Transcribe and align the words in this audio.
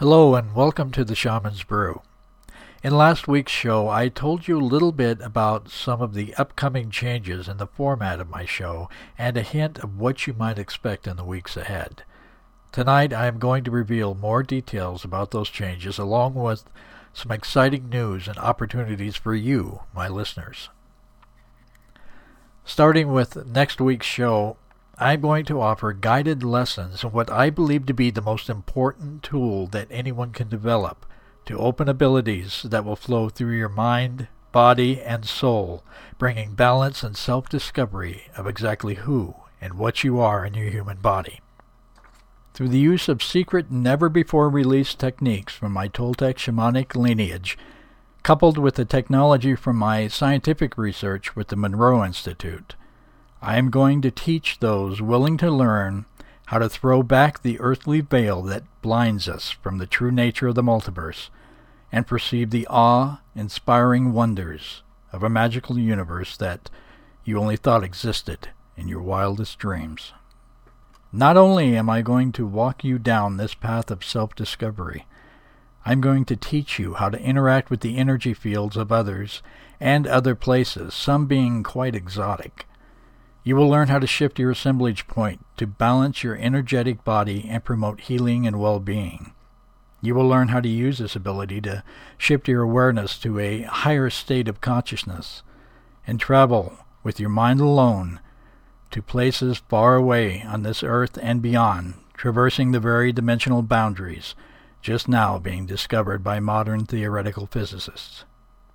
Hello 0.00 0.34
and 0.34 0.54
welcome 0.54 0.90
to 0.92 1.04
the 1.04 1.14
Shaman's 1.14 1.62
Brew. 1.62 2.00
In 2.82 2.96
last 2.96 3.28
week's 3.28 3.52
show, 3.52 3.90
I 3.90 4.08
told 4.08 4.48
you 4.48 4.58
a 4.58 4.64
little 4.64 4.92
bit 4.92 5.20
about 5.20 5.68
some 5.68 6.00
of 6.00 6.14
the 6.14 6.34
upcoming 6.36 6.90
changes 6.90 7.48
in 7.48 7.58
the 7.58 7.66
format 7.66 8.18
of 8.18 8.30
my 8.30 8.46
show 8.46 8.88
and 9.18 9.36
a 9.36 9.42
hint 9.42 9.78
of 9.80 9.98
what 9.98 10.26
you 10.26 10.32
might 10.32 10.58
expect 10.58 11.06
in 11.06 11.18
the 11.18 11.24
weeks 11.24 11.54
ahead. 11.54 12.04
Tonight, 12.72 13.12
I 13.12 13.26
am 13.26 13.38
going 13.38 13.62
to 13.64 13.70
reveal 13.70 14.14
more 14.14 14.42
details 14.42 15.04
about 15.04 15.32
those 15.32 15.50
changes 15.50 15.98
along 15.98 16.32
with 16.32 16.64
some 17.12 17.30
exciting 17.30 17.90
news 17.90 18.26
and 18.26 18.38
opportunities 18.38 19.16
for 19.16 19.34
you, 19.34 19.80
my 19.94 20.08
listeners. 20.08 20.70
Starting 22.64 23.12
with 23.12 23.44
next 23.44 23.82
week's 23.82 24.06
show, 24.06 24.56
I'm 25.02 25.22
going 25.22 25.46
to 25.46 25.62
offer 25.62 25.94
guided 25.94 26.42
lessons 26.42 27.04
on 27.04 27.12
what 27.12 27.30
I 27.30 27.48
believe 27.48 27.86
to 27.86 27.94
be 27.94 28.10
the 28.10 28.20
most 28.20 28.50
important 28.50 29.22
tool 29.22 29.66
that 29.68 29.88
anyone 29.90 30.30
can 30.32 30.50
develop 30.50 31.06
to 31.46 31.58
open 31.58 31.88
abilities 31.88 32.64
that 32.64 32.84
will 32.84 32.96
flow 32.96 33.30
through 33.30 33.56
your 33.56 33.70
mind, 33.70 34.28
body, 34.52 35.00
and 35.00 35.24
soul, 35.24 35.82
bringing 36.18 36.52
balance 36.52 37.02
and 37.02 37.16
self-discovery 37.16 38.24
of 38.36 38.46
exactly 38.46 38.96
who 38.96 39.36
and 39.58 39.74
what 39.74 40.04
you 40.04 40.20
are 40.20 40.44
in 40.44 40.52
your 40.52 40.68
human 40.68 40.98
body. 40.98 41.40
Through 42.52 42.68
the 42.68 42.78
use 42.78 43.08
of 43.08 43.22
secret, 43.22 43.70
never-before-released 43.70 44.98
techniques 44.98 45.54
from 45.54 45.72
my 45.72 45.88
Toltec 45.88 46.34
shamanic 46.34 46.94
lineage, 46.94 47.56
coupled 48.22 48.58
with 48.58 48.74
the 48.74 48.84
technology 48.84 49.54
from 49.54 49.76
my 49.76 50.08
scientific 50.08 50.76
research 50.76 51.34
with 51.34 51.48
the 51.48 51.56
Monroe 51.56 52.04
Institute, 52.04 52.74
I 53.42 53.56
am 53.56 53.70
going 53.70 54.02
to 54.02 54.10
teach 54.10 54.58
those 54.58 55.00
willing 55.00 55.36
to 55.38 55.50
learn 55.50 56.04
how 56.46 56.58
to 56.58 56.68
throw 56.68 57.02
back 57.02 57.40
the 57.40 57.58
earthly 57.58 58.00
veil 58.00 58.42
that 58.42 58.64
blinds 58.82 59.28
us 59.28 59.50
from 59.50 59.78
the 59.78 59.86
true 59.86 60.10
nature 60.10 60.48
of 60.48 60.56
the 60.56 60.62
multiverse 60.62 61.30
and 61.90 62.06
perceive 62.06 62.50
the 62.50 62.66
awe-inspiring 62.68 64.12
wonders 64.12 64.82
of 65.12 65.22
a 65.22 65.30
magical 65.30 65.78
universe 65.78 66.36
that 66.36 66.68
you 67.24 67.38
only 67.38 67.56
thought 67.56 67.82
existed 67.82 68.50
in 68.76 68.88
your 68.88 69.00
wildest 69.00 69.58
dreams. 69.58 70.12
Not 71.12 71.36
only 71.36 71.76
am 71.76 71.88
I 71.88 72.02
going 72.02 72.32
to 72.32 72.46
walk 72.46 72.84
you 72.84 72.98
down 72.98 73.36
this 73.36 73.54
path 73.54 73.90
of 73.90 74.04
self-discovery, 74.04 75.06
I'm 75.86 76.00
going 76.00 76.24
to 76.26 76.36
teach 76.36 76.78
you 76.78 76.94
how 76.94 77.08
to 77.08 77.20
interact 77.20 77.70
with 77.70 77.80
the 77.80 77.96
energy 77.96 78.34
fields 78.34 78.76
of 78.76 78.92
others 78.92 79.42
and 79.80 80.06
other 80.06 80.34
places, 80.34 80.92
some 80.92 81.26
being 81.26 81.62
quite 81.62 81.94
exotic. 81.94 82.66
You 83.42 83.56
will 83.56 83.68
learn 83.68 83.88
how 83.88 83.98
to 83.98 84.06
shift 84.06 84.38
your 84.38 84.50
assemblage 84.50 85.06
point 85.06 85.44
to 85.56 85.66
balance 85.66 86.22
your 86.22 86.36
energetic 86.36 87.04
body 87.04 87.46
and 87.48 87.64
promote 87.64 88.02
healing 88.02 88.46
and 88.46 88.60
well-being. 88.60 89.32
You 90.02 90.14
will 90.14 90.28
learn 90.28 90.48
how 90.48 90.60
to 90.60 90.68
use 90.68 90.98
this 90.98 91.16
ability 91.16 91.60
to 91.62 91.82
shift 92.18 92.48
your 92.48 92.62
awareness 92.62 93.18
to 93.20 93.38
a 93.38 93.62
higher 93.62 94.10
state 94.10 94.48
of 94.48 94.60
consciousness 94.60 95.42
and 96.06 96.20
travel 96.20 96.78
with 97.02 97.20
your 97.20 97.30
mind 97.30 97.60
alone 97.60 98.20
to 98.90 99.02
places 99.02 99.62
far 99.68 99.96
away 99.96 100.42
on 100.46 100.62
this 100.62 100.82
earth 100.82 101.18
and 101.22 101.40
beyond, 101.40 101.94
traversing 102.14 102.72
the 102.72 102.80
very 102.80 103.12
dimensional 103.12 103.62
boundaries 103.62 104.34
just 104.82 105.08
now 105.08 105.38
being 105.38 105.66
discovered 105.66 106.24
by 106.24 106.40
modern 106.40 106.84
theoretical 106.86 107.46
physicists. 107.46 108.24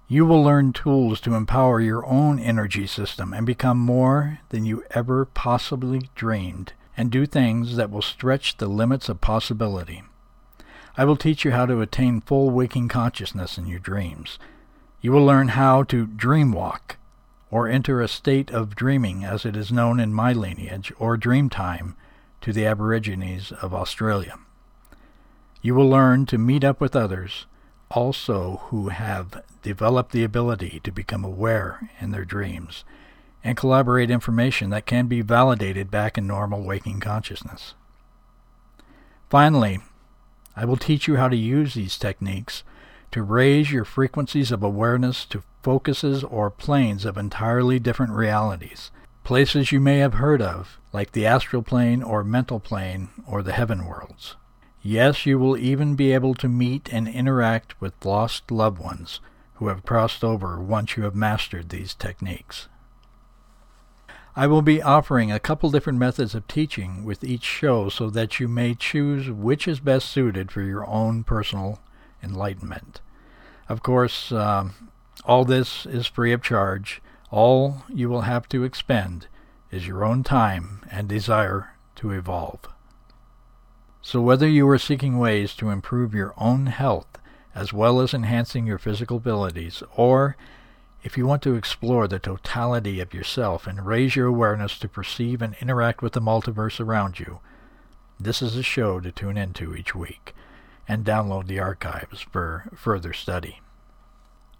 You 0.08 0.26
will 0.26 0.44
learn 0.44 0.72
tools 0.72 1.20
to 1.22 1.34
empower 1.34 1.82
your 1.82 2.06
own 2.06 2.38
energy 2.38 2.86
system 2.86 3.34
and 3.34 3.44
become 3.44 3.80
more 3.80 4.40
than 4.50 4.64
you 4.64 4.84
ever 4.92 5.26
possibly 5.26 6.10
dreamed 6.14 6.74
and 6.96 7.10
do 7.10 7.26
things 7.26 7.76
that 7.76 7.90
will 7.90 8.04
stretch 8.04 8.58
the 8.58 8.68
limits 8.68 9.10
of 9.10 9.20
possibility. 9.20 10.04
I 10.96 11.06
will 11.06 11.18
teach 11.18 11.44
you 11.44 11.52
how 11.52 11.66
to 11.66 11.82
attain 11.82 12.22
full 12.22 12.52
waking 12.52 12.88
consciousness 12.88 13.58
in 13.58 13.66
your 13.66 13.80
dreams. 13.80 14.38
You 15.02 15.12
will 15.12 15.26
learn 15.26 15.50
how 15.50 15.84
to 15.84 16.06
dream 16.06 16.52
walk, 16.52 16.98
or 17.50 17.68
enter 17.68 18.00
a 18.00 18.08
state 18.08 18.52
of 18.52 18.76
dreaming 18.76 19.26
as 19.26 19.44
it 19.44 19.56
is 19.56 19.72
known 19.72 20.00
in 20.00 20.14
my 20.14 20.34
lineage, 20.34 20.94
or 21.00 21.18
dream 21.18 21.50
time 21.50 21.96
to 22.42 22.54
the 22.54 22.66
Aborigines 22.66 23.52
of 23.52 23.74
Australia. 23.74 24.38
You 25.64 25.74
will 25.74 25.90
learn 25.90 26.28
to 26.28 26.38
meet 26.38 26.64
up 26.64 26.80
with 26.80 26.96
others 26.96 27.48
also 27.90 28.62
who 28.68 28.90
have 28.90 29.44
developed 29.66 30.12
the 30.12 30.24
ability 30.24 30.80
to 30.84 30.92
become 30.92 31.26
aware 31.26 31.90
in 32.00 32.12
their 32.12 32.24
dreams 32.24 32.86
and 33.44 33.58
collaborate 33.58 34.12
information 34.12 34.70
that 34.70 34.86
can 34.86 35.08
be 35.08 35.22
validated 35.22 35.90
back 35.90 36.20
in 36.20 36.28
normal 36.28 36.64
waking 36.64 37.00
consciousness. 37.00 37.74
Finally, 39.28 39.80
I 40.56 40.66
will 40.66 40.78
teach 40.78 41.08
you 41.08 41.16
how 41.16 41.30
to 41.30 41.36
use 41.36 41.74
these 41.74 41.98
techniques 41.98 42.64
to 43.10 43.24
raise 43.24 43.72
your 43.72 43.86
frequencies 43.86 44.52
of 44.52 44.62
awareness 44.62 45.26
to 45.26 45.42
focuses 45.64 46.24
or 46.24 46.52
planes 46.52 47.04
of 47.04 47.18
entirely 47.18 47.80
different 47.80 48.14
realities, 48.14 48.92
places 49.24 49.72
you 49.72 49.80
may 49.80 49.98
have 49.98 50.14
heard 50.14 50.44
of, 50.44 50.80
like 50.94 51.14
the 51.14 51.26
astral 51.26 51.64
plane 51.64 52.04
or 52.04 52.24
mental 52.24 52.60
plane 52.60 53.10
or 53.28 53.42
the 53.42 53.54
heaven 53.54 53.88
worlds. 53.88 54.36
Yes, 54.84 55.26
you 55.26 55.40
will 55.40 55.58
even 55.58 55.96
be 55.96 56.12
able 56.12 56.36
to 56.36 56.48
meet 56.48 56.88
and 56.92 57.08
interact 57.08 57.82
with 57.82 58.06
lost 58.06 58.52
loved 58.52 58.78
ones 58.78 59.20
who 59.56 59.68
have 59.68 59.86
crossed 59.86 60.24
over 60.24 60.60
once 60.60 60.98
you 60.98 61.04
have 61.04 61.16
mastered 61.16 61.70
these 61.70 61.94
techniques. 61.94 62.68
I 64.36 64.48
will 64.48 64.62
be 64.62 64.82
offering 64.82 65.32
a 65.32 65.40
couple 65.40 65.72
different 65.72 65.98
methods 65.98 66.36
of 66.36 66.46
teaching 66.48 67.06
with 67.06 67.24
each 67.24 67.44
show 67.44 67.88
so 67.88 68.10
that 68.10 68.38
you 68.40 68.50
may 68.50 68.76
choose 68.76 69.30
which 69.30 69.66
is 69.66 69.80
best 69.80 70.10
suited 70.10 70.52
for 70.52 70.62
your 70.62 70.86
own 70.88 71.24
personal 71.24 71.80
enlightenment. 72.22 73.00
Of 73.70 73.82
course, 73.82 74.34
uh, 74.34 74.70
all 75.24 75.46
this 75.46 75.86
is 75.86 76.06
free 76.06 76.34
of 76.34 76.44
charge. 76.44 77.02
All 77.32 77.84
you 77.88 78.10
will 78.10 78.22
have 78.22 78.50
to 78.50 78.66
expend 78.66 79.28
is 79.72 79.88
your 79.88 80.04
own 80.04 80.24
time 80.24 80.82
and 80.92 81.08
desire 81.08 81.72
to 81.96 82.12
evolve. 82.12 82.60
So 84.02 84.22
whether 84.22 84.48
you 84.48 84.68
are 84.70 84.78
seeking 84.78 85.18
ways 85.18 85.56
to 85.56 85.70
improve 85.70 86.14
your 86.14 86.34
own 86.38 86.68
health 86.68 87.15
as 87.56 87.72
well 87.72 88.02
as 88.02 88.14
enhancing 88.14 88.68
your 88.68 88.78
physical 88.78 89.18
abilities, 89.18 89.82
or 89.96 90.36
if 91.04 91.18
you 91.18 91.26
want 91.26 91.42
to 91.44 91.56
explore 91.56 92.08
the 92.08 92.20
totality 92.20 93.00
of 93.00 93.14
yourself 93.14 93.66
and 93.66 93.86
raise 93.86 94.16
your 94.16 94.28
awareness 94.28 94.78
to 94.80 94.90
perceive 94.90 95.42
and 95.42 95.56
interact 95.62 96.02
with 96.02 96.14
the 96.14 96.22
multiverse 96.22 96.80
around 96.80 97.20
you, 97.20 97.40
this 98.20 98.42
is 98.42 98.56
a 98.56 98.64
show 98.64 99.00
to 99.00 99.12
tune 99.12 99.38
into 99.38 99.76
each 99.76 99.96
week 99.96 100.36
and 100.88 101.06
download 101.06 101.48
the 101.48 101.60
archives 101.60 102.22
for 102.22 102.66
further 102.76 103.14
study. 103.14 103.62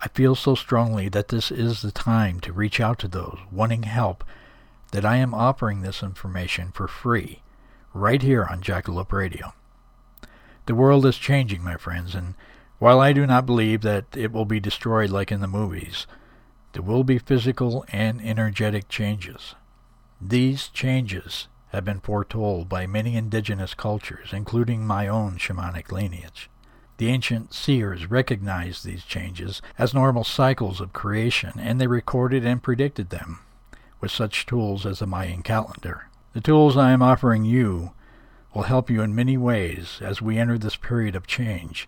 I 0.02 0.08
feel 0.10 0.36
so 0.36 0.56
strongly 0.56 1.10
that 1.10 1.30
this 1.30 1.52
is 1.52 1.82
the 1.82 1.92
time 1.92 2.40
to 2.42 2.54
reach 2.54 2.80
out 2.80 3.00
to 3.00 3.08
those 3.08 3.40
wanting 3.52 3.84
help 3.84 4.24
that 4.92 5.06
I 5.06 5.18
am 5.18 5.34
offering 5.34 5.82
this 5.82 6.04
information 6.04 6.72
for 6.72 6.88
free 6.88 7.42
right 7.94 8.22
here 8.22 8.46
on 8.50 8.62
Jackalope 8.62 9.12
Radio. 9.12 9.54
The 10.68 10.76
world 10.76 11.06
is 11.06 11.18
changing, 11.18 11.64
my 11.64 11.78
friends, 11.78 12.14
and 12.14 12.36
while 12.80 13.00
I 13.00 13.14
do 13.14 13.26
not 13.26 13.46
believe 13.46 13.82
that 13.82 14.06
it 14.16 14.32
will 14.32 14.46
be 14.46 14.60
destroyed 14.60 15.10
like 15.10 15.32
in 15.32 15.42
the 15.42 15.48
movies, 15.48 16.08
there 16.74 16.82
will 16.82 17.04
be 17.04 17.18
physical 17.18 17.86
and 17.92 18.22
energetic 18.22 18.90
changes. 18.90 19.56
These 20.20 20.68
changes 20.70 21.48
have 21.70 21.86
been 21.86 22.00
foretold 22.00 22.70
by 22.70 22.88
many 22.88 23.16
indigenous 23.16 23.74
cultures, 23.74 24.30
including 24.34 24.86
my 24.86 25.08
own 25.08 25.38
shamanic 25.38 25.92
lineage. 25.92 26.50
The 26.98 27.10
ancient 27.10 27.54
seers 27.54 28.10
recognized 28.10 28.86
these 28.86 29.04
changes 29.04 29.62
as 29.78 29.94
normal 29.94 30.24
cycles 30.24 30.80
of 30.80 30.94
creation, 30.94 31.54
and 31.58 31.80
they 31.80 31.88
recorded 31.88 32.46
and 32.46 32.64
predicted 32.64 33.10
them 33.10 33.40
with 34.00 34.12
such 34.12 34.46
tools 34.46 34.86
as 34.86 35.00
the 35.00 35.08
Mayan 35.08 35.44
calendar. 35.44 36.08
The 36.34 36.42
tools 36.42 36.78
I 36.78 36.92
am 36.92 37.02
offering 37.02 37.44
you 37.44 37.92
will 38.54 38.64
help 38.64 38.90
you 38.90 39.02
in 39.02 39.16
many 39.16 39.38
ways 39.38 40.00
as 40.02 40.22
we 40.22 40.38
enter 40.38 40.58
this 40.58 40.78
period 40.78 41.16
of 41.16 41.28
change, 41.28 41.88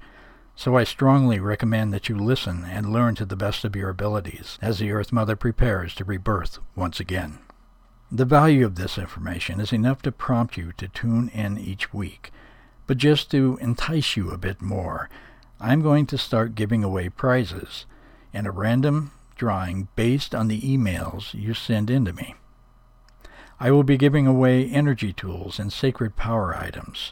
so 0.58 0.76
I 0.76 0.84
strongly 0.84 1.40
recommend 1.40 1.94
that 1.94 2.10
you 2.10 2.18
listen 2.18 2.66
and 2.66 2.92
learn 2.92 3.14
to 3.16 3.26
the 3.26 3.36
best 3.36 3.64
of 3.64 3.76
your 3.76 3.90
abilities 3.90 4.58
as 4.60 4.80
the 4.80 4.92
Earth 4.92 5.14
Mother 5.14 5.36
prepares 5.36 5.94
to 5.96 6.04
rebirth 6.04 6.58
once 6.76 7.00
again. 7.00 7.38
The 8.12 8.26
value 8.26 8.66
of 8.66 8.74
this 8.76 8.98
information 8.98 9.60
is 9.60 9.72
enough 9.72 10.02
to 10.02 10.12
prompt 10.12 10.58
you 10.58 10.74
to 10.78 10.88
tune 10.88 11.30
in 11.30 11.60
each 11.60 11.94
week, 11.94 12.32
But 12.88 12.98
just 12.98 13.30
to 13.32 13.60
entice 13.62 14.16
you 14.16 14.32
a 14.32 14.38
bit 14.38 14.62
more, 14.62 15.10
I'm 15.60 15.82
going 15.82 16.06
to 16.08 16.18
start 16.18 16.56
giving 16.56 16.84
away 16.84 17.10
prizes 17.10 17.86
in 18.34 18.46
a 18.46 18.52
random 18.52 19.12
drawing 19.36 19.90
based 19.96 20.34
on 20.34 20.48
the 20.48 20.62
emails 20.62 21.34
you 21.34 21.54
send 21.54 21.90
in 21.90 22.06
to 22.06 22.14
me. 22.14 22.36
I 23.60 23.72
will 23.72 23.84
be 23.84 23.98
giving 23.98 24.26
away 24.26 24.66
energy 24.66 25.14
tools 25.14 25.60
and 25.60 25.72
sacred 25.72 26.16
power 26.16 26.56
items. 26.56 27.12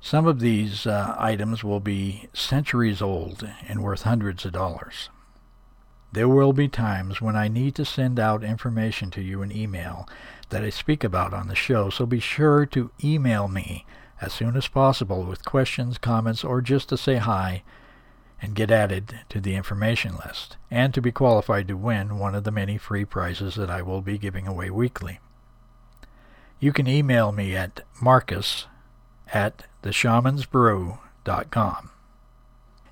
Some 0.00 0.26
of 0.26 0.40
these 0.40 0.86
uh, 0.86 1.16
items 1.18 1.64
will 1.64 1.80
be 1.80 2.28
centuries 2.32 3.02
old 3.02 3.48
and 3.66 3.82
worth 3.82 4.02
hundreds 4.02 4.44
of 4.44 4.52
dollars. 4.52 5.10
There 6.12 6.28
will 6.28 6.52
be 6.52 6.68
times 6.68 7.20
when 7.20 7.36
I 7.36 7.48
need 7.48 7.74
to 7.74 7.84
send 7.84 8.18
out 8.18 8.44
information 8.44 9.10
to 9.12 9.20
you 9.20 9.42
in 9.42 9.54
email 9.54 10.08
that 10.50 10.62
I 10.62 10.70
speak 10.70 11.02
about 11.02 11.34
on 11.34 11.48
the 11.48 11.54
show, 11.54 11.90
so 11.90 12.06
be 12.06 12.20
sure 12.20 12.64
to 12.66 12.90
email 13.02 13.48
me 13.48 13.84
as 14.20 14.32
soon 14.32 14.56
as 14.56 14.68
possible 14.68 15.24
with 15.24 15.44
questions, 15.44 15.98
comments, 15.98 16.44
or 16.44 16.60
just 16.60 16.88
to 16.88 16.96
say 16.96 17.16
hi 17.16 17.64
and 18.40 18.54
get 18.54 18.70
added 18.70 19.20
to 19.28 19.40
the 19.40 19.54
information 19.56 20.16
list, 20.24 20.56
and 20.70 20.94
to 20.94 21.00
be 21.00 21.10
qualified 21.10 21.66
to 21.68 21.76
win 21.76 22.18
one 22.18 22.34
of 22.34 22.44
the 22.44 22.50
many 22.50 22.78
free 22.78 23.04
prizes 23.04 23.54
that 23.56 23.70
I 23.70 23.82
will 23.82 24.02
be 24.02 24.18
giving 24.18 24.46
away 24.46 24.70
weekly. 24.70 25.20
You 26.60 26.72
can 26.72 26.86
email 26.86 27.32
me 27.32 27.56
at 27.56 27.82
marcus 28.00 28.66
at 29.34 29.64
theshamansbrew.com. 29.86 31.90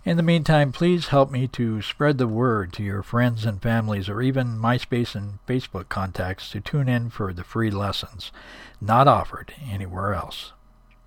In 0.04 0.18
the 0.18 0.22
meantime, 0.22 0.70
please 0.70 1.08
help 1.08 1.30
me 1.30 1.48
to 1.48 1.80
spread 1.80 2.18
the 2.18 2.28
word 2.28 2.74
to 2.74 2.82
your 2.82 3.02
friends 3.02 3.46
and 3.46 3.60
families 3.60 4.08
or 4.08 4.20
even 4.20 4.58
MySpace 4.58 5.14
and 5.14 5.38
Facebook 5.46 5.88
contacts 5.88 6.50
to 6.50 6.60
tune 6.60 6.88
in 6.88 7.08
for 7.08 7.32
the 7.32 7.42
free 7.42 7.70
lessons 7.70 8.30
not 8.80 9.08
offered 9.08 9.54
anywhere 9.66 10.12
else. 10.12 10.52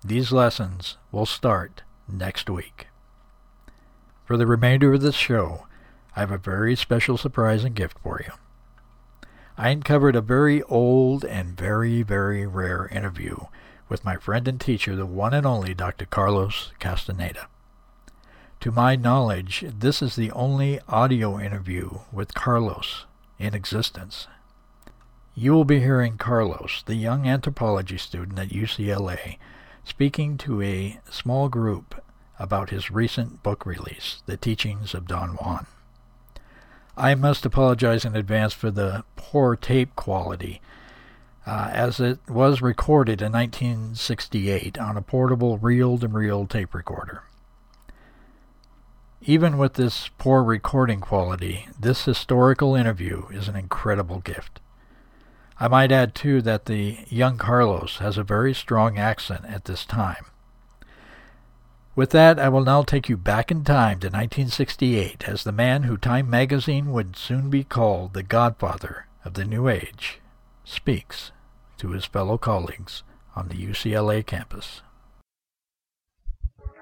These 0.04 0.32
lessons 0.32 0.96
will 1.12 1.26
start 1.26 1.82
next 2.08 2.50
week. 2.50 2.88
For 4.24 4.36
the 4.36 4.46
remainder 4.46 4.92
of 4.92 5.00
this 5.00 5.14
show, 5.14 5.66
I 6.16 6.20
have 6.20 6.32
a 6.32 6.38
very 6.38 6.74
special 6.74 7.16
surprise 7.16 7.62
and 7.62 7.76
gift 7.76 7.98
for 8.02 8.20
you. 8.24 8.32
I 9.56 9.70
uncovered 9.70 10.16
a 10.16 10.20
very 10.20 10.62
old 10.64 11.24
and 11.24 11.56
very, 11.56 12.02
very 12.02 12.46
rare 12.46 12.88
interview 12.88 13.36
with 13.88 14.04
my 14.04 14.16
friend 14.16 14.46
and 14.48 14.60
teacher, 14.60 14.94
the 14.94 15.06
one 15.06 15.34
and 15.34 15.46
only 15.46 15.74
Dr. 15.74 16.06
Carlos 16.06 16.72
Castaneda. 16.78 17.48
To 18.60 18.72
my 18.72 18.96
knowledge, 18.96 19.64
this 19.78 20.02
is 20.02 20.16
the 20.16 20.32
only 20.32 20.80
audio 20.88 21.38
interview 21.38 22.00
with 22.12 22.34
Carlos 22.34 23.06
in 23.38 23.54
existence. 23.54 24.26
You 25.34 25.52
will 25.52 25.64
be 25.64 25.78
hearing 25.78 26.18
Carlos, 26.18 26.82
the 26.86 26.96
young 26.96 27.28
anthropology 27.28 27.98
student 27.98 28.38
at 28.38 28.48
UCLA, 28.48 29.38
speaking 29.84 30.36
to 30.38 30.60
a 30.60 30.98
small 31.08 31.48
group 31.48 32.02
about 32.38 32.70
his 32.70 32.90
recent 32.90 33.42
book 33.42 33.64
release, 33.64 34.22
The 34.26 34.36
Teachings 34.36 34.94
of 34.94 35.06
Don 35.06 35.30
Juan. 35.36 35.66
I 36.96 37.14
must 37.14 37.46
apologize 37.46 38.04
in 38.04 38.16
advance 38.16 38.52
for 38.52 38.72
the 38.72 39.04
poor 39.14 39.54
tape 39.54 39.94
quality, 39.94 40.60
uh, 41.48 41.70
as 41.72 41.98
it 41.98 42.18
was 42.28 42.60
recorded 42.60 43.22
in 43.22 43.32
1968 43.32 44.76
on 44.76 44.98
a 44.98 45.02
portable 45.02 45.56
reel-to-reel 45.56 46.46
tape 46.46 46.74
recorder. 46.74 47.22
Even 49.22 49.56
with 49.56 49.72
this 49.74 50.10
poor 50.18 50.42
recording 50.42 51.00
quality, 51.00 51.66
this 51.80 52.04
historical 52.04 52.74
interview 52.74 53.26
is 53.28 53.48
an 53.48 53.56
incredible 53.56 54.20
gift. 54.20 54.60
I 55.58 55.68
might 55.68 55.90
add, 55.90 56.14
too, 56.14 56.42
that 56.42 56.66
the 56.66 56.98
young 57.08 57.38
Carlos 57.38 57.96
has 57.96 58.18
a 58.18 58.22
very 58.22 58.52
strong 58.52 58.98
accent 58.98 59.46
at 59.46 59.64
this 59.64 59.86
time. 59.86 60.26
With 61.96 62.10
that, 62.10 62.38
I 62.38 62.50
will 62.50 62.62
now 62.62 62.82
take 62.82 63.08
you 63.08 63.16
back 63.16 63.50
in 63.50 63.64
time 63.64 64.00
to 64.00 64.08
1968 64.08 65.26
as 65.26 65.44
the 65.44 65.52
man 65.52 65.84
who 65.84 65.96
Time 65.96 66.28
magazine 66.28 66.92
would 66.92 67.16
soon 67.16 67.48
be 67.48 67.64
called 67.64 68.12
the 68.12 68.22
godfather 68.22 69.06
of 69.24 69.32
the 69.32 69.46
New 69.46 69.66
Age 69.66 70.20
speaks 70.62 71.32
to 71.78 71.90
his 71.90 72.04
fellow 72.04 72.36
colleagues 72.36 73.02
on 73.34 73.48
the 73.48 73.54
UCLA 73.54 74.26
campus. 74.26 74.82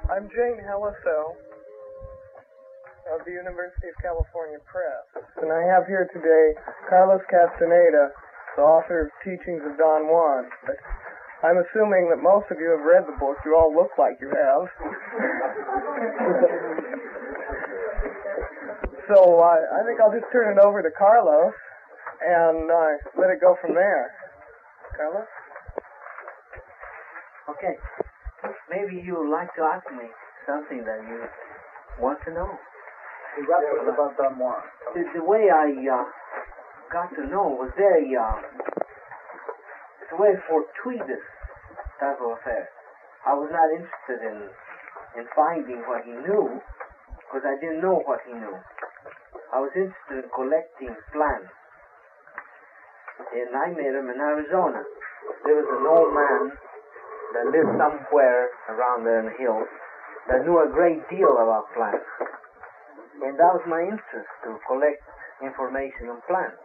I'm 0.09 0.29
Jane 0.31 0.59
Heliso 0.65 1.37
of 3.13 3.21
the 3.25 3.33
University 3.33 3.89
of 3.89 3.95
California 4.03 4.59
Press, 4.65 5.05
and 5.43 5.53
I 5.53 5.63
have 5.63 5.87
here 5.87 6.09
today 6.13 6.55
Carlos 6.89 7.21
Castaneda, 7.31 8.11
the 8.57 8.63
author 8.63 9.03
of 9.07 9.13
Teachings 9.23 9.63
of 9.69 9.77
Don 9.77 10.09
Juan. 10.09 10.49
I'm 11.45 11.59
assuming 11.61 12.09
that 12.11 12.23
most 12.23 12.51
of 12.51 12.59
you 12.59 12.71
have 12.73 12.81
read 12.81 13.07
the 13.07 13.13
book. 13.21 13.37
You 13.45 13.55
all 13.55 13.73
look 13.75 13.91
like 13.99 14.19
you 14.21 14.31
have. 14.33 14.67
so 19.13 19.39
uh, 19.39 19.61
I 19.77 19.85
think 19.85 20.01
I'll 20.01 20.11
just 20.11 20.33
turn 20.33 20.57
it 20.57 20.65
over 20.65 20.83
to 20.83 20.91
Carlos 20.97 21.53
and 22.25 22.71
uh, 22.71 22.97
let 23.21 23.29
it 23.31 23.41
go 23.41 23.57
from 23.61 23.75
there. 23.75 24.13
Carlos? 24.97 25.29
Okay. 27.53 27.77
Maybe 28.71 29.05
you 29.05 29.21
would 29.21 29.31
like 29.31 29.53
to 29.57 29.63
ask 29.63 29.85
me 29.93 30.09
something 30.49 30.83
that 30.85 31.01
you 31.05 31.21
want 32.01 32.19
to 32.25 32.33
know. 32.33 32.51
What 33.47 33.93
about 33.93 34.17
Don 34.17 34.39
Juan? 34.41 34.61
The, 34.95 35.05
the 35.21 35.25
way 35.25 35.53
I 35.53 35.69
uh, 35.69 36.05
got 36.89 37.13
to 37.21 37.29
know 37.29 37.53
was 37.61 37.71
very 37.77 38.09
uh, 38.17 38.41
it's 40.01 40.13
a 40.13 40.17
very 40.17 40.41
fortuitous 40.49 41.21
type 42.01 42.17
of 42.17 42.41
affair. 42.41 42.71
I 43.29 43.35
was 43.37 43.53
not 43.53 43.69
interested 43.69 44.25
in 44.25 44.49
in 45.21 45.25
finding 45.37 45.85
what 45.85 46.05
he 46.05 46.13
knew 46.13 46.61
because 47.29 47.45
I 47.45 47.61
didn't 47.61 47.85
know 47.85 48.01
what 48.09 48.25
he 48.25 48.33
knew. 48.33 48.57
I 49.53 49.61
was 49.61 49.73
interested 49.77 50.25
in 50.25 50.29
collecting 50.33 50.97
plants. 51.13 51.53
And 53.17 53.51
I 53.57 53.69
met 53.73 53.95
him 53.97 54.09
in 54.13 54.19
Arizona. 54.21 54.85
There 55.45 55.57
was 55.57 55.69
an 55.69 55.87
old 55.89 56.11
man 56.13 56.43
that 57.35 57.45
lived 57.53 57.73
somewhere 57.77 58.49
around 58.69 59.05
there 59.05 59.21
in 59.21 59.27
the 59.33 59.37
hills 59.41 59.69
that 60.29 60.45
knew 60.45 60.59
a 60.59 60.69
great 60.69 61.01
deal 61.09 61.33
about 61.39 61.71
plants. 61.75 62.05
And 63.23 63.39
that 63.39 63.53
was 63.57 63.65
my 63.67 63.81
interest 63.81 64.31
to 64.45 64.59
collect 64.69 65.01
information 65.43 66.13
on 66.13 66.21
plants. 66.29 66.61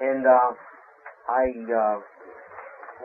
And 0.00 0.26
uh, 0.26 0.50
I 1.28 1.44
uh, 1.72 1.96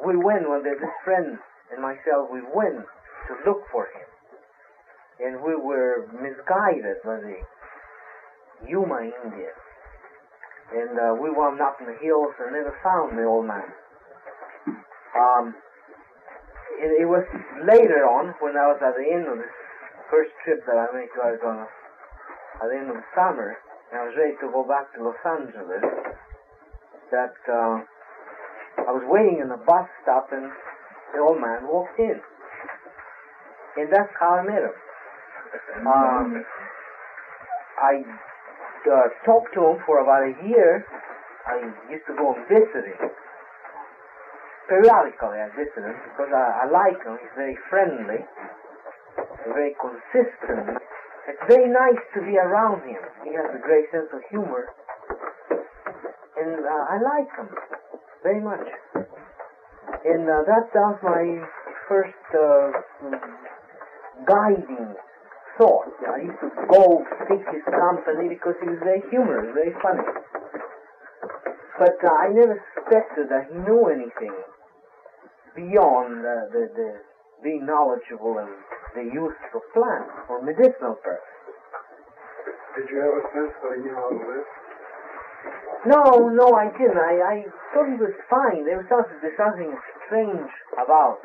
we 0.06 0.18
went 0.18 0.50
when 0.50 0.64
this 0.64 0.80
friend 1.06 1.38
and 1.72 1.82
myself 1.82 2.28
we 2.32 2.42
went 2.54 2.84
to 2.84 3.32
look 3.46 3.62
for 3.72 3.86
him, 3.86 4.10
and 5.20 5.44
we 5.44 5.56
were 5.56 6.10
misguided 6.12 6.98
by 7.06 7.22
the 7.22 7.38
Yuma 8.68 9.12
Indians, 9.24 9.64
and 10.70 10.94
uh, 10.98 11.18
we 11.18 11.34
wound 11.34 11.62
up 11.62 11.82
in 11.82 11.88
the 11.90 11.98
hills 11.98 12.34
and 12.38 12.54
never 12.54 12.74
found 12.84 13.18
the 13.18 13.26
old 13.26 13.46
man. 13.46 13.66
Um, 15.18 15.56
it, 16.78 17.04
it 17.04 17.08
was 17.10 17.26
later 17.66 18.06
on 18.06 18.38
when 18.40 18.54
I 18.54 18.70
was 18.70 18.80
at 18.86 18.94
the 18.94 19.08
end 19.10 19.26
of 19.26 19.38
this 19.42 19.56
first 20.14 20.32
trip 20.46 20.62
that 20.66 20.78
I 20.78 20.88
made 20.94 21.10
to 21.18 21.20
Arizona, 21.26 21.66
at 22.62 22.68
the 22.70 22.78
end 22.78 22.90
of 22.90 22.98
the 22.98 23.08
summer, 23.18 23.58
and 23.90 24.02
I 24.02 24.04
was 24.06 24.14
ready 24.14 24.38
to 24.42 24.48
go 24.54 24.62
back 24.62 24.94
to 24.94 25.02
Los 25.02 25.18
Angeles, 25.26 25.86
that 27.10 27.38
uh, 27.50 27.82
I 28.86 28.92
was 28.94 29.06
waiting 29.10 29.42
in 29.42 29.50
the 29.50 29.62
bus 29.66 29.90
stop 30.06 30.30
and 30.32 30.54
the 31.14 31.22
old 31.22 31.42
man 31.42 31.66
walked 31.66 31.98
in. 31.98 32.22
And 33.78 33.90
that's 33.90 34.14
how 34.20 34.38
I 34.38 34.44
met 34.46 34.62
him. 34.62 34.78
Um, 35.80 36.44
I 37.80 38.04
uh, 38.88 39.10
talked 39.26 39.54
to 39.56 39.62
him 39.74 39.78
for 39.86 40.00
about 40.00 40.24
a 40.24 40.34
year. 40.48 40.86
I 41.48 41.66
used 41.90 42.06
to 42.08 42.16
go 42.16 42.36
and 42.36 42.44
visit 42.48 42.86
him. 42.86 43.10
Periodically 44.70 45.42
I 45.42 45.50
visit 45.58 45.82
him 45.82 45.98
because 46.14 46.30
I, 46.30 46.64
I 46.64 46.66
like 46.70 47.02
him. 47.02 47.18
He's 47.18 47.36
very 47.36 47.58
friendly, 47.70 48.22
very 49.50 49.74
consistent. 49.82 50.78
It's 51.28 51.46
very 51.50 51.70
nice 51.70 52.02
to 52.14 52.22
be 52.22 52.38
around 52.38 52.86
him. 52.86 53.02
He 53.26 53.34
has 53.34 53.50
a 53.54 53.62
great 53.62 53.90
sense 53.92 54.10
of 54.14 54.22
humor. 54.30 54.70
And 56.38 56.62
uh, 56.64 56.94
I 56.94 56.98
like 57.02 57.30
him 57.36 57.50
very 58.24 58.42
much. 58.42 58.66
And 60.06 60.24
uh, 60.30 60.46
that, 60.48 60.70
was 60.74 61.00
my 61.04 61.26
first 61.90 62.24
uh, 62.32 62.72
guiding 64.26 64.96
thought. 65.60 65.92
I 66.08 66.24
used 66.24 66.40
to 66.40 66.50
go 66.72 67.04
seek 67.28 67.44
his 67.52 67.66
company 67.68 68.32
because 68.32 68.56
he 68.64 68.72
was 68.72 68.80
very 68.80 69.04
humorous, 69.12 69.52
very 69.52 69.76
funny. 69.84 70.08
But 71.76 72.00
uh, 72.00 72.08
I 72.08 72.32
never 72.32 72.56
suspected 72.74 73.28
that 73.30 73.52
he 73.52 73.60
knew 73.68 73.92
anything 73.92 74.36
beyond 75.56 76.24
uh, 76.24 76.48
the, 76.56 76.72
the 76.72 76.90
being 77.44 77.68
knowledgeable 77.68 78.40
in 78.40 78.48
the 78.96 79.06
use 79.12 79.40
of 79.56 79.62
plants 79.76 80.12
for 80.28 80.42
medicinal 80.42 80.96
purposes. 81.04 81.40
Did 82.76 82.88
you 82.92 83.00
have 83.04 83.16
a 83.16 83.24
sense 83.36 83.54
that 83.60 83.72
he 83.76 83.84
knew 83.84 83.96
how 83.96 84.10
to 84.10 84.20
live? 84.20 84.48
No, 85.88 86.04
no, 86.28 86.56
I 86.56 86.68
didn't. 86.76 87.00
I, 87.00 87.16
I 87.24 87.36
thought 87.72 87.88
he 87.88 87.96
was 87.96 88.16
fine. 88.28 88.68
There 88.68 88.80
was 88.80 88.88
something, 88.92 89.16
there's 89.24 89.40
something 89.40 89.72
strange 90.08 90.52
about 90.76 91.24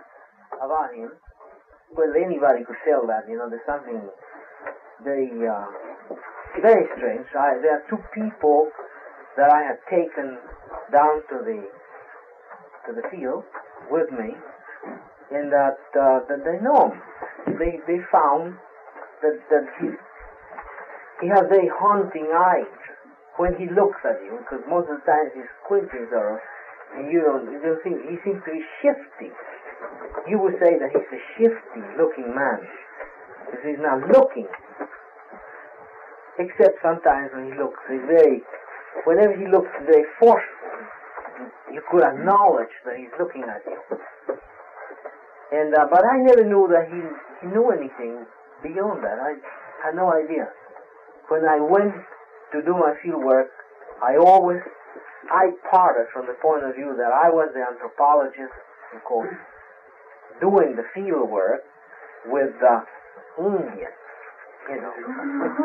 about 0.63 0.95
him. 0.95 1.11
Well, 1.95 2.11
anybody 2.19 2.65
could 2.67 2.83
tell 2.83 3.07
that. 3.07 3.31
You 3.31 3.39
know, 3.39 3.49
there's 3.49 3.63
something 3.67 4.03
very, 5.05 5.31
uh, 5.47 5.67
very 6.61 6.91
strange. 6.99 7.27
I, 7.39 7.63
there 7.63 7.79
are 7.79 7.85
two 7.89 8.03
people 8.11 8.67
that 9.37 9.51
I 9.51 9.63
had 9.63 9.79
taken 9.87 10.39
down 10.91 11.23
to 11.31 11.39
the 11.47 11.63
to 12.87 12.93
the 12.93 13.07
field 13.15 13.45
with 13.91 14.11
me, 14.11 14.35
and 15.31 15.53
that 15.55 15.79
uh, 15.95 16.27
that 16.27 16.43
they 16.43 16.59
know 16.67 16.91
him. 16.91 17.59
They 17.63 17.79
they 17.87 18.03
found 18.11 18.59
that 19.23 19.39
that 19.55 19.67
he 19.79 19.95
he 21.23 21.29
has 21.31 21.47
very 21.49 21.71
haunting 21.79 22.27
eyes 22.35 22.75
when 23.39 23.55
he 23.55 23.71
looks 23.71 24.03
at 24.03 24.19
you, 24.27 24.43
because 24.43 24.67
most 24.69 24.91
of 24.91 24.99
the 24.99 25.07
time 25.07 25.31
he's 25.31 25.47
squinting 25.63 26.11
of, 26.11 26.39
and 26.99 27.07
you 27.13 27.23
don't 27.23 27.47
you 27.55 27.63
don't 27.63 27.83
think 27.87 28.03
he 28.03 28.19
seems 28.27 28.43
to 28.43 28.51
be 28.51 28.63
shifty. 28.83 29.31
You 30.29 30.39
would 30.39 30.55
say 30.61 30.79
that 30.79 30.89
he's 30.89 31.11
a 31.13 31.21
shifty 31.37 31.83
looking 32.01 32.35
man, 32.35 32.65
because 33.45 33.65
he's 33.65 33.81
not 33.81 34.09
looking. 34.09 34.49
Except 36.39 36.81
sometimes 36.83 37.31
when 37.35 37.53
he 37.53 37.59
looks, 37.59 37.79
he's 37.89 38.03
very, 38.09 38.43
whenever 39.05 39.37
he 39.37 39.47
looks 39.47 39.71
very 39.87 40.05
forceful, 40.19 40.51
you 41.73 41.83
could 41.91 42.03
acknowledge 42.03 42.73
that 42.87 42.97
he's 42.97 43.13
looking 43.19 43.45
at 43.45 43.63
you. 43.67 43.79
And 45.53 45.75
uh, 45.75 45.87
but 45.91 46.03
I 46.05 46.19
never 46.19 46.45
knew 46.45 46.67
that 46.73 46.89
he 46.89 46.99
he 47.43 47.47
knew 47.53 47.71
anything 47.71 48.27
beyond 48.63 49.05
that. 49.05 49.19
I 49.21 49.37
had 49.85 49.95
no 49.95 50.11
idea. 50.11 50.49
When 51.29 51.45
I 51.45 51.61
went 51.61 51.95
to 52.53 52.63
do 52.63 52.73
my 52.73 52.95
field 53.03 53.23
work, 53.23 53.51
I 54.03 54.17
always 54.17 54.61
I 55.31 55.53
parted 55.71 56.07
from 56.13 56.27
the 56.27 56.35
point 56.43 56.65
of 56.65 56.75
view 56.75 56.95
that 56.97 57.13
I 57.13 57.31
was 57.31 57.51
the 57.55 57.63
anthropologist, 57.63 58.53
of 58.95 59.05
course, 59.05 59.35
doing 60.41 60.77
the 60.77 60.85
field 60.95 61.31
work 61.31 61.63
with 62.27 62.51
the 62.61 62.85
Indians, 63.39 63.99
you 64.71 64.81
know, 64.81 64.93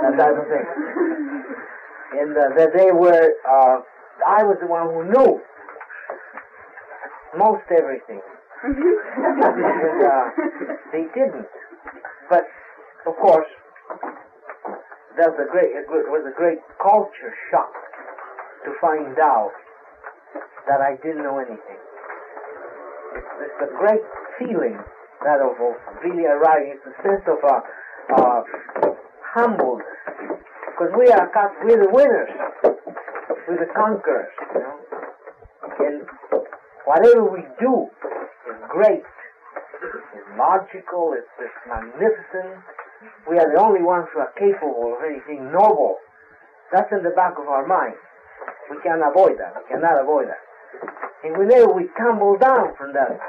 that 0.02 0.18
type 0.18 0.38
of 0.38 0.48
thing. 0.48 0.68
And 2.20 2.32
uh, 2.36 2.50
that 2.58 2.74
they 2.76 2.92
were, 2.92 3.34
uh, 3.48 3.78
I 4.28 4.44
was 4.44 4.58
the 4.60 4.68
one 4.68 4.90
who 4.90 5.04
knew 5.06 5.42
most 7.38 7.64
everything. 7.70 8.22
and 8.64 10.02
uh, 10.04 10.26
they 10.92 11.06
didn't. 11.14 11.48
But 12.30 12.44
of 13.08 13.16
course, 13.16 13.48
that 15.18 15.30
was 15.32 15.40
a 15.40 15.52
great 15.52 15.72
it 15.72 15.86
was 15.88 16.26
a 16.28 16.36
great 16.36 16.60
culture 16.82 17.34
shock 17.52 17.72
to 18.66 18.74
find 18.82 19.18
out 19.20 19.52
that 20.68 20.82
I 20.82 20.96
didn't 21.02 21.24
know 21.24 21.38
anything. 21.40 21.80
It's, 23.16 23.28
it's 23.42 23.72
a 23.72 23.78
great 23.78 24.04
feeling 24.40 24.80
that 25.24 25.44
of, 25.44 25.60
of 25.60 25.76
really 26.04 26.26
arriving. 26.26 26.80
It's 26.80 26.88
a 26.88 26.96
sense 27.04 27.24
of 27.28 27.44
uh, 27.44 27.60
uh, 28.16 28.42
humbleness 29.36 29.86
because 30.80 30.96
we 30.96 31.12
are 31.12 31.28
we're 31.68 31.84
the 31.84 31.92
winners, 31.92 32.32
we're 33.48 33.60
the 33.60 33.72
conquerors, 33.76 34.32
you 34.56 34.62
know. 34.64 34.80
And 35.80 36.08
whatever 36.86 37.28
we 37.28 37.44
do 37.60 37.92
is 38.48 38.60
great, 38.70 39.04
it's 39.04 40.30
magical, 40.40 41.14
it's, 41.20 41.28
it's 41.40 41.60
magnificent. 41.68 42.64
We 43.28 43.38
are 43.40 43.52
the 43.52 43.60
only 43.60 43.84
ones 43.84 44.08
who 44.14 44.20
are 44.20 44.32
capable 44.40 44.96
of 44.96 45.04
anything 45.04 45.52
noble. 45.52 45.98
That's 46.72 46.92
in 46.92 47.04
the 47.04 47.12
back 47.12 47.36
of 47.40 47.48
our 47.48 47.68
mind. 47.68 47.96
We 48.72 48.78
can't 48.84 49.04
avoid 49.04 49.36
that. 49.40 49.56
We 49.60 49.68
cannot 49.68 50.00
avoid 50.00 50.28
that. 50.28 50.44
And 51.24 51.36
whenever 51.36 51.74
we 51.74 51.92
tumble 51.98 52.38
down 52.38 52.76
from 52.78 52.94
that 52.94 53.20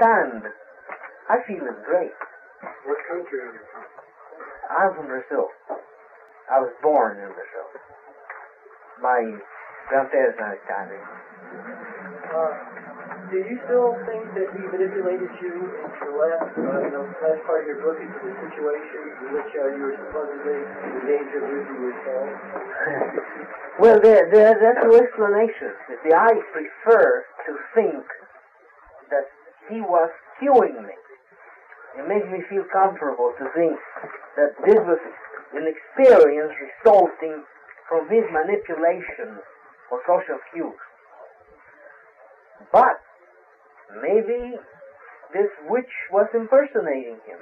stand, 0.00 0.48
I 1.28 1.44
feel 1.44 1.60
it's 1.60 1.84
great. 1.84 2.16
What 2.88 2.98
country 3.04 3.36
are 3.44 3.52
you 3.52 3.64
from? 3.68 3.84
I'm 4.72 4.90
from 4.96 5.06
Brazil. 5.12 5.52
I 6.48 6.56
was 6.64 6.72
born 6.80 7.20
in 7.20 7.28
Brazil. 7.36 7.68
My 9.04 9.20
grandparents 9.92 10.40
are 10.40 10.56
Italian. 10.56 11.04
Uh, 12.32 12.52
do 13.28 13.38
you 13.44 13.60
still 13.68 13.92
think 14.08 14.24
that 14.34 14.48
he 14.56 14.62
manipulated 14.72 15.30
you 15.44 15.54
into 15.84 16.00
the 16.00 16.16
last, 16.16 16.48
uh, 16.56 16.80
you 16.80 16.92
know, 16.96 17.04
last 17.20 17.42
part 17.44 17.62
of 17.62 17.66
your 17.68 17.84
book 17.84 18.00
into 18.00 18.18
the 18.24 18.34
situation 18.48 19.02
in 19.20 19.28
which 19.36 19.52
uh, 19.52 19.68
you 19.76 19.82
were 19.84 19.98
supposedly 20.00 20.64
in 20.64 20.96
danger 21.04 21.38
of 21.38 21.46
losing 21.52 21.80
yourself? 21.84 22.28
well, 23.82 23.98
there, 24.00 24.32
there, 24.32 24.56
there's 24.56 24.80
no 24.80 24.96
explanation. 24.96 25.76
You 25.92 25.96
see, 26.02 26.12
I 26.16 26.32
prefer 26.50 27.26
to 27.46 27.52
think 27.74 28.02
that 29.10 29.26
he 29.68 29.80
was 29.80 30.10
cueing 30.40 30.86
me. 30.86 30.96
It 31.98 32.06
makes 32.08 32.26
me 32.30 32.40
feel 32.48 32.64
comfortable 32.72 33.34
to 33.38 33.44
think 33.54 33.76
that 34.36 34.54
this 34.64 34.78
was 34.86 34.98
an 35.54 35.66
experience 35.66 36.54
resulting 36.56 37.42
from 37.88 38.08
his 38.08 38.24
manipulation 38.30 39.42
of 39.90 39.98
social 40.06 40.38
cues. 40.54 40.78
But 42.72 43.02
maybe 44.00 44.54
this 45.34 45.50
witch 45.68 45.94
was 46.12 46.28
impersonating 46.34 47.18
him. 47.26 47.40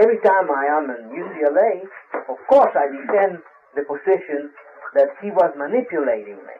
Every 0.00 0.18
time 0.24 0.50
I 0.50 0.66
am 0.66 0.90
in 0.90 1.12
UCLA, 1.12 1.84
of 2.28 2.38
course 2.48 2.72
I 2.74 2.88
defend 2.90 3.38
the 3.76 3.84
position 3.84 4.50
that 4.94 5.08
he 5.22 5.30
was 5.30 5.52
manipulating 5.56 6.36
me. 6.36 6.56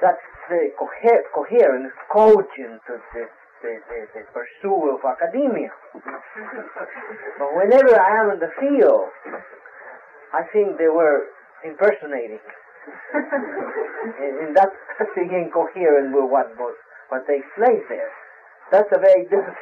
That's 0.00 0.22
the 0.48 0.70
coher- 0.78 1.26
coherent, 1.34 1.92
cogent 2.12 2.80
to 2.86 2.94
the, 3.14 3.24
the, 3.62 3.72
the, 3.88 3.98
the 4.14 4.22
pursuit 4.32 4.94
of 4.94 5.00
academia. 5.04 5.70
but 7.38 7.50
whenever 7.56 7.98
I 7.98 8.22
am 8.22 8.30
in 8.32 8.38
the 8.38 8.52
field, 8.60 9.10
I 10.32 10.42
think 10.52 10.78
they 10.78 10.88
were 10.88 11.26
impersonating 11.64 12.40
and, 13.14 14.34
and 14.40 14.56
that's 14.56 14.76
incoherent 15.16 16.14
with 16.14 16.30
what, 16.30 16.48
what, 16.58 16.74
what 17.08 17.26
takes 17.26 17.46
place 17.56 17.82
there. 17.88 18.10
That's 18.70 18.88
a 18.92 18.98
very 18.98 19.24
difficult, 19.24 19.56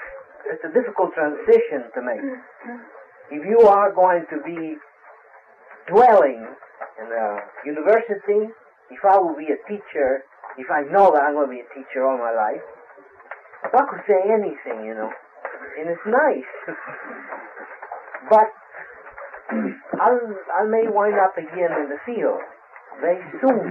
it's 0.47 0.65
a 0.65 0.73
difficult 0.73 1.15
transition 1.15 1.91
to 1.95 2.01
make. 2.03 2.25
If 3.31 3.43
you 3.47 3.67
are 3.67 3.93
going 3.93 4.27
to 4.31 4.39
be 4.45 4.77
dwelling 5.89 6.47
in 7.01 7.07
a 7.07 7.39
university, 7.65 8.51
if 8.91 9.05
I 9.05 9.19
will 9.19 9.37
be 9.37 9.51
a 9.51 9.61
teacher, 9.69 10.25
if 10.59 10.71
I 10.71 10.83
know 10.89 11.11
that 11.13 11.23
I'm 11.23 11.35
going 11.35 11.49
to 11.49 11.55
be 11.55 11.61
a 11.61 11.71
teacher 11.75 12.07
all 12.07 12.19
my 12.19 12.33
life, 12.33 12.63
I 13.67 13.83
could 13.91 14.05
say 14.07 14.21
anything, 14.31 14.87
you 14.87 14.95
know, 14.95 15.11
and 15.79 15.91
it's 15.91 16.07
nice. 16.07 16.53
but 18.31 18.49
I'll, 20.01 20.21
I 20.55 20.65
may 20.67 20.87
wind 20.89 21.19
up 21.19 21.37
again 21.39 21.73
in 21.83 21.89
the 21.91 21.99
field 22.07 22.41
very 23.01 23.23
soon. 23.41 23.67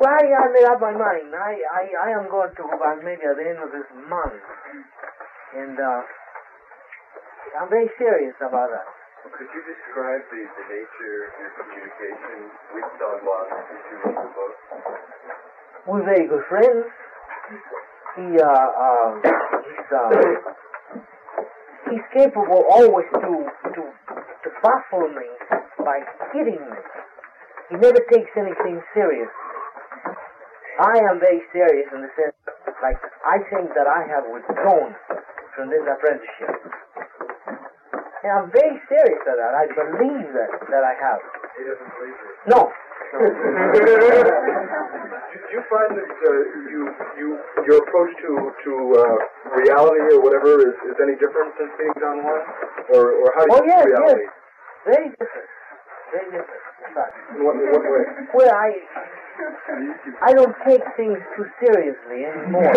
well, 0.00 0.12
I, 0.12 0.24
I 0.24 0.46
made 0.52 0.68
up 0.68 0.80
my 0.80 0.92
mind. 0.92 1.34
I, 1.34 1.58
I, 1.64 1.82
I 2.06 2.10
am 2.16 2.30
going 2.30 2.50
to 2.50 2.62
go 2.62 2.78
back 2.78 3.02
maybe 3.04 3.22
at 3.24 3.36
the 3.36 3.46
end 3.48 3.58
of 3.58 3.72
this 3.72 3.88
month. 4.08 4.40
And 5.56 5.78
uh, 5.80 6.02
I'm 7.60 7.68
very 7.68 7.88
serious 7.98 8.34
about 8.40 8.70
that. 8.70 8.95
Could 9.26 9.50
you 9.50 9.62
describe 9.66 10.22
the, 10.30 10.42
the 10.46 10.64
nature 10.70 11.18
of 11.26 11.32
your 11.42 11.52
communication 11.58 12.38
with 12.74 12.86
Don 13.02 13.18
Juan 13.26 13.46
as 13.50 13.82
you 13.90 13.96
wrote 14.06 14.22
the 14.22 14.30
book? 14.32 14.54
We're 15.86 16.06
very 16.06 16.26
good 16.30 16.46
friends. 16.48 16.86
He, 18.14 18.26
uh, 18.38 18.46
uh, 18.46 19.08
he's, 19.66 19.88
uh, 19.90 20.10
he's 21.90 22.06
capable 22.14 22.64
always 22.70 23.06
to, 23.18 23.34
to, 23.74 23.82
to 23.82 24.48
baffle 24.62 25.10
me 25.10 25.28
by 25.82 26.06
kidding 26.30 26.62
me. 26.62 26.78
He 27.70 27.76
never 27.82 28.00
takes 28.14 28.30
anything 28.38 28.80
serious. 28.94 29.30
I 30.78 31.02
am 31.10 31.18
very 31.18 31.42
serious 31.52 31.88
in 31.92 32.02
the 32.02 32.12
sense, 32.14 32.36
like, 32.80 33.00
I 33.26 33.42
think 33.50 33.74
that 33.74 33.90
I 33.90 34.06
have 34.06 34.24
withdrawn 34.30 34.94
from 35.56 35.70
this 35.70 35.82
apprenticeship. 35.82 36.85
And 38.26 38.34
I'm 38.42 38.50
very 38.50 38.74
serious 38.90 39.22
about 39.22 39.38
that. 39.38 39.54
I 39.54 39.70
believe 39.70 40.26
that, 40.34 40.50
that 40.74 40.82
I 40.82 40.98
have. 40.98 41.22
He 41.54 41.62
doesn't 41.62 41.90
believe 41.94 42.18
it. 42.18 42.50
No. 42.50 42.74
Do 43.14 43.22
you 45.54 45.62
find 45.70 45.94
that 45.94 46.10
uh, 46.10 46.30
you, 46.66 46.90
you, 47.14 47.38
your 47.70 47.78
approach 47.86 48.10
to, 48.26 48.50
to 48.50 48.72
uh, 48.98 49.14
reality 49.54 50.10
or 50.10 50.20
whatever 50.26 50.58
is, 50.58 50.74
is 50.90 50.98
any 50.98 51.14
different 51.22 51.54
since 51.54 51.70
being 51.78 51.94
Don 52.02 52.18
Juan? 52.26 52.42
Or, 52.98 53.14
or 53.14 53.30
how 53.38 53.46
do 53.46 53.54
you 53.54 53.62
Oh, 53.62 53.64
yes, 53.64 53.78
see 53.86 53.90
reality? 53.94 54.26
yes. 54.26 54.34
Very 54.90 55.08
different. 55.14 55.46
Very 56.10 56.28
different. 56.34 56.62
in. 56.82 57.38
In 57.38 57.46
what, 57.46 57.54
in 57.62 57.70
what 57.70 57.86
way? 57.86 58.04
Well, 58.34 58.50
I 58.50 58.74
I 60.26 60.32
don't 60.34 60.56
take 60.66 60.82
things 60.96 61.18
too 61.36 61.46
seriously 61.62 62.24
anymore. 62.26 62.74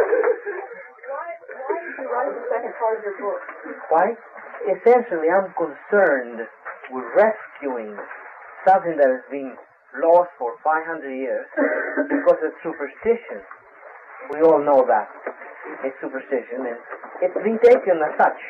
Why, 0.00 1.26
why 1.52 1.74
did 1.82 1.94
you 1.98 2.06
write 2.08 2.32
the 2.32 2.44
second 2.48 2.74
part 2.90 2.98
of 2.98 3.04
your 3.04 3.18
book? 3.22 3.42
Why? 3.90 4.06
Essentially, 4.66 5.30
I'm 5.30 5.54
concerned 5.54 6.42
with 6.90 7.04
rescuing 7.14 7.96
something 8.66 8.96
that 8.98 9.08
has 9.08 9.24
been 9.30 9.54
lost 10.02 10.30
for 10.38 10.54
500 10.62 11.06
years 11.06 11.46
because 12.10 12.40
of 12.42 12.52
superstition. 12.62 13.42
We 14.32 14.42
all 14.42 14.62
know 14.62 14.84
that. 14.86 15.08
It's 15.84 15.96
superstition 16.02 16.66
and 16.66 16.78
it's 17.22 17.38
been 17.42 17.58
taken 17.62 18.02
as 18.02 18.14
such. 18.18 18.40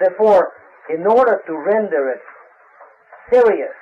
Therefore, 0.00 0.52
in 0.90 1.06
order 1.06 1.40
to 1.46 1.52
render 1.52 2.10
it 2.12 2.22
serious, 3.32 3.72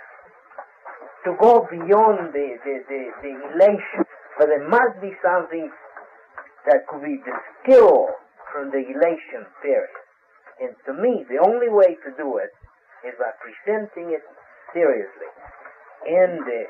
to 1.25 1.37
go 1.41 1.67
beyond 1.71 2.33
the, 2.33 2.59
the, 2.65 2.75
the, 2.89 3.03
the 3.23 3.33
elation, 3.55 4.03
but 4.39 4.47
there 4.49 4.69
must 4.69 5.01
be 5.01 5.13
something 5.23 5.71
that 6.67 6.87
could 6.89 7.03
be 7.03 7.19
distilled 7.23 8.11
from 8.53 8.71
the 8.71 8.85
elation 8.85 9.49
period. 9.65 9.97
And 10.61 10.77
to 10.87 10.93
me, 10.95 11.25
the 11.27 11.41
only 11.41 11.73
way 11.73 11.97
to 12.05 12.11
do 12.17 12.37
it 12.39 12.53
is 13.03 13.17
by 13.19 13.33
presenting 13.41 14.13
it 14.15 14.23
seriously 14.73 15.31
in 16.07 16.39
the, 16.45 16.63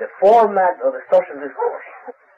the 0.00 0.08
format 0.20 0.76
of 0.84 0.92
the 0.92 1.04
social 1.08 1.38
discourse. 1.38 1.88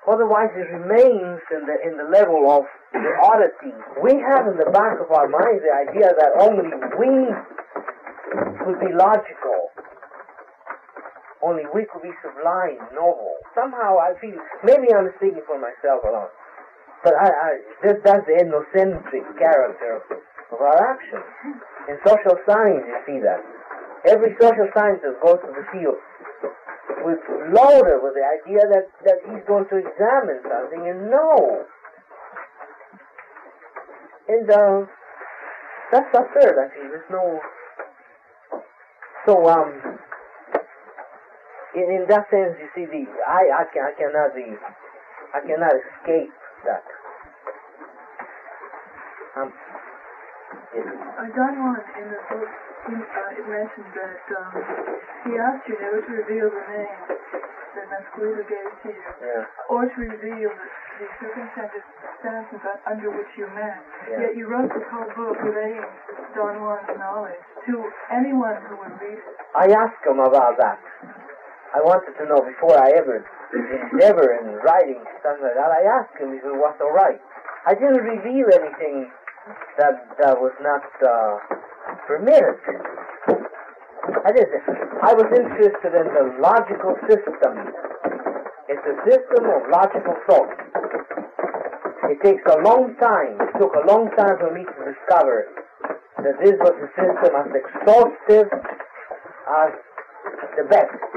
Otherwise, 0.06 0.52
it 0.52 0.68
remains 0.68 1.40
in 1.48 1.64
the 1.64 1.76
in 1.80 1.96
the 1.96 2.04
level 2.12 2.44
of 2.52 2.68
the 2.92 3.12
oddity. 3.24 3.72
We 4.04 4.12
have 4.20 4.44
in 4.46 4.60
the 4.60 4.68
back 4.68 5.00
of 5.00 5.08
our 5.08 5.28
minds 5.32 5.64
the 5.64 5.72
idea 5.72 6.12
that 6.12 6.36
only 6.44 6.68
we 7.00 7.32
could 8.60 8.78
be 8.84 8.92
logical, 8.92 9.72
only 11.40 11.64
we 11.72 11.88
could 11.88 12.02
be 12.04 12.12
sublime, 12.20 12.84
noble. 12.92 13.32
Somehow, 13.56 13.96
I 13.96 14.12
feel 14.20 14.36
maybe 14.62 14.92
I'm 14.92 15.08
speaking 15.16 15.42
for 15.48 15.56
myself 15.56 16.04
alone, 16.04 16.28
but 17.04 17.12
I, 17.14 17.28
I 17.28 17.50
that, 17.84 18.00
that's 18.02 18.25
the 18.25 18.40
ethnocentric 18.40 19.38
character 19.38 20.00
of 20.50 20.58
our 20.58 20.96
actions. 20.96 21.28
In 21.88 22.00
social 22.00 22.40
science, 22.49 22.80
you 22.88 22.99
see 23.04 23.20
that 23.20 23.44
every 24.08 24.32
social 24.40 24.68
scientist 24.73 25.20
goes 25.20 25.37
to 25.44 25.52
the 25.52 25.68
field 25.68 26.00
with 27.04 27.20
loaded 27.52 28.00
with 28.00 28.16
the 28.16 28.25
idea 28.25 28.64
that, 28.73 28.88
that 29.04 29.20
he's 29.28 29.44
going 29.46 29.68
to 29.68 29.76
examine 29.76 30.40
something 30.49 30.88
and 30.88 31.11
know. 31.12 31.68
And 34.26 34.49
uh, 34.49 34.88
that's 35.92 36.08
absurd, 36.08 36.56
I 36.56 36.73
think. 36.73 36.88
There's 36.88 37.11
no. 37.12 37.40
So, 39.26 39.49
um, 39.49 40.00
in, 41.76 42.00
in 42.00 42.04
that 42.08 42.25
sense, 42.32 42.56
you 42.56 42.68
see, 42.75 42.87
the 42.88 43.04
I, 43.28 43.61
I, 43.61 43.64
can, 43.68 43.84
I 43.84 43.92
cannot 43.92 44.34
be, 44.34 44.49
I 45.34 45.40
cannot 45.44 45.73
escape 45.76 46.32
that. 46.64 46.85
Um. 49.37 49.50
I 50.75 51.26
Don 51.35 51.54
Juan 51.59 51.83
in 51.99 52.06
the 52.11 52.21
book. 52.30 52.50
He, 52.85 52.94
uh, 52.94 53.38
it 53.40 53.47
mentioned 53.49 53.90
that 53.97 54.23
um, 54.37 54.52
he 55.25 55.32
asked 55.41 55.65
you 55.67 55.76
never 55.80 56.04
to 56.04 56.12
reveal 56.21 56.52
the 56.52 56.65
name 56.69 57.00
that 57.75 57.86
Mescalito 57.88 58.45
gave 58.45 58.71
to 58.84 58.88
you, 58.93 59.02
Yeah. 59.25 59.47
or 59.73 59.88
to 59.88 59.99
reveal 59.99 60.52
the, 60.52 60.69
the 61.00 61.08
circumstances 61.56 62.62
under 62.86 63.08
which 63.10 63.32
you 63.38 63.49
met. 63.56 63.80
Yeah. 64.10 64.21
Yet 64.28 64.36
you 64.36 64.47
wrote 64.47 64.69
this 64.69 64.84
whole 64.93 65.08
book 65.17 65.41
relaying 65.43 65.82
Don 66.36 66.60
Juan's 66.60 66.93
knowledge 67.00 67.41
to 67.67 67.75
anyone 68.12 68.60
who 68.69 68.76
would 68.84 68.95
read 69.00 69.19
it. 69.19 69.34
I 69.56 69.67
asked 69.73 70.04
him 70.04 70.21
about 70.21 70.58
that. 70.60 70.78
I 71.75 71.82
wanted 71.82 72.15
to 72.23 72.25
know 72.30 72.39
before 72.39 72.78
I 72.78 72.95
ever 72.95 73.26
endeavor 73.50 74.39
in 74.39 74.63
writing 74.63 75.02
stuff 75.19 75.43
like 75.43 75.58
that. 75.58 75.71
I 75.75 75.82
asked 75.91 76.15
him 76.23 76.30
if 76.30 76.47
it 76.47 76.54
was 76.54 76.75
all 76.78 76.95
right. 76.95 77.19
I 77.67 77.75
didn't 77.75 77.99
reveal 77.99 78.47
anything 78.54 79.10
that 79.78 80.06
that 80.23 80.39
was 80.39 80.54
not 80.63 80.87
uh, 81.02 81.43
permitted. 82.06 82.63
I 84.23 84.30
did. 84.30 84.47
I 85.02 85.13
was 85.19 85.26
interested 85.34 85.93
in 85.99 86.06
the 86.15 86.39
logical 86.39 86.95
system. 87.10 87.75
It's 88.71 88.87
a 88.87 88.97
system 89.10 89.45
of 89.50 89.67
logical 89.67 90.15
thought. 90.30 90.54
It 92.06 92.23
takes 92.23 92.43
a 92.54 92.58
long 92.63 92.95
time. 93.02 93.34
It 93.41 93.58
took 93.58 93.75
a 93.75 93.84
long 93.91 94.15
time 94.17 94.39
for 94.39 94.54
me 94.54 94.63
to 94.63 94.78
discover 94.95 95.50
that 96.23 96.39
this 96.39 96.54
was 96.60 96.76
a 96.78 96.89
system 96.95 97.34
as 97.34 97.50
exhaustive 97.50 98.49
as 99.50 99.73
the 100.56 100.65
best 100.71 101.13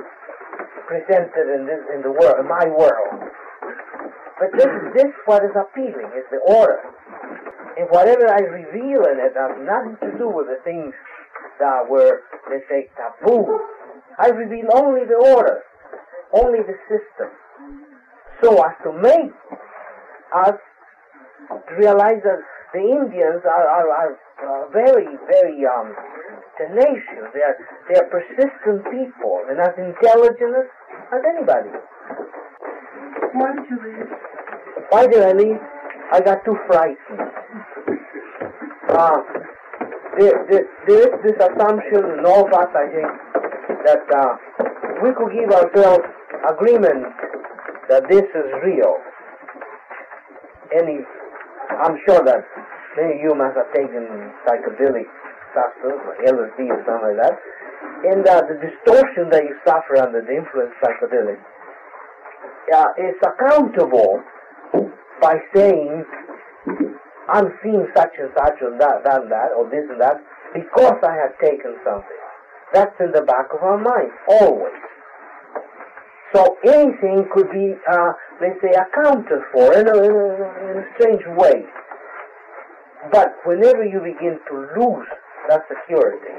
presented 0.87 1.45
in 1.53 1.67
this 1.67 1.83
in 1.93 2.01
the 2.01 2.11
world, 2.11 2.39
in 2.39 2.47
my 2.47 2.65
world. 2.71 3.27
But 4.39 4.55
this 4.55 4.71
this 4.95 5.11
what 5.25 5.43
is 5.43 5.51
appealing 5.53 6.11
is 6.15 6.25
the 6.31 6.41
order. 6.47 6.81
And 7.77 7.85
whatever 7.91 8.25
I 8.25 8.41
reveal 8.41 9.05
in 9.05 9.21
it 9.21 9.37
has 9.37 9.53
nothing 9.61 9.97
to 10.01 10.17
do 10.17 10.27
with 10.31 10.47
the 10.47 10.57
things 10.63 10.93
that 11.59 11.85
were, 11.87 12.21
let's 12.49 12.65
say, 12.69 12.89
taboo. 12.97 13.59
I 14.17 14.29
reveal 14.29 14.65
only 14.73 15.05
the 15.05 15.19
order, 15.35 15.61
only 16.33 16.59
the 16.65 16.73
system, 16.89 17.29
so 18.41 18.57
as 18.65 18.73
to 18.83 18.91
make 18.93 19.29
us 20.33 20.57
realize 21.77 22.21
that 22.23 22.41
the 22.73 22.79
Indians 22.79 23.41
are, 23.45 23.67
are, 23.67 24.17
are 24.41 24.69
very, 24.73 25.05
very 25.29 25.61
um, 25.65 25.95
tenacious. 26.57 27.25
They 27.33 27.41
are, 27.41 27.57
they 27.89 27.95
are 27.95 28.09
persistent 28.09 28.83
people 28.91 29.41
and 29.49 29.59
as 29.59 29.73
intelligent 29.77 30.53
as, 30.57 30.67
as 31.13 31.21
anybody. 31.25 31.69
Why 33.33 33.53
did 33.55 33.69
you 33.69 33.79
leave? 33.85 34.09
Why 34.89 35.07
did 35.07 35.21
I 35.21 35.31
leave? 35.33 35.59
I 36.11 36.19
got 36.21 36.43
too 36.45 36.57
frightened. 36.67 36.97
Uh, 38.87 39.19
there, 40.17 40.47
there, 40.49 40.65
there 40.87 41.01
is 41.03 41.13
this 41.21 41.37
assumption 41.37 42.17
in 42.17 42.25
all 42.25 42.47
of 42.47 42.53
us, 42.53 42.71
I 42.73 42.87
think, 42.87 43.11
that 43.85 44.01
uh, 44.15 44.33
we 45.03 45.11
could 45.13 45.29
give 45.35 45.51
ourselves 45.51 46.07
agreement 46.49 47.05
that 47.89 48.03
this 48.09 48.23
is 48.23 48.47
real. 48.63 48.95
Any, 50.73 50.99
I'm 51.83 51.99
sure 52.07 52.23
that 52.23 52.47
many 52.95 53.15
of 53.15 53.21
you 53.21 53.35
must 53.35 53.57
have 53.57 53.71
taken 53.75 54.31
psychedelic 54.47 55.05
substance, 55.53 56.01
like 56.07 56.21
LSD 56.27 56.59
or 56.67 56.81
something 56.83 57.15
like 57.15 57.19
that, 57.21 57.35
and 58.07 58.21
uh, 58.27 58.41
the 58.45 58.57
distortion 58.61 59.29
that 59.31 59.43
you 59.43 59.55
suffer 59.65 59.97
under 59.97 60.21
the 60.21 60.35
influence 60.35 60.71
of 60.75 60.89
psychedelics 60.89 61.43
uh, 62.73 62.89
is 62.97 63.15
accountable 63.25 64.21
by 65.21 65.35
saying, 65.55 66.05
I'm 67.29 67.51
seeing 67.63 67.87
such 67.95 68.13
and 68.19 68.29
such 68.37 68.61
and 68.61 68.79
that, 68.79 69.03
that 69.03 69.21
and 69.21 69.31
that, 69.31 69.51
or 69.57 69.69
this 69.69 69.83
and 69.89 69.99
that, 69.99 70.21
because 70.53 70.99
I 71.03 71.13
have 71.15 71.37
taken 71.41 71.75
something. 71.83 72.21
That's 72.73 72.95
in 72.99 73.11
the 73.11 73.21
back 73.21 73.47
of 73.53 73.63
our 73.63 73.77
mind, 73.77 74.11
always. 74.27 74.75
So 76.35 76.57
anything 76.65 77.25
could 77.33 77.49
be, 77.51 77.73
uh, 77.89 78.11
let's 78.41 78.59
say, 78.61 78.75
accounted 78.75 79.41
for 79.53 79.73
in 79.73 79.87
a, 79.87 79.97
in, 80.03 80.11
a, 80.11 80.71
in 80.71 80.77
a 80.77 80.85
strange 80.95 81.23
way. 81.37 81.63
But 83.11 83.35
whenever 83.45 83.85
you 83.85 83.99
begin 83.99 84.37
to 84.49 84.67
lose 84.77 85.07
that 85.49 85.63
security, 85.67 86.33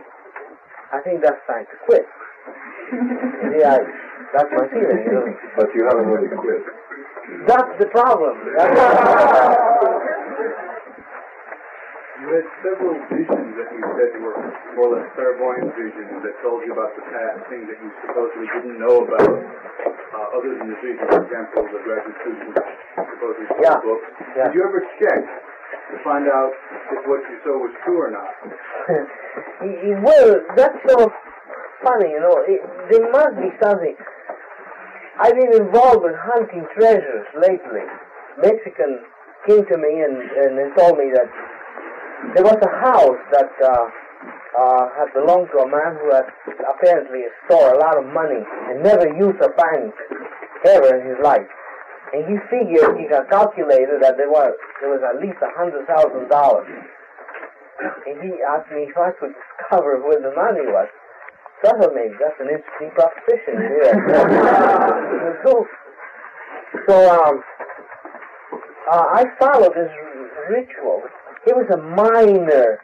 I 0.92 1.00
think 1.04 1.20
that's 1.22 1.40
time 1.46 1.64
to 1.68 1.76
quit. 1.84 2.06
yeah, 3.60 3.76
that's 4.32 4.50
my 4.52 4.66
feeling. 4.72 5.04
You 5.04 5.12
know? 5.12 5.26
But 5.56 5.68
you 5.74 5.84
haven't 5.84 6.08
really 6.08 6.28
quit. 6.32 6.62
That's 7.46 7.72
the 7.78 7.86
problem. 7.92 8.36
That's 8.56 8.78
You 12.18 12.26
had 12.34 12.46
several 12.66 12.98
visions 13.14 13.50
that 13.54 13.68
you 13.70 13.82
said 13.94 14.10
were 14.18 14.34
more 14.74 14.90
or 14.90 14.98
less 14.98 15.06
clairvoyant 15.14 15.70
visions 15.78 16.18
that 16.26 16.34
told 16.42 16.66
you 16.66 16.72
about 16.74 16.90
the 16.98 17.04
past, 17.14 17.46
things 17.46 17.68
that 17.70 17.78
you 17.78 17.90
supposedly 18.02 18.48
didn't 18.58 18.78
know 18.82 19.06
about, 19.06 19.22
uh, 19.22 20.36
other 20.36 20.50
than 20.58 20.66
the 20.66 20.78
vision, 20.82 21.06
for 21.06 21.22
example, 21.22 21.62
the 21.70 21.78
graduate 21.86 22.18
student 22.26 22.58
supposedly 22.98 23.46
sold 23.54 23.62
Yeah. 23.62 23.78
books. 23.86 24.08
Yeah. 24.34 24.44
Did 24.50 24.54
you 24.58 24.62
ever 24.66 24.80
check 24.98 25.22
to 25.90 25.96
find 26.04 26.28
out 26.28 26.52
if 26.92 27.00
what 27.08 27.20
you 27.28 27.36
saw 27.44 27.56
was 27.56 27.74
true 27.84 27.98
or 27.98 28.10
not? 28.12 28.28
well, 30.04 30.40
that's 30.56 30.78
so 30.88 31.08
funny, 31.82 32.10
you 32.12 32.20
know. 32.20 32.36
It, 32.44 32.60
there 32.90 33.10
must 33.10 33.36
be 33.36 33.50
something. 33.62 33.96
I've 35.20 35.34
been 35.34 35.66
involved 35.66 36.04
with 36.04 36.14
hunting 36.14 36.66
treasures 36.78 37.26
lately. 37.34 37.84
Mexican 38.38 39.02
came 39.46 39.66
to 39.66 39.76
me 39.76 40.04
and, 40.04 40.14
and 40.14 40.50
they 40.54 40.68
told 40.78 40.98
me 40.98 41.10
that 41.10 41.26
there 42.34 42.44
was 42.44 42.58
a 42.62 42.72
house 42.84 43.22
that 43.32 43.50
uh, 43.62 43.86
uh, 44.58 44.84
had 44.98 45.10
belonged 45.14 45.48
to 45.54 45.58
a 45.62 45.68
man 45.68 45.98
who 46.02 46.14
had 46.14 46.26
apparently 46.70 47.22
stored 47.46 47.76
a 47.76 47.78
lot 47.78 47.98
of 47.98 48.06
money 48.12 48.42
and 48.70 48.82
never 48.82 49.06
used 49.06 49.40
a 49.42 49.50
bank 49.54 49.94
ever 50.66 50.98
in 50.98 51.08
his 51.08 51.18
life. 51.22 51.46
And 52.12 52.24
he 52.24 52.36
figured, 52.48 52.96
he 52.96 53.04
had 53.08 53.28
calculated 53.28 54.00
that 54.00 54.16
there 54.16 54.30
was, 54.30 54.54
there 54.80 54.90
was 54.90 55.04
at 55.04 55.20
least 55.20 55.36
a 55.44 55.52
hundred 55.52 55.86
thousand 55.86 56.28
dollars. 56.28 56.68
And 58.06 58.16
he 58.22 58.40
asked 58.42 58.72
me 58.72 58.88
if 58.88 58.96
I 58.96 59.12
could 59.20 59.34
discover 59.36 60.00
where 60.06 60.20
the 60.20 60.32
money 60.34 60.64
was. 60.66 60.88
So 61.64 61.74
I 61.74 61.86
maybe 61.92 62.14
that's 62.20 62.38
an 62.40 62.48
interesting 62.48 62.90
proposition. 62.94 63.54
Yeah. 63.82 65.42
so, 65.44 65.66
so 66.86 66.94
um, 67.10 67.42
uh, 68.90 69.04
I 69.10 69.24
followed 69.38 69.74
this 69.74 69.90
ritual. 70.48 71.02
It 71.46 71.56
was 71.56 71.66
a 71.72 71.76
minor 71.76 72.78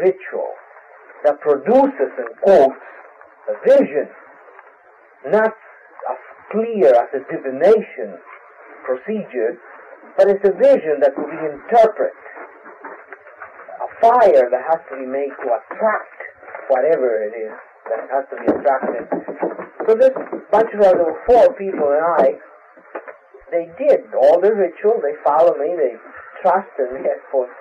ritual 0.00 0.54
that 1.24 1.40
produces, 1.40 2.10
in 2.18 2.24
quotes, 2.42 2.74
a 3.48 3.68
vision. 3.68 4.08
not 5.30 5.52
clear 6.50 6.92
as 6.94 7.08
a 7.14 7.22
divination 7.30 8.18
procedure, 8.84 9.58
but 10.16 10.28
it's 10.28 10.44
a 10.44 10.52
vision 10.52 11.00
that 11.00 11.16
we 11.16 11.32
interpret. 11.32 12.12
A 13.80 13.88
fire 14.00 14.48
that 14.50 14.62
has 14.68 14.80
to 14.90 14.96
be 15.00 15.06
made 15.06 15.32
to 15.42 15.48
attract 15.48 16.18
whatever 16.68 17.22
it 17.24 17.34
is 17.36 17.54
that 17.88 18.08
has 18.12 18.24
to 18.32 18.36
be 18.40 18.48
attracted. 18.48 19.04
So 19.86 19.94
this 19.94 20.14
bunch 20.50 20.70
of 20.72 20.80
were 20.80 21.20
four 21.26 21.52
people 21.54 21.92
and 21.92 22.04
I, 22.20 22.38
they 23.50 23.68
did 23.76 24.00
all 24.14 24.40
the 24.40 24.52
ritual, 24.54 25.00
they 25.02 25.14
followed 25.22 25.58
me, 25.58 25.76
they 25.76 25.94
trusted 26.40 26.92
me, 26.92 27.00
I 27.04 27.16
suppose. 27.28 27.52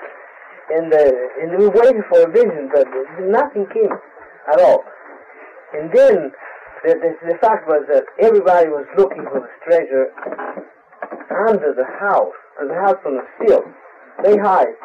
And, 0.72 0.94
uh, 0.94 1.12
and 1.42 1.60
we 1.60 1.68
waited 1.68 2.04
for 2.10 2.24
a 2.24 2.32
vision, 2.32 2.70
but 2.72 2.88
nothing 3.28 3.68
came 3.74 3.92
at 4.52 4.60
all. 4.62 4.84
And 5.74 5.92
then 5.92 6.32
the, 6.84 6.94
the, 7.00 7.34
the 7.34 7.38
fact 7.40 7.68
was 7.68 7.88
that 7.88 8.04
everybody 8.20 8.68
was 8.68 8.86
looking 8.98 9.24
for 9.24 9.40
this 9.40 9.58
treasure 9.64 10.12
under 11.48 11.74
the 11.74 11.88
house, 12.00 12.36
and 12.60 12.70
the 12.70 12.76
house 12.76 13.00
the 13.04 13.26
sill. 13.42 13.64
They 14.24 14.38
hide 14.38 14.76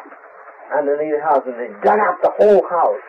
underneath 0.75 1.15
the 1.15 1.23
house, 1.23 1.43
and 1.45 1.55
they 1.59 1.69
dug 1.83 1.99
up 1.99 2.17
the 2.23 2.33
whole 2.39 2.63
house. 2.67 3.05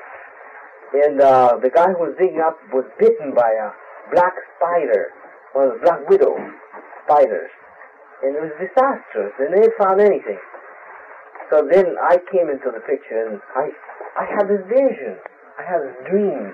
And 0.92 1.20
uh, 1.20 1.58
the 1.62 1.70
guy 1.70 1.86
who 1.94 2.10
was 2.10 2.14
digging 2.18 2.42
up 2.42 2.58
was 2.72 2.84
bitten 2.98 3.32
by 3.34 3.48
a 3.48 3.70
black 4.12 4.34
spider, 4.56 5.14
one 5.52 5.68
of 5.68 5.72
the 5.78 5.80
black 5.86 6.08
widow 6.08 6.34
spiders. 7.06 7.50
And 8.22 8.36
it 8.36 8.42
was 8.42 8.52
disastrous, 8.60 9.32
and 9.38 9.54
they 9.54 9.68
find 9.78 10.00
anything. 10.00 10.38
So 11.48 11.66
then 11.70 11.96
I 12.02 12.18
came 12.30 12.50
into 12.50 12.70
the 12.70 12.82
picture, 12.84 13.26
and 13.26 13.40
I, 13.56 13.70
I 14.18 14.24
had 14.26 14.46
this 14.46 14.62
vision. 14.68 15.16
I 15.58 15.62
had 15.62 15.80
this 15.82 15.96
dream. 16.10 16.52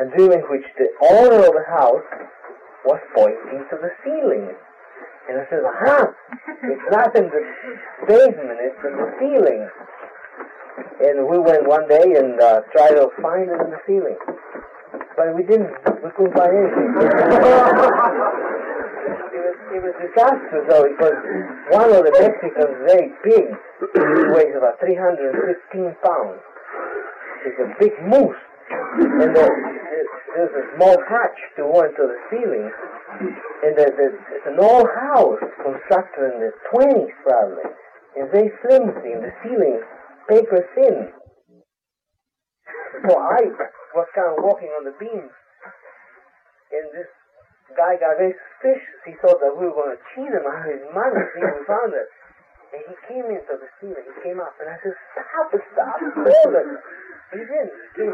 A 0.00 0.04
dream 0.16 0.32
in 0.32 0.40
which 0.48 0.64
the 0.78 0.88
owner 1.04 1.44
of 1.44 1.52
the 1.52 1.64
house 1.68 2.08
was 2.84 3.00
pointing 3.14 3.64
to 3.68 3.76
the 3.76 3.90
ceiling. 4.02 4.48
And 5.28 5.38
I 5.38 5.44
said, 5.50 5.60
aha, 5.62 6.10
it's 6.64 6.88
not 6.90 7.14
in 7.14 7.28
the 7.28 7.42
basement, 8.08 8.58
it's 8.58 8.82
in 8.84 8.96
the 8.96 9.12
ceiling. 9.20 9.68
And 11.04 11.28
we 11.28 11.38
went 11.38 11.68
one 11.68 11.86
day 11.88 12.16
and 12.16 12.40
uh, 12.40 12.62
tried 12.72 12.96
to 12.96 13.08
find 13.20 13.50
it 13.50 13.60
in 13.60 13.70
the 13.70 13.80
ceiling. 13.86 14.16
But 15.16 15.36
we 15.36 15.42
didn't, 15.42 15.70
we 16.02 16.10
couldn't 16.16 16.34
find 16.34 16.56
anything. 16.56 16.88
it, 19.28 19.42
was, 19.44 19.56
it 19.76 19.80
was 19.84 19.94
disastrous 20.00 20.64
though 20.72 20.88
because 20.88 21.20
one 21.68 21.92
of 21.92 22.02
the 22.02 22.12
Mexicans, 22.16 22.80
very 22.88 23.12
big, 23.22 23.52
weighs 24.32 24.56
about 24.56 24.80
315 24.80 25.94
pounds. 26.00 26.40
He's 27.44 27.58
a 27.60 27.68
big 27.78 27.92
moose. 28.08 28.40
And 28.72 29.34
the, 29.36 29.46
there's 30.34 30.54
a 30.56 30.64
small 30.76 30.96
hatch 31.08 31.38
to 31.56 31.62
go 31.68 31.84
into 31.84 32.04
the 32.08 32.18
ceiling. 32.32 32.66
And 33.62 33.72
the, 33.76 33.86
the, 33.92 34.06
it's 34.32 34.48
an 34.48 34.58
old 34.58 34.88
house 34.88 35.40
constructed 35.60 36.32
in 36.32 36.40
the 36.40 36.52
20s 36.72 37.12
probably. 37.22 37.68
And 38.16 38.28
very 38.30 38.52
flimsy, 38.60 39.12
and 39.16 39.24
the 39.24 39.32
ceiling 39.42 39.80
paper 40.28 40.60
thin. 40.74 41.12
So 43.08 43.12
I 43.16 43.40
was 43.96 44.08
kind 44.14 44.30
of 44.36 44.44
walking 44.44 44.68
on 44.76 44.84
the 44.84 44.94
beams, 45.00 45.32
and 46.72 46.84
this 46.92 47.08
guy 47.72 47.96
got 47.96 48.20
very 48.20 48.36
suspicious. 48.36 49.00
He 49.08 49.16
thought 49.24 49.40
that 49.40 49.56
we 49.56 49.64
were 49.64 49.76
going 49.76 49.96
to 49.96 50.02
cheat 50.12 50.28
him 50.28 50.44
out 50.44 50.60
of 50.60 50.70
his 50.70 50.84
money 50.92 51.24
if 51.24 51.40
we 51.40 51.64
found 51.64 51.96
it. 51.96 52.08
And 52.72 52.80
he 52.88 52.94
came 53.08 53.26
into 53.32 53.54
the 53.56 53.68
ceiling. 53.80 54.04
He 54.04 54.16
came 54.24 54.40
up, 54.40 54.52
and 54.60 54.68
I 54.68 54.76
said, 54.84 54.96
"Stop! 55.12 55.52
Stop 55.52 56.00
it!" 56.04 56.68
He 57.32 57.40
didn't. 57.40 57.72
He, 57.96 58.04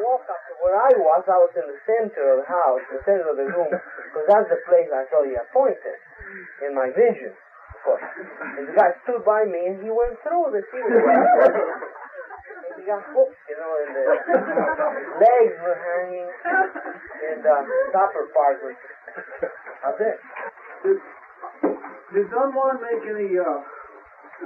walked 0.00 0.28
up 0.28 0.40
to 0.48 0.54
where 0.60 0.76
I 0.76 0.92
was. 0.96 1.24
I 1.28 1.38
was 1.40 1.52
in 1.56 1.64
the 1.64 1.80
center 1.88 2.36
of 2.36 2.44
the 2.44 2.48
house, 2.48 2.80
the 2.92 3.00
center 3.04 3.24
of 3.28 3.36
the 3.36 3.48
room, 3.48 3.72
because 3.72 4.26
that's 4.28 4.48
the 4.48 4.60
place 4.68 4.88
I 4.92 5.04
saw 5.08 5.24
he 5.24 5.32
appointed 5.36 5.96
in 6.64 6.76
my 6.76 6.92
vision. 6.92 7.32
Of 7.32 7.80
course. 7.84 8.04
And 8.56 8.68
the 8.68 8.74
guy 8.76 8.92
stood 9.04 9.24
by 9.24 9.44
me, 9.48 9.72
and 9.72 9.80
he 9.80 9.88
went 9.88 10.20
through 10.20 10.52
the 10.52 10.60
ceiling. 10.68 11.04
He 12.76 12.84
got 12.84 13.04
hooked, 13.12 13.40
you 13.48 13.56
know, 13.56 13.72
and 13.80 13.92
the 13.96 14.04
legs 15.20 15.56
were 15.60 15.76
hanging, 15.80 16.28
and 17.32 17.40
uh, 17.44 17.64
the 17.64 17.96
upper 17.96 18.28
part 18.32 18.60
was. 18.64 18.76
That's 19.84 20.00
it. 20.00 20.18
Did, 20.84 20.96
did 22.12 22.26
someone 22.32 22.80
make 22.80 23.04
any 23.04 23.36
uh, 23.36 23.64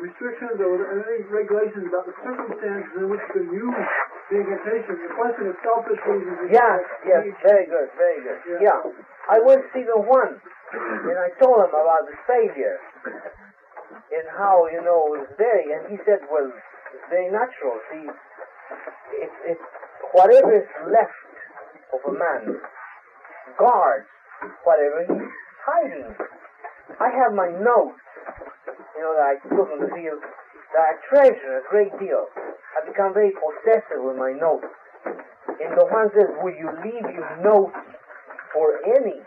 restrictions 0.00 0.58
or 0.58 0.74
any 1.02 1.26
regulations 1.30 1.86
about 1.90 2.06
the 2.06 2.16
circumstances 2.22 2.90
in 2.98 3.06
which 3.10 3.20
you 3.20 3.32
could 3.34 3.48
use 3.50 3.84
the 4.30 4.36
incantation? 4.42 4.94
The 4.98 5.12
question 5.14 5.44
of 5.50 5.56
selfish 5.62 6.02
reasons. 6.06 6.50
Yes, 6.50 6.80
yes, 7.06 7.22
very 7.42 7.66
good, 7.66 7.88
very 7.98 8.20
good. 8.22 8.38
Yeah. 8.62 8.80
I 9.30 9.38
went 9.42 9.62
to 9.62 9.68
see 9.72 9.84
Don 9.86 10.04
Juan, 10.06 10.38
and 10.38 11.16
I 11.18 11.30
told 11.40 11.62
him 11.64 11.72
about 11.72 12.04
the 12.06 12.16
failure, 12.26 12.78
and 14.12 14.26
how, 14.36 14.66
you 14.70 14.82
know, 14.82 15.14
it 15.14 15.24
was 15.24 15.28
very, 15.38 15.72
and 15.74 15.88
he 15.90 15.96
said, 16.04 16.24
well, 16.30 16.48
it's 16.48 17.06
very 17.10 17.30
natural. 17.30 17.78
See, 17.90 18.06
it's, 19.22 19.38
it's 19.56 19.66
whatever 20.12 20.54
is 20.54 20.68
left 20.90 21.22
of 21.94 22.00
a 22.10 22.14
man 22.14 22.60
guards 23.58 24.06
whatever 24.64 25.04
he's 25.08 25.30
hiding. 25.64 26.14
I 27.00 27.08
have 27.08 27.32
my 27.32 27.48
notes, 27.48 28.03
you 28.94 29.02
know, 29.02 29.14
that 29.18 29.26
I 29.26 29.34
the 29.42 29.90
field, 29.90 30.22
that 30.74 30.84
I 30.86 30.92
treasure 31.10 31.58
a 31.58 31.64
great 31.70 31.92
deal. 31.98 32.26
I 32.74 32.86
become 32.86 33.14
very 33.14 33.32
possessive 33.34 34.02
with 34.02 34.16
my 34.16 34.32
notes. 34.32 34.66
And 35.06 35.70
Don 35.78 35.86
Juan 35.90 36.10
says, 36.14 36.30
will 36.42 36.54
you 36.54 36.70
leave 36.82 37.06
your 37.14 37.30
notes 37.42 37.78
for 38.52 38.82
any 38.86 39.18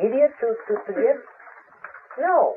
idiot 0.00 0.32
to, 0.40 0.48
to, 0.68 0.72
to 0.80 0.92
get? 0.92 1.18
No, 2.20 2.56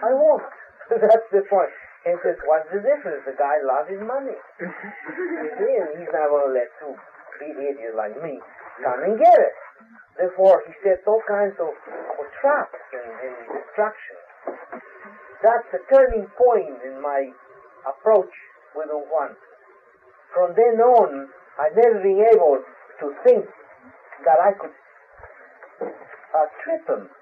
I 0.00 0.12
won't. 0.12 0.44
That's 0.90 1.28
the 1.32 1.44
point. 1.48 1.72
And 2.04 2.20
says, 2.20 2.36
what's 2.44 2.68
the 2.68 2.84
difference? 2.84 3.24
The 3.24 3.36
guy 3.36 3.64
loves 3.64 3.88
his 3.88 4.00
money. 4.04 4.36
you 4.60 5.50
see, 5.56 5.72
and 5.80 5.88
he's 5.96 6.12
not 6.12 6.28
going 6.28 6.48
to 6.48 6.52
let 6.52 6.68
two 6.76 6.92
big 7.40 7.56
idiots 7.56 7.96
like 7.96 8.16
me 8.20 8.40
come 8.84 9.00
and 9.04 9.16
get 9.16 9.38
it. 9.40 9.54
Therefore, 10.16 10.62
he 10.68 10.72
sets 10.84 11.02
all 11.08 11.20
kinds 11.26 11.56
of, 11.58 11.72
of 11.72 12.26
traps 12.40 12.76
and, 12.92 13.08
and 13.08 13.34
distractions. 13.56 14.24
That's 15.44 15.68
a 15.76 15.80
turning 15.92 16.24
point 16.40 16.80
in 16.88 17.04
my 17.04 17.28
approach 17.84 18.32
with 18.72 18.88
Don 18.88 19.04
Juan. 19.12 19.36
From 20.32 20.56
then 20.56 20.80
on, 20.80 21.28
I 21.60 21.68
never 21.76 22.00
been 22.00 22.24
able 22.32 22.64
to 23.04 23.06
think 23.28 23.44
that 24.24 24.40
I 24.40 24.56
could 24.56 24.72
uh, 25.84 26.48
trip 26.64 26.88
him. 26.88 27.12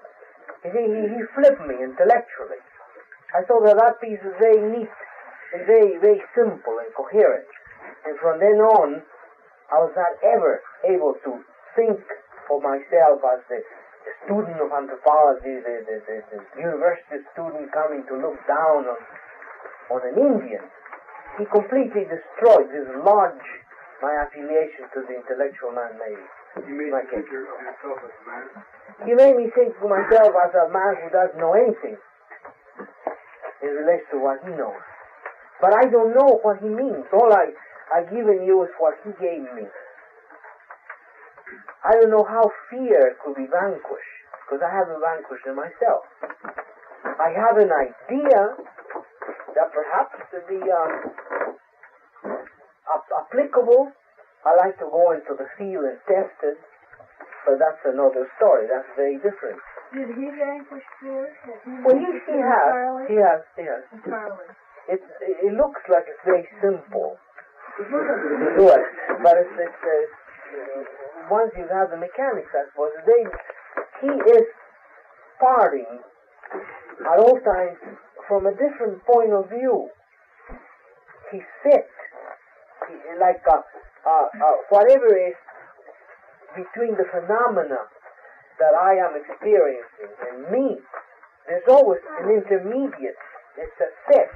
He, 0.63 0.71
he, 0.71 1.19
flipped 1.35 1.67
me 1.67 1.75
intellectually. 1.83 2.63
I 3.35 3.43
thought 3.43 3.67
that 3.67 3.75
that 3.75 3.99
piece 3.99 4.23
was 4.23 4.39
very 4.39 4.71
neat 4.71 4.93
and 5.51 5.67
very, 5.67 5.99
very 5.99 6.23
simple 6.31 6.79
and 6.79 6.95
coherent. 6.95 7.51
And 8.07 8.15
from 8.23 8.39
then 8.39 8.63
on, 8.63 9.03
I 9.67 9.83
was 9.83 9.91
not 9.99 10.15
ever 10.23 10.63
able 10.87 11.19
to 11.27 11.43
think 11.75 11.99
of 12.47 12.63
myself 12.63 13.19
as 13.19 13.43
the, 13.51 13.59
the 13.59 13.82
student 14.25 14.57
of 14.59 14.71
anthropology, 14.71 15.59
the, 15.63 15.75
the, 15.83 15.95
the, 16.07 16.17
the 16.31 16.39
university 16.59 17.23
student 17.35 17.71
coming 17.71 18.03
to 18.07 18.15
look 18.19 18.39
down 18.47 18.87
on, 18.87 18.99
on 19.91 20.01
an 20.07 20.15
Indian. 20.15 20.63
He 21.39 21.45
completely 21.49 22.05
destroyed, 22.05 22.69
dislodged 22.69 23.51
my 24.03 24.13
affiliation 24.27 24.87
to 24.93 24.99
the 25.07 25.15
intellectual 25.15 25.71
man 25.71 25.95
maybe. 25.97 26.27
You 26.69 26.75
made 26.77 26.93
Like 26.93 27.09
you 27.09 27.23
of 27.23 27.25
yourself 27.25 27.97
as 28.05 28.13
a 28.13 28.23
man. 28.29 28.45
He 29.09 29.13
made 29.17 29.35
me 29.35 29.49
think 29.57 29.73
to 29.81 29.87
myself 29.89 30.29
as 30.37 30.53
a 30.53 30.69
man 30.69 30.93
who 31.01 31.09
doesn't 31.09 31.39
know 31.41 31.57
anything 31.57 31.97
in 33.63 33.69
relation 33.73 34.05
to 34.13 34.19
what 34.21 34.37
he 34.45 34.53
knows. 34.53 34.83
But 35.59 35.73
I 35.73 35.89
don't 35.89 36.13
know 36.13 36.43
what 36.43 36.61
he 36.61 36.69
means. 36.69 37.07
All 37.15 37.33
I, 37.33 37.55
I 37.89 38.03
given 38.05 38.43
you 38.45 38.61
is 38.63 38.69
what 38.77 38.99
he 39.01 39.11
gave 39.17 39.47
me. 39.57 39.65
I 41.83 41.91
don't 41.99 42.11
know 42.11 42.23
how 42.23 42.49
fear 42.69 43.15
could 43.23 43.35
be 43.35 43.47
vanquished, 43.47 44.15
because 44.45 44.61
I 44.63 44.71
haven't 44.71 44.99
vanquished 44.99 45.45
it 45.45 45.55
myself. 45.55 46.03
I 47.19 47.29
have 47.35 47.57
an 47.57 47.71
idea 47.71 48.55
that 49.55 49.67
perhaps 49.71 50.15
to 50.31 50.39
be 50.47 50.59
um, 50.71 50.91
ap- 52.87 53.13
applicable. 53.27 53.91
I 54.45 54.55
like 54.55 54.75
to 54.79 54.87
go 54.91 55.11
into 55.11 55.35
the 55.39 55.47
field 55.57 55.85
and 55.87 55.99
test 56.07 56.35
it, 56.43 56.59
but 57.47 57.59
that's 57.59 57.79
another 57.85 58.27
story. 58.39 58.67
That's 58.67 58.87
very 58.95 59.15
different. 59.23 59.59
Did 59.93 60.09
he 60.15 60.25
vanquish 60.35 60.83
fear? 60.99 61.31
Well, 61.85 61.95
he, 61.95 62.09
he 62.27 62.39
has. 62.39 62.71
He 63.07 63.17
has. 63.19 63.41
He 63.55 63.63
has. 63.63 63.83
Entirely. 63.93 64.47
It, 64.89 64.99
it 65.47 65.53
looks 65.55 65.79
like 65.87 66.03
it's 66.11 66.23
very 66.25 66.47
simple 66.59 67.15
it, 67.79 67.87
but 69.23 69.35
it's, 69.37 69.55
it's 69.57 69.83
uh, 69.83 71.02
once 71.29 71.51
you 71.57 71.67
have 71.71 71.91
the 71.91 71.97
mechanics, 71.97 72.49
I 72.53 72.67
suppose, 72.71 72.91
they, 73.05 73.23
he 74.01 74.11
is 74.39 74.47
parting 75.39 75.87
at 77.03 77.17
all 77.19 77.39
times 77.43 77.77
from 78.27 78.47
a 78.47 78.51
different 78.51 79.03
point 79.05 79.31
of 79.33 79.49
view. 79.49 79.89
He 81.31 81.39
sits 81.63 81.93
he, 82.87 82.95
like 83.19 83.41
uh, 83.49 83.61
uh, 84.05 84.27
uh, 84.31 84.55
whatever 84.69 85.11
is 85.15 85.35
between 86.55 86.95
the 86.95 87.07
phenomena 87.09 87.89
that 88.59 88.73
I 88.77 88.93
am 89.01 89.17
experiencing 89.17 90.13
and 90.29 90.51
me, 90.51 90.77
there's 91.47 91.67
always 91.67 92.01
an 92.21 92.29
intermediate. 92.29 93.17
It's 93.57 93.79
a 93.81 93.91
set 94.11 94.31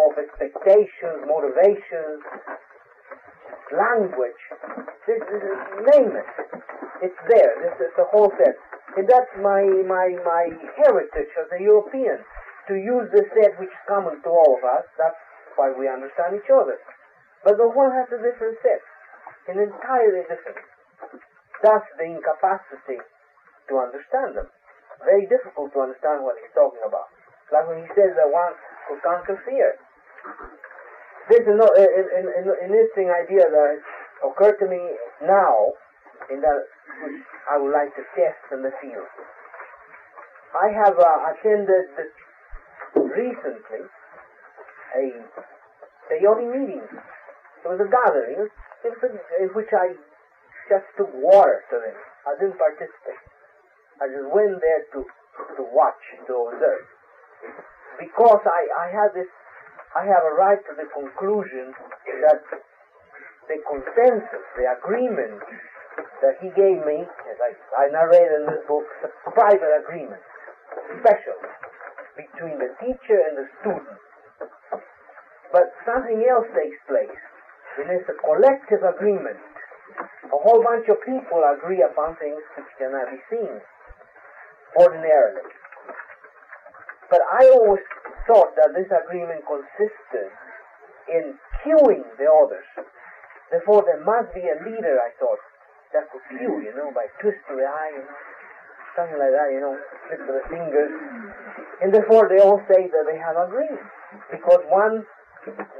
of 0.00 0.18
expectations, 0.18 1.24
motivations, 1.26 2.24
language. 3.74 4.42
This, 5.06 5.20
this 5.28 5.42
is, 5.42 5.58
name 5.92 6.14
it. 6.14 6.28
It's 7.02 7.20
there. 7.28 7.52
This 7.60 7.76
is 7.82 7.92
the 7.98 8.08
whole 8.08 8.32
set. 8.38 8.56
And 8.96 9.04
that's 9.10 9.30
my, 9.42 9.66
my, 9.84 10.14
my 10.22 10.44
heritage 10.78 11.32
as 11.34 11.48
a 11.52 11.60
European. 11.60 12.22
To 12.70 12.74
use 12.74 13.10
the 13.12 13.28
set 13.36 13.60
which 13.60 13.68
is 13.68 13.84
common 13.84 14.22
to 14.24 14.30
all 14.30 14.56
of 14.56 14.64
us. 14.64 14.86
That's 14.96 15.18
why 15.58 15.74
we 15.74 15.90
understand 15.90 16.38
each 16.40 16.48
other. 16.48 16.80
But 17.44 17.60
Don 17.60 17.76
Juan 17.76 17.92
has 17.92 18.08
a 18.08 18.22
different 18.22 18.56
set. 18.64 18.80
An 19.52 19.60
entirely 19.60 20.24
different. 20.24 20.64
That's 21.60 21.84
the 22.00 22.08
incapacity 22.08 23.04
to 23.68 23.72
understand 23.76 24.40
them. 24.40 24.48
Very 25.04 25.28
difficult 25.28 25.76
to 25.76 25.84
understand 25.84 26.24
what 26.24 26.40
he's 26.40 26.54
talking 26.56 26.80
about. 26.80 27.12
Like 27.52 27.68
when 27.68 27.84
he 27.84 27.88
says 27.92 28.16
that 28.16 28.32
one 28.32 28.56
could 28.88 29.04
conquer 29.04 29.36
fear. 29.44 29.76
This 31.28 31.40
is 31.40 31.56
not 31.56 31.72
an, 31.78 31.88
an, 31.88 32.26
an 32.36 32.48
interesting 32.68 33.08
idea 33.08 33.48
that 33.48 33.80
occurred 34.20 34.60
to 34.60 34.68
me 34.68 34.80
now, 35.24 35.72
in 36.30 36.40
that 36.40 36.62
I 37.50 37.56
would 37.56 37.72
like 37.72 37.94
to 37.96 38.04
test 38.12 38.40
in 38.52 38.60
the 38.60 38.72
field. 38.80 39.08
I 40.54 40.68
have 40.70 40.96
uh, 41.00 41.32
attended 41.32 41.88
recently 42.94 43.88
a 44.94 45.02
peyote 46.12 46.46
meeting. 46.46 46.84
It 46.84 47.66
was 47.66 47.80
a 47.80 47.88
gathering 47.88 48.48
in 49.40 49.48
which 49.56 49.72
I 49.72 49.96
just 50.68 50.84
took 50.96 51.08
water 51.14 51.64
to 51.72 51.76
them. 51.80 51.96
I 52.28 52.36
didn't 52.38 52.60
participate. 52.60 53.24
I 54.00 54.12
just 54.12 54.28
went 54.28 54.60
there 54.60 54.84
to 54.92 55.08
to 55.56 55.62
watch, 55.72 55.98
to 56.26 56.34
observe. 56.52 56.86
Because 57.98 58.42
I, 58.46 58.62
I 58.70 58.86
have 58.94 59.14
this 59.14 59.26
I 59.94 60.02
have 60.10 60.26
arrived 60.26 60.66
to 60.66 60.74
the 60.74 60.90
conclusion 60.90 61.70
that 62.26 62.42
the 63.46 63.58
consensus, 63.62 64.44
the 64.58 64.66
agreement 64.74 65.38
that 66.18 66.34
he 66.42 66.50
gave 66.58 66.82
me, 66.82 67.06
as 67.06 67.38
I, 67.38 67.54
I 67.78 67.84
narrate 67.94 68.26
in 68.26 68.50
this 68.50 68.62
book, 68.66 68.82
a 69.06 69.30
private 69.30 69.70
agreement, 69.86 70.18
special, 70.98 71.38
between 72.18 72.58
the 72.58 72.74
teacher 72.82 73.18
and 73.22 73.38
the 73.38 73.46
student. 73.62 73.98
But 75.52 75.70
something 75.86 76.26
else 76.26 76.50
takes 76.58 76.80
place. 76.90 77.20
It 77.78 77.86
is 77.86 78.02
a 78.10 78.16
collective 78.18 78.82
agreement. 78.82 79.38
A 80.26 80.38
whole 80.42 80.58
bunch 80.58 80.90
of 80.90 80.98
people 81.06 81.38
agree 81.54 81.86
upon 81.86 82.18
things 82.18 82.42
which 82.58 82.66
cannot 82.82 83.14
be 83.14 83.22
seen 83.30 83.62
ordinarily. 84.74 85.46
But 87.10 87.20
I 87.30 87.46
always 87.54 87.84
thought 88.26 88.56
that 88.56 88.72
this 88.74 88.88
agreement 88.88 89.44
consisted 89.46 90.30
in 91.08 91.36
cueing 91.62 92.04
the 92.16 92.28
others. 92.28 92.64
Therefore, 93.50 93.84
there 93.84 94.02
must 94.02 94.32
be 94.34 94.40
a 94.40 94.56
leader, 94.64 94.98
I 94.98 95.12
thought, 95.20 95.38
that 95.92 96.10
could 96.10 96.24
cue, 96.32 96.64
you 96.64 96.72
know, 96.74 96.90
by 96.90 97.06
twist 97.20 97.44
of 97.50 97.56
the 97.60 97.68
eye, 97.68 97.92
you 97.94 98.02
know, 98.02 98.16
something 98.96 99.18
like 99.20 99.30
that, 99.30 99.48
you 99.52 99.60
know, 99.60 99.76
flip 100.08 100.20
of 100.26 100.34
the 100.34 100.44
fingers. 100.48 100.92
And 101.82 101.92
therefore, 101.92 102.26
they 102.26 102.40
all 102.40 102.58
say 102.66 102.88
that 102.88 103.04
they 103.06 103.18
have 103.20 103.36
agreed, 103.36 103.78
because 104.32 104.64
one 104.72 105.04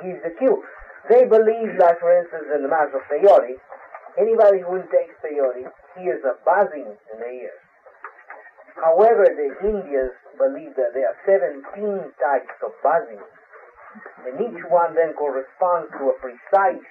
gives 0.02 0.20
the 0.22 0.34
cue. 0.38 0.62
They 1.08 1.24
believe, 1.24 1.74
like, 1.80 1.98
for 1.98 2.12
instance, 2.12 2.46
in 2.54 2.62
the 2.62 2.68
matter 2.68 2.94
of 2.94 3.04
peyote, 3.08 3.56
anybody 4.20 4.60
who 4.60 4.84
takes 4.92 5.16
peyote 5.24 5.66
hears 5.96 6.22
a 6.24 6.36
buzzing 6.44 6.94
in 7.12 7.16
the 7.18 7.30
ears. 7.32 7.63
However, 8.74 9.24
the 9.30 9.50
Indians 9.62 10.12
believe 10.36 10.74
that 10.74 10.92
there 10.94 11.06
are 11.06 11.18
17 11.26 11.62
types 12.18 12.56
of 12.64 12.74
buzzing, 12.82 13.22
and 14.26 14.34
each 14.40 14.62
one 14.66 14.94
then 14.94 15.14
corresponds 15.14 15.90
to 15.94 16.10
a 16.10 16.16
precise 16.18 16.90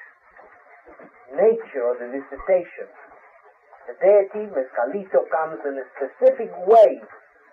nature 1.35 1.85
of 1.91 1.99
the 1.99 2.07
visitation. 2.07 2.87
The 3.87 3.99
deity, 3.99 4.47
Mescalito, 4.47 5.27
comes 5.27 5.59
in 5.67 5.75
a 5.75 5.85
specific 5.99 6.55
way, 6.63 7.03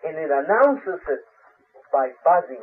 and 0.06 0.14
it 0.14 0.30
announces 0.30 1.02
it 1.10 1.22
by 1.92 2.14
buzzing. 2.22 2.62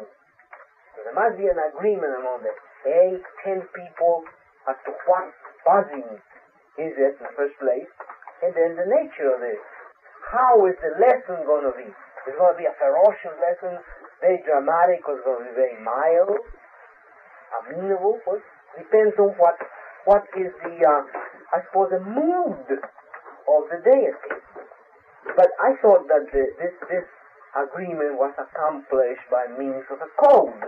So 0.95 0.97
there 1.03 1.13
must 1.13 1.35
be 1.37 1.51
an 1.51 1.59
agreement 1.59 2.15
among 2.15 2.47
the 2.47 2.55
eight, 2.87 3.23
ten 3.43 3.61
people 3.75 4.23
as 4.69 4.75
to 4.87 4.91
what 5.05 5.35
buzzing 5.67 6.07
is 6.79 6.93
it 6.95 7.19
in 7.19 7.23
the 7.27 7.33
first 7.35 7.59
place, 7.59 7.91
and 8.41 8.55
then 8.55 8.79
the 8.79 8.87
nature 8.87 9.35
of 9.35 9.43
it. 9.43 9.59
How 10.27 10.59
is 10.67 10.75
the 10.83 10.91
lesson 10.99 11.47
going 11.47 11.63
to 11.63 11.75
be? 11.79 11.87
Is 11.87 12.35
it 12.35 12.37
going 12.37 12.51
to 12.51 12.59
be 12.59 12.67
a 12.67 12.75
ferocious 12.75 13.31
lesson, 13.39 13.79
very 14.19 14.43
dramatic, 14.43 15.07
or 15.07 15.15
is 15.15 15.23
it 15.23 15.25
going 15.25 15.39
to 15.39 15.47
be 15.47 15.55
very 15.55 15.79
mild, 15.79 16.35
amenable? 17.63 18.19
Well, 18.27 18.43
depends 18.75 19.15
on 19.15 19.31
what 19.39 19.55
what 20.03 20.27
is 20.35 20.51
the, 20.63 20.75
uh, 20.83 21.03
I 21.55 21.63
suppose, 21.67 21.95
the 21.95 22.03
mood 22.03 22.67
of 22.75 23.61
the 23.71 23.79
deity. 23.83 24.35
But 25.35 25.47
I 25.63 25.79
thought 25.79 26.07
that 26.11 26.27
the, 26.35 26.43
this 26.59 26.75
this 26.91 27.07
agreement 27.55 28.19
was 28.19 28.35
accomplished 28.35 29.27
by 29.31 29.47
means 29.55 29.87
of 29.87 30.03
a 30.03 30.11
code. 30.27 30.63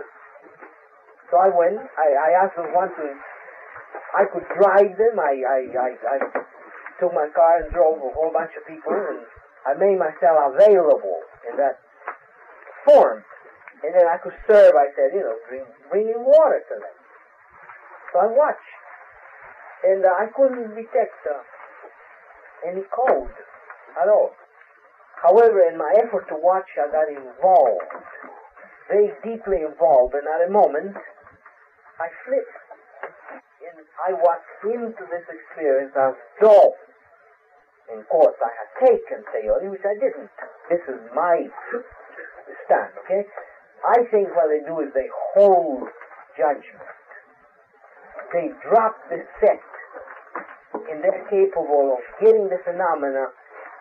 So 1.28 1.36
I 1.36 1.52
went. 1.52 1.84
I, 2.00 2.08
I 2.16 2.30
asked 2.48 2.56
them 2.56 2.72
to. 2.72 3.06
I 4.16 4.24
could 4.24 4.48
drive 4.56 4.96
them. 4.96 5.20
I, 5.20 5.36
I 5.44 5.60
I 5.68 5.90
I 6.00 6.16
took 6.96 7.12
my 7.12 7.28
car 7.36 7.60
and 7.60 7.68
drove 7.72 8.00
a 8.00 8.08
whole 8.16 8.32
bunch 8.32 8.56
of 8.56 8.64
people 8.64 8.96
and 8.96 9.20
I 9.66 9.74
made 9.74 9.98
myself 9.98 10.54
available 10.54 11.20
in 11.50 11.56
that 11.56 11.78
form. 12.84 13.24
And 13.82 13.94
then 13.94 14.06
I 14.06 14.16
could 14.18 14.36
serve, 14.46 14.74
I 14.76 14.92
said, 14.96 15.16
you 15.16 15.20
know, 15.20 15.36
bring, 15.48 15.64
bringing 15.90 16.20
water 16.20 16.60
to 16.68 16.74
them. 16.74 16.96
So 18.12 18.20
I 18.20 18.26
watched. 18.26 18.76
And 19.84 20.04
uh, 20.04 20.12
I 20.12 20.26
couldn't 20.36 20.76
detect 20.76 21.16
uh, 21.24 21.40
any 22.68 22.82
code 22.92 23.32
at 24.00 24.08
all. 24.08 24.32
However, 25.22 25.60
in 25.68 25.76
my 25.76 25.92
effort 26.00 26.28
to 26.28 26.36
watch, 26.36 26.68
I 26.76 26.90
got 26.92 27.08
involved, 27.08 27.92
very 28.88 29.12
deeply 29.24 29.64
involved, 29.64 30.14
and 30.14 30.24
at 30.24 30.48
a 30.48 30.50
moment, 30.50 30.96
I 32.00 32.08
flipped. 32.24 32.56
And 33.60 33.84
I 34.00 34.12
was 34.12 34.40
into 34.64 35.04
this 35.12 35.24
experience 35.28 35.92
as 35.96 36.14
though 36.40 36.72
in 37.92 38.02
course, 38.06 38.36
I 38.38 38.50
had 38.54 38.70
taken 38.86 39.24
peyote, 39.34 39.70
which 39.70 39.84
I 39.84 39.94
didn't. 39.98 40.30
This 40.70 40.82
is 40.86 41.00
my 41.14 41.46
stand, 42.64 42.92
okay? 43.04 43.26
I 43.82 44.04
think 44.10 44.30
what 44.36 44.46
they 44.46 44.62
do 44.62 44.80
is 44.80 44.92
they 44.94 45.08
hold 45.34 45.88
judgment. 46.38 46.86
They 48.32 48.54
drop 48.70 48.94
the 49.10 49.26
set, 49.42 49.62
and 50.86 51.02
they're 51.02 51.26
capable 51.26 51.98
of 51.98 52.02
getting 52.22 52.46
the 52.46 52.62
phenomena 52.62 53.34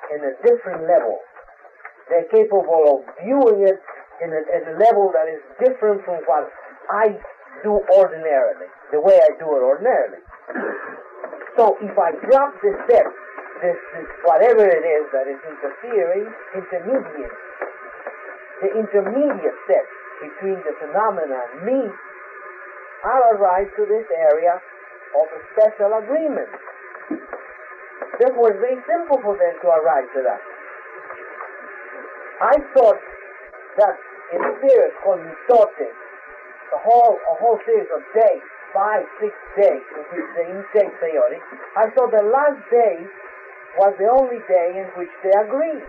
in 0.10 0.26
a 0.26 0.34
different 0.42 0.90
level. 0.90 1.20
They're 2.10 2.30
capable 2.34 3.06
of 3.06 3.14
viewing 3.22 3.68
it 3.68 3.78
in 4.26 4.34
a, 4.34 4.42
at 4.50 4.66
a 4.66 4.76
level 4.82 5.14
that 5.14 5.30
is 5.30 5.42
different 5.62 6.04
from 6.04 6.26
what 6.26 6.50
I 6.90 7.14
do 7.62 7.78
ordinarily, 7.94 8.66
the 8.92 9.00
way 9.00 9.20
I 9.22 9.38
do 9.38 9.46
it 9.54 9.62
ordinarily. 9.62 10.24
So 11.58 11.76
if 11.82 11.92
I 11.98 12.12
drop 12.24 12.54
the 12.62 12.72
set 12.88 13.04
this, 13.62 13.78
whatever 14.24 14.64
it 14.66 14.86
is 14.86 15.04
that 15.12 15.28
is 15.28 15.40
interfering, 15.44 16.28
intermediate, 16.56 17.36
the 18.62 18.70
intermediate 18.76 19.58
step 19.68 19.86
between 20.20 20.60
the 20.68 20.74
phenomena 20.80 21.40
and 21.54 21.64
me, 21.64 21.82
I'll 23.06 23.40
arrive 23.40 23.72
to 23.80 23.84
this 23.88 24.08
area 24.12 24.60
of 25.16 25.26
a 25.32 25.40
special 25.56 25.96
agreement. 26.04 26.52
Therefore, 28.20 28.52
it's 28.52 28.60
very 28.60 28.80
simple 28.84 29.20
for 29.24 29.40
them 29.40 29.56
to 29.64 29.68
arrive 29.72 30.08
to 30.12 30.22
that. 30.28 30.44
I 32.40 32.56
thought 32.76 33.00
that 33.80 33.96
in 34.36 34.40
spirit 34.60 34.92
called 35.04 35.24
mitote, 35.24 35.88
a 36.76 36.80
whole, 36.84 37.16
a 37.16 37.36
whole 37.40 37.60
series 37.66 37.88
of 37.96 38.04
days, 38.12 38.44
five, 38.76 39.04
six 39.20 39.34
days, 39.56 39.84
which 40.12 40.28
they 40.36 40.48
intake 40.52 40.94
peyote, 41.00 41.40
I 41.80 41.90
thought 41.96 42.12
the 42.12 42.28
last 42.28 42.60
day 42.70 43.08
was 43.80 43.96
the 43.96 44.12
only 44.12 44.44
day 44.44 44.84
in 44.84 44.92
which 45.00 45.12
they 45.24 45.32
agreed. 45.40 45.88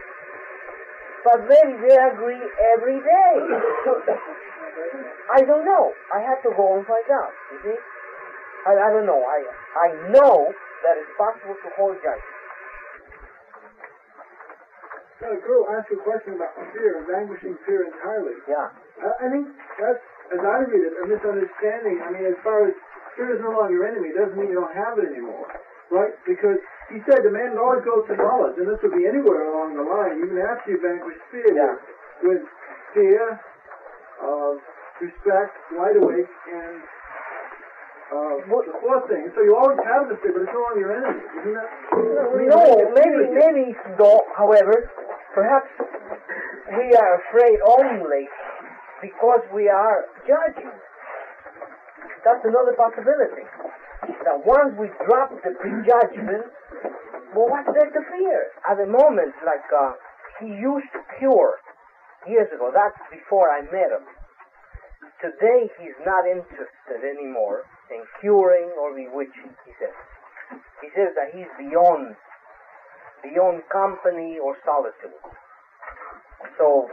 But 1.26 1.44
maybe 1.50 1.74
they 1.84 1.98
agree 1.98 2.40
every 2.72 3.02
day. 3.02 3.34
I 5.34 5.42
don't 5.42 5.66
know. 5.66 5.92
I 6.14 6.22
have 6.22 6.40
to 6.46 6.54
go 6.54 6.78
and 6.78 6.86
find 6.86 7.08
out. 7.10 7.34
You 7.52 7.58
see? 7.66 7.78
I, 8.70 8.72
I 8.78 8.88
don't 8.94 9.04
know. 9.04 9.20
I 9.20 9.38
I 9.74 9.88
know 10.14 10.48
that 10.86 10.94
it's 10.96 11.12
possible 11.18 11.58
to 11.58 11.68
hold 11.76 11.98
judgment. 12.00 12.38
Now, 15.20 15.36
the 15.36 15.42
girl 15.44 15.68
asked 15.76 15.92
you 15.92 16.00
a 16.00 16.04
question 16.06 16.40
about 16.40 16.56
fear, 16.72 17.04
languishing 17.04 17.52
fear 17.68 17.84
entirely. 17.84 18.40
Yeah. 18.48 18.72
Uh, 19.04 19.12
I, 19.20 19.26
I 19.26 19.28
think 19.28 19.52
that's, 19.76 20.00
as 20.32 20.40
I 20.40 20.64
read 20.64 20.80
it, 20.80 20.96
a 20.96 21.04
misunderstanding. 21.04 22.00
I 22.00 22.08
mean, 22.08 22.24
as 22.24 22.40
far 22.40 22.64
as 22.64 22.74
fear 23.16 23.36
is 23.36 23.40
no 23.44 23.52
longer 23.52 23.76
your 23.76 23.84
enemy, 23.84 24.16
doesn't 24.16 24.40
mean 24.40 24.48
you 24.48 24.56
don't 24.56 24.72
have 24.72 24.96
it 24.96 25.12
anymore, 25.12 25.44
right? 25.92 26.16
Because 26.24 26.56
he 26.90 26.98
said 27.06 27.22
the 27.22 27.30
man 27.30 27.54
always 27.58 27.84
goes 27.86 28.02
to 28.10 28.16
knowledge, 28.18 28.58
and 28.58 28.66
this 28.66 28.78
would 28.82 28.94
be 28.94 29.06
anywhere 29.06 29.46
along 29.54 29.78
the 29.78 29.86
line, 29.86 30.18
even 30.26 30.38
after 30.42 30.70
you 30.74 30.78
vanquish 30.82 31.18
fear, 31.30 31.50
Yeah. 31.54 31.74
with 32.26 32.42
fear, 32.94 33.40
uh, 34.22 34.52
respect, 35.00 35.54
wide 35.78 35.96
awake, 35.96 36.28
and 36.52 36.76
uh, 38.10 38.34
the 38.42 38.74
fourth 38.82 39.06
thing. 39.08 39.30
So 39.34 39.42
you 39.42 39.54
always 39.56 39.78
have 39.86 40.10
this 40.10 40.18
thing, 40.20 40.34
but 40.34 40.42
it's 40.42 40.52
no 40.52 40.60
longer 40.66 40.80
your 40.82 40.92
enemy. 40.98 41.22
Isn't 41.40 41.54
that? 41.54 41.70
No, 42.50 42.62
maybe, 42.98 43.22
maybe, 43.38 43.64
no, 43.98 44.26
however, 44.36 44.90
perhaps 45.32 45.70
we 46.74 46.90
are 46.98 47.22
afraid 47.22 47.58
only 47.64 48.26
because 49.00 49.40
we 49.54 49.68
are 49.70 50.04
judging. 50.26 50.74
That's 52.24 52.44
another 52.44 52.74
possibility. 52.76 53.46
That 54.26 54.44
once 54.44 54.74
we 54.76 54.88
drop 55.06 55.30
the 55.42 55.54
prejudgment, 55.56 56.44
well, 57.34 57.48
what's 57.50 57.70
there 57.70 57.90
to 57.90 58.02
fear? 58.10 58.40
At 58.66 58.78
the 58.78 58.86
moment, 58.86 59.34
like 59.46 59.66
uh, 59.70 59.94
he 60.40 60.50
used 60.50 60.90
to 60.94 61.00
cure 61.18 61.58
years 62.26 62.50
ago, 62.54 62.70
that's 62.74 62.98
before 63.10 63.50
I 63.50 63.62
met 63.70 63.90
him. 63.94 64.04
Today, 65.20 65.68
he's 65.78 65.98
not 66.04 66.24
interested 66.24 67.00
anymore 67.04 67.68
in 67.92 68.02
curing 68.20 68.72
or 68.80 68.96
bewitching, 68.96 69.52
he 69.64 69.72
says. 69.76 69.96
He 70.80 70.88
says 70.96 71.12
that 71.14 71.36
he's 71.36 71.50
beyond 71.60 72.16
beyond 73.22 73.60
company 73.68 74.40
or 74.40 74.56
solitude. 74.64 75.12
So 76.56 76.88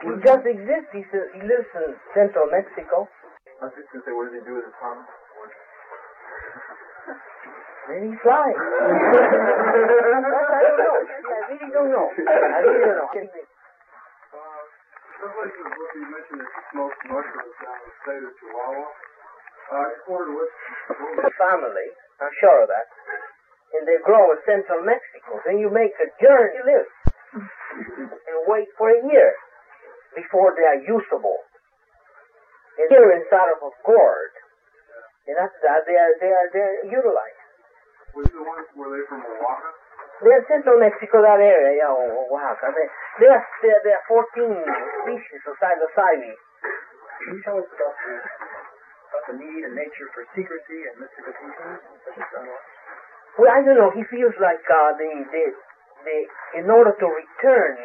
he 0.00 0.10
just 0.24 0.44
exists. 0.48 0.90
He 0.92 1.04
says 1.12 1.28
he 1.36 1.42
lives 1.44 1.68
in 1.84 1.94
central 2.16 2.48
Mexico. 2.48 3.06
I 3.60 3.68
was 3.68 3.76
just 3.76 3.92
gonna 3.92 4.04
say, 4.08 4.14
what 4.16 4.32
does 4.32 4.40
he 4.40 4.44
do 4.48 4.56
with 4.56 4.66
his 4.66 4.78
time? 4.80 5.04
Flies. 7.92 8.56
I 8.56 9.68
don't 10.64 10.80
know. 10.80 10.96
I 10.96 11.44
really 11.52 11.68
don't 11.76 11.92
know. 11.92 12.08
I 12.08 12.64
really 12.64 12.88
don't 12.88 12.96
know. 12.96 13.12
Mentioned 15.92 16.48
smoked 16.72 17.04
mushrooms 17.04 17.52
down 17.60 17.76
in 17.76 17.84
the 17.84 17.92
state 18.00 18.24
of 18.24 18.32
Chihuahua. 18.40 18.88
Uh, 19.76 19.92
Family, 21.36 21.88
I'm 22.20 22.32
sure 22.40 22.64
of 22.64 22.68
that. 22.72 22.88
And 23.76 23.84
they 23.84 24.00
grow 24.04 24.32
in 24.32 24.40
central 24.48 24.80
Mexico. 24.88 25.44
Then 25.44 25.60
you 25.60 25.68
make 25.68 25.92
a 26.00 26.08
journey, 26.16 26.64
live, 26.64 26.88
and 27.36 28.38
wait 28.48 28.72
for 28.80 28.88
a 28.88 29.00
year 29.04 29.36
before 30.16 30.56
they 30.56 30.64
are 30.64 30.80
usable. 30.80 31.44
And 32.80 32.88
here 32.88 33.12
inside 33.20 33.52
of 33.52 33.60
a 33.68 33.70
gourd, 33.84 34.32
and 35.28 35.36
after 35.36 35.60
that 35.60 35.84
they 35.84 35.92
are 35.92 36.16
they 36.20 36.32
are 36.32 36.48
they're 36.52 36.88
utilized. 36.88 37.41
Was 38.12 38.28
the 38.28 38.44
ones 38.44 38.68
were 38.76 38.92
they 38.92 39.04
from 39.08 39.24
Oaxaca? 39.24 39.70
They're 40.22 40.46
central 40.46 40.78
Mexico, 40.78 41.18
that 41.24 41.42
area, 41.42 41.82
yeah, 41.82 41.90
Oaxaca. 41.90 42.70
They, 42.76 42.86
there, 43.24 43.40
there, 43.64 43.80
there 43.82 43.96
are 43.98 44.06
14 44.06 44.54
species 45.02 45.42
of 45.50 45.54
psilocybin. 45.58 46.36
Can 47.26 47.38
you 47.38 47.42
tell 47.42 47.58
us 47.58 47.66
about 47.66 47.96
the, 48.06 48.14
about 49.10 49.24
the 49.32 49.36
need 49.42 49.62
and 49.66 49.74
nature 49.74 50.08
for 50.14 50.22
secrecy 50.36 50.80
and 50.90 50.94
mystical 51.02 51.34
teachings, 51.34 51.80
such 52.06 52.18
as 52.22 52.28
Don 52.30 52.46
Juan? 52.46 52.62
Well, 53.40 53.50
I 53.50 53.58
don't 53.64 53.78
know. 53.80 53.90
He 53.96 54.04
feels 54.12 54.36
like 54.38 54.62
uh, 54.68 54.92
the, 55.00 55.10
the, 55.32 55.44
the, 56.04 56.18
in 56.60 56.66
order 56.68 56.92
to 56.92 57.06
return, 57.08 57.80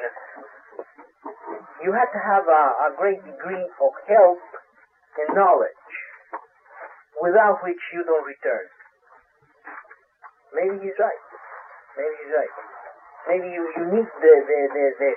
you 1.81 1.89
have 1.95 2.11
to 2.11 2.21
have 2.21 2.45
a, 2.45 2.63
a 2.85 2.99
great 2.99 3.23
degree 3.23 3.65
of 3.65 3.91
help 4.11 4.41
and 5.17 5.29
knowledge, 5.33 5.87
without 7.17 7.63
which 7.63 7.81
you 7.95 8.03
don't 8.05 8.27
return. 8.27 8.67
Maybe 10.55 10.75
he's 10.83 10.97
right. 10.99 11.23
Maybe 11.97 12.15
he's 12.23 12.33
right. 12.33 12.53
Maybe 13.27 13.47
you, 13.51 13.63
you 13.75 13.85
need 13.91 14.07
the, 14.07 14.33
the, 14.47 14.59
the, 14.71 14.85
the 14.99 15.09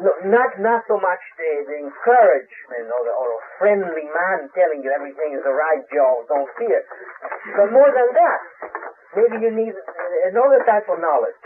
no, 0.00 0.10
not 0.24 0.56
not 0.56 0.88
so 0.88 0.96
much 0.96 1.20
the, 1.36 1.68
the 1.68 1.76
encouragement 1.84 2.88
or, 2.88 3.02
the, 3.04 3.12
or 3.12 3.28
a 3.36 3.40
friendly 3.60 4.08
man 4.08 4.48
telling 4.56 4.80
you 4.80 4.88
everything 4.88 5.36
is 5.36 5.44
alright, 5.44 5.84
Joe, 5.92 6.24
don't 6.32 6.48
fear. 6.56 6.80
But 7.60 7.68
more 7.76 7.92
than 7.92 8.08
that, 8.16 8.40
maybe 9.14 9.36
you 9.44 9.52
need 9.52 9.76
another 10.32 10.64
type 10.64 10.88
of 10.88 10.96
knowledge 10.96 11.36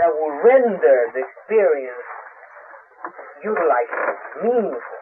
that 0.00 0.08
will 0.08 0.40
render 0.40 0.98
the 1.12 1.20
experience 1.20 2.04
utilizing, 3.44 4.08
meaningful, 4.40 5.00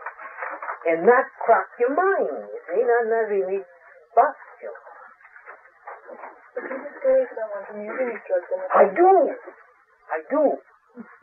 and 0.90 1.06
not 1.06 1.24
crack 1.46 1.70
your 1.78 1.94
mind. 1.94 2.50
You 2.50 2.60
see, 2.68 2.82
not, 2.82 3.06
not 3.06 3.30
really 3.30 3.62
bust 4.18 4.44
you. 4.60 4.72
But 6.64 6.72
you 6.72 6.80
discourage 6.80 7.28
someone 7.36 7.64
from 7.68 7.78
using 7.84 8.08
these 8.08 8.24
drugs 8.24 8.48
I 8.72 8.84
do. 8.88 9.12
I 10.08 10.18
do. 10.32 10.42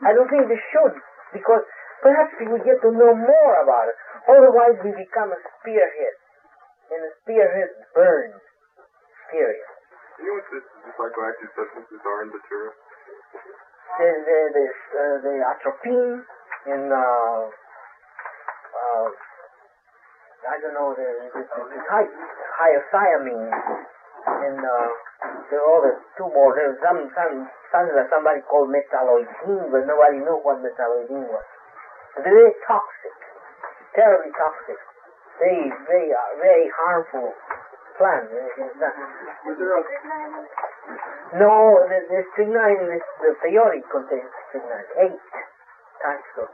I 0.06 0.10
don't 0.14 0.30
think 0.30 0.46
they 0.46 0.62
should, 0.70 0.94
because 1.34 1.64
perhaps 1.98 2.30
we 2.38 2.46
would 2.46 2.62
get 2.62 2.78
to 2.86 2.94
know 2.94 3.10
more 3.10 3.54
about 3.58 3.90
it. 3.90 3.96
Otherwise, 4.30 4.78
we 4.86 4.94
become 4.94 5.34
a 5.34 5.40
spearhead, 5.58 6.14
and 6.94 7.00
a 7.02 7.10
spearhead 7.24 7.74
burns. 7.90 8.38
Period. 9.34 9.66
Do 10.14 10.22
you 10.22 10.30
know 10.30 10.38
what 10.38 10.46
the 10.52 10.60
psychoactive 10.94 11.50
substances 11.58 12.02
are 12.06 12.20
in 12.22 12.28
Datura? 12.30 12.70
The 13.98 14.08
the 14.22 14.38
the, 14.54 14.64
uh, 14.94 15.16
the 15.26 15.34
atropine 15.42 16.22
and 16.68 16.86
uh, 16.92 17.42
uh, 17.48 19.08
I 20.46 20.56
don't 20.60 20.74
know 20.76 20.94
the 20.94 21.08
the, 21.32 21.40
the, 21.42 21.62
the 21.64 21.80
high 21.90 22.06
hyoscyamine 22.60 23.50
and 24.26 24.58
uh, 24.58 24.88
there 25.50 25.60
are 25.62 25.72
other 25.78 25.94
two 26.18 26.28
more. 26.32 26.54
There's 26.54 26.78
some 26.82 26.98
some 27.14 27.46
something 27.72 27.94
that 27.96 28.08
somebody 28.12 28.40
called 28.46 28.68
meteloidine, 28.70 29.70
but 29.72 29.86
nobody 29.86 30.18
knew 30.22 30.38
what 30.42 30.60
meteloidine 30.62 31.26
was. 31.30 31.46
But 32.14 32.24
they're 32.28 32.36
very 32.36 32.54
toxic, 32.68 33.16
terribly 33.96 34.32
toxic. 34.36 34.78
Very 35.40 35.72
very 35.88 36.08
uh, 36.12 36.28
very 36.38 36.68
harmful 36.76 37.32
plant. 37.98 38.28
It's 38.30 38.76
not- 38.78 38.94
Was 39.48 39.56
there 39.58 39.74
a 39.78 39.82
no, 41.40 41.80
the, 41.88 41.98
the 42.12 42.20
strychnine, 42.34 42.92
is, 42.92 43.00
the 43.24 43.32
peyote 43.40 43.80
contains 43.88 44.28
strychnine. 44.50 44.88
Eight 45.00 45.16
times 46.04 46.26
so. 46.36 46.44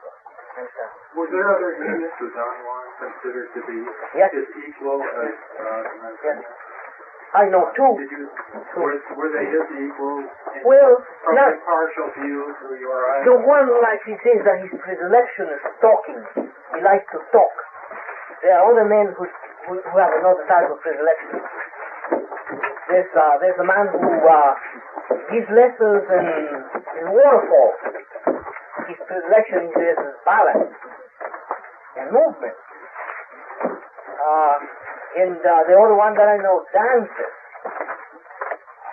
was 1.18 1.28
there 1.34 1.48
other 1.50 1.72
units 1.82 2.14
that 2.20 2.30
Don 2.36 2.54
Juan 2.62 2.86
considered 3.02 3.48
to 3.58 3.60
be 3.66 3.78
Yes. 4.14 4.30
his 4.30 4.46
equal 4.70 5.02
as 5.02 5.34
uh, 5.58 5.82
Yes. 6.22 6.38
I 7.34 7.44
know 7.52 7.68
two. 7.76 7.92
Did 8.00 8.08
you 8.08 8.24
were, 8.78 8.96
were 9.20 9.30
they 9.36 9.44
just 9.52 9.68
equals 9.76 10.24
in, 10.56 10.64
Well, 10.64 10.92
from 11.24 11.34
not, 11.36 11.52
impartial 11.52 12.08
view 12.16 12.56
through 12.56 12.80
your 12.80 12.96
eyes? 13.12 13.24
the 13.28 13.36
one 13.44 13.68
like 13.84 14.00
he 14.08 14.16
says 14.24 14.40
that 14.48 14.64
his 14.64 14.72
predilection 14.80 15.46
is 15.52 15.62
talking. 15.84 16.18
He 16.72 16.80
likes 16.80 17.04
to 17.12 17.20
talk. 17.28 17.54
There 18.40 18.56
are 18.56 18.64
other 18.72 18.88
men 18.88 19.12
who 19.12 19.28
who, 19.68 19.76
who 19.76 19.94
have 20.00 20.12
another 20.24 20.44
type 20.48 20.72
of 20.72 20.80
predilection. 20.80 21.36
There's 22.88 23.12
uh, 23.12 23.34
there's 23.44 23.60
a 23.60 23.68
man 23.68 23.92
who 23.92 24.08
uh, 24.24 24.52
gives 25.28 25.48
lessons 25.52 26.02
in, 26.08 26.26
in 26.96 27.04
waterfall. 27.12 27.72
His 28.88 28.96
predilection 29.04 29.68
is 29.68 29.98
balance 30.24 30.72
and 32.00 32.08
movement. 32.08 32.56
And 35.16 35.40
uh, 35.40 35.52
the 35.64 35.76
other 35.78 35.96
one 35.96 36.12
that 36.14 36.28
I 36.28 36.36
know 36.36 36.60
dances. 36.74 37.32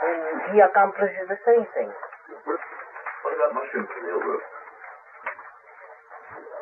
And 0.05 0.55
he 0.55 0.61
accomplishes 0.63 1.28
the 1.28 1.39
same 1.43 1.66
thing. 1.76 1.89
What 1.91 3.34
about 3.36 3.51
mushrooms 3.57 3.89
in 3.99 4.03
the 4.07 4.16
group? 4.22 4.41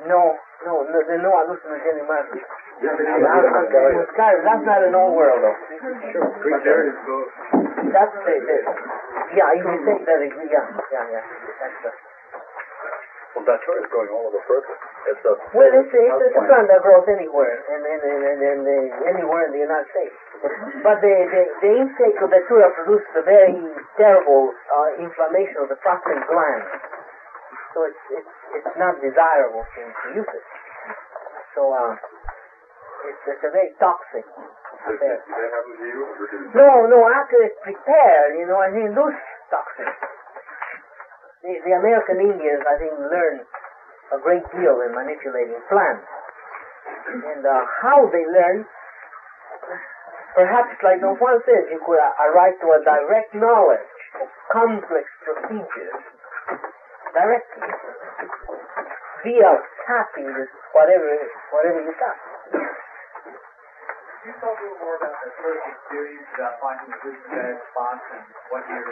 No, 0.09 0.21
no, 0.65 0.73
no, 0.83 0.97
there 1.07 1.19
are 1.19 1.23
no 1.23 1.31
hallucinogenic 1.31 2.07
mushrooms. 2.07 2.43
Yeah, 2.81 2.97
but 2.97 3.05
That's, 3.05 4.65
not 4.65 4.81
an 4.83 4.95
old 4.95 5.15
world 5.15 5.39
though. 5.39 5.53
Is. 5.53 5.81
That's 7.93 8.15
the, 8.25 8.33
the 8.33 8.57
yeah, 9.37 9.49
you 9.53 9.63
can 9.63 9.79
take 9.85 10.03
that, 10.05 10.19
yeah, 10.19 10.65
yeah, 10.89 11.05
yeah. 11.13 11.23
That's 11.61 11.77
the, 11.83 11.91
Well, 13.33 13.45
Datura 13.49 13.81
is 13.81 13.89
going 13.89 14.09
all 14.13 14.29
over 14.29 14.37
the 14.37 14.45
purpose. 14.45 14.77
It's 15.09 15.23
a 15.25 15.33
well, 15.57 15.65
it's, 15.73 15.89
a- 15.89 16.05
it's, 16.05 16.21
a- 16.21 16.25
it's 16.29 16.37
a 16.37 16.45
plant 16.45 16.69
that 16.69 16.81
grows 16.85 17.07
anywhere, 17.09 17.55
and, 17.73 17.81
and, 17.81 18.01
and, 18.05 18.21
and, 18.29 18.39
and 18.45 18.61
uh, 18.61 19.09
anywhere 19.09 19.49
in 19.49 19.57
the 19.57 19.63
United 19.65 19.89
States. 19.89 20.13
But 20.85 21.01
the, 21.01 21.13
the, 21.33 21.41
the 21.65 21.71
intake 21.81 22.17
of 22.21 22.29
Datura 22.29 22.69
produces 22.77 23.09
a 23.17 23.23
very 23.25 23.57
terrible 23.97 24.53
uh, 24.53 25.01
inflammation 25.01 25.65
of 25.65 25.73
the 25.73 25.79
prostate 25.81 26.21
gland. 26.29 26.63
So 27.73 27.89
it's, 27.89 28.03
it's, 28.21 28.33
it's 28.61 28.73
not 28.77 29.01
desirable 29.01 29.65
to, 29.65 29.81
to 29.81 30.05
use 30.13 30.29
it. 30.29 30.45
So, 31.57 31.73
uh, 31.73 31.97
it's, 33.09 33.23
it's 33.33 33.43
a 33.49 33.51
very 33.55 33.73
toxic 33.81 34.25
Did 34.29 34.93
affair. 34.93 35.17
that 35.25 35.49
happen 35.57 35.73
to 35.81 35.85
you? 35.89 35.99
Or 36.05 36.13
did 36.21 36.37
it 36.37 36.53
No, 36.53 36.69
no, 36.85 36.99
after 37.09 37.41
it's 37.49 37.57
prepared, 37.65 38.37
you 38.37 38.45
know, 38.45 38.61
I 38.61 38.69
think 38.69 38.93
those 38.93 39.17
toxins. 39.49 39.89
The, 41.43 41.51
the 41.67 41.75
American 41.75 42.23
Indians, 42.23 42.63
I 42.63 42.75
think, 42.79 42.95
learn 43.03 43.43
a 44.15 44.17
great 44.23 44.47
deal 44.55 44.79
in 44.87 44.95
manipulating 44.95 45.59
plants. 45.67 46.07
And 47.11 47.43
uh, 47.43 47.51
how 47.83 48.07
they 48.07 48.23
learn, 48.31 48.63
perhaps 50.39 50.71
like 50.79 51.03
Don 51.03 51.19
Juan 51.19 51.43
says, 51.43 51.67
you 51.67 51.83
could 51.83 51.99
uh, 51.99 52.25
arrive 52.31 52.55
to 52.63 52.67
a 52.71 52.79
direct 52.87 53.35
knowledge 53.35 53.91
of 54.23 54.27
complex 54.55 55.03
procedures 55.27 55.99
directly 57.11 57.69
via 59.27 59.51
tapping 59.83 60.31
this 60.31 60.47
whatever 60.71 61.11
whatever 61.51 61.79
you 61.83 61.93
got. 61.99 62.17
Can 64.23 64.31
you 64.31 64.35
talk 64.39 64.55
a 64.55 64.63
little 64.63 64.79
more 64.79 64.95
about 64.95 65.19
the 65.19 65.31
first 65.43 65.63
experience 65.67 66.27
about 66.39 66.55
finding 66.63 66.87
the 66.87 66.99
good 67.03 67.19
bad 67.27 67.59
spots 67.71 68.05
and 68.15 68.23
what 68.47 68.63
your 68.71 68.83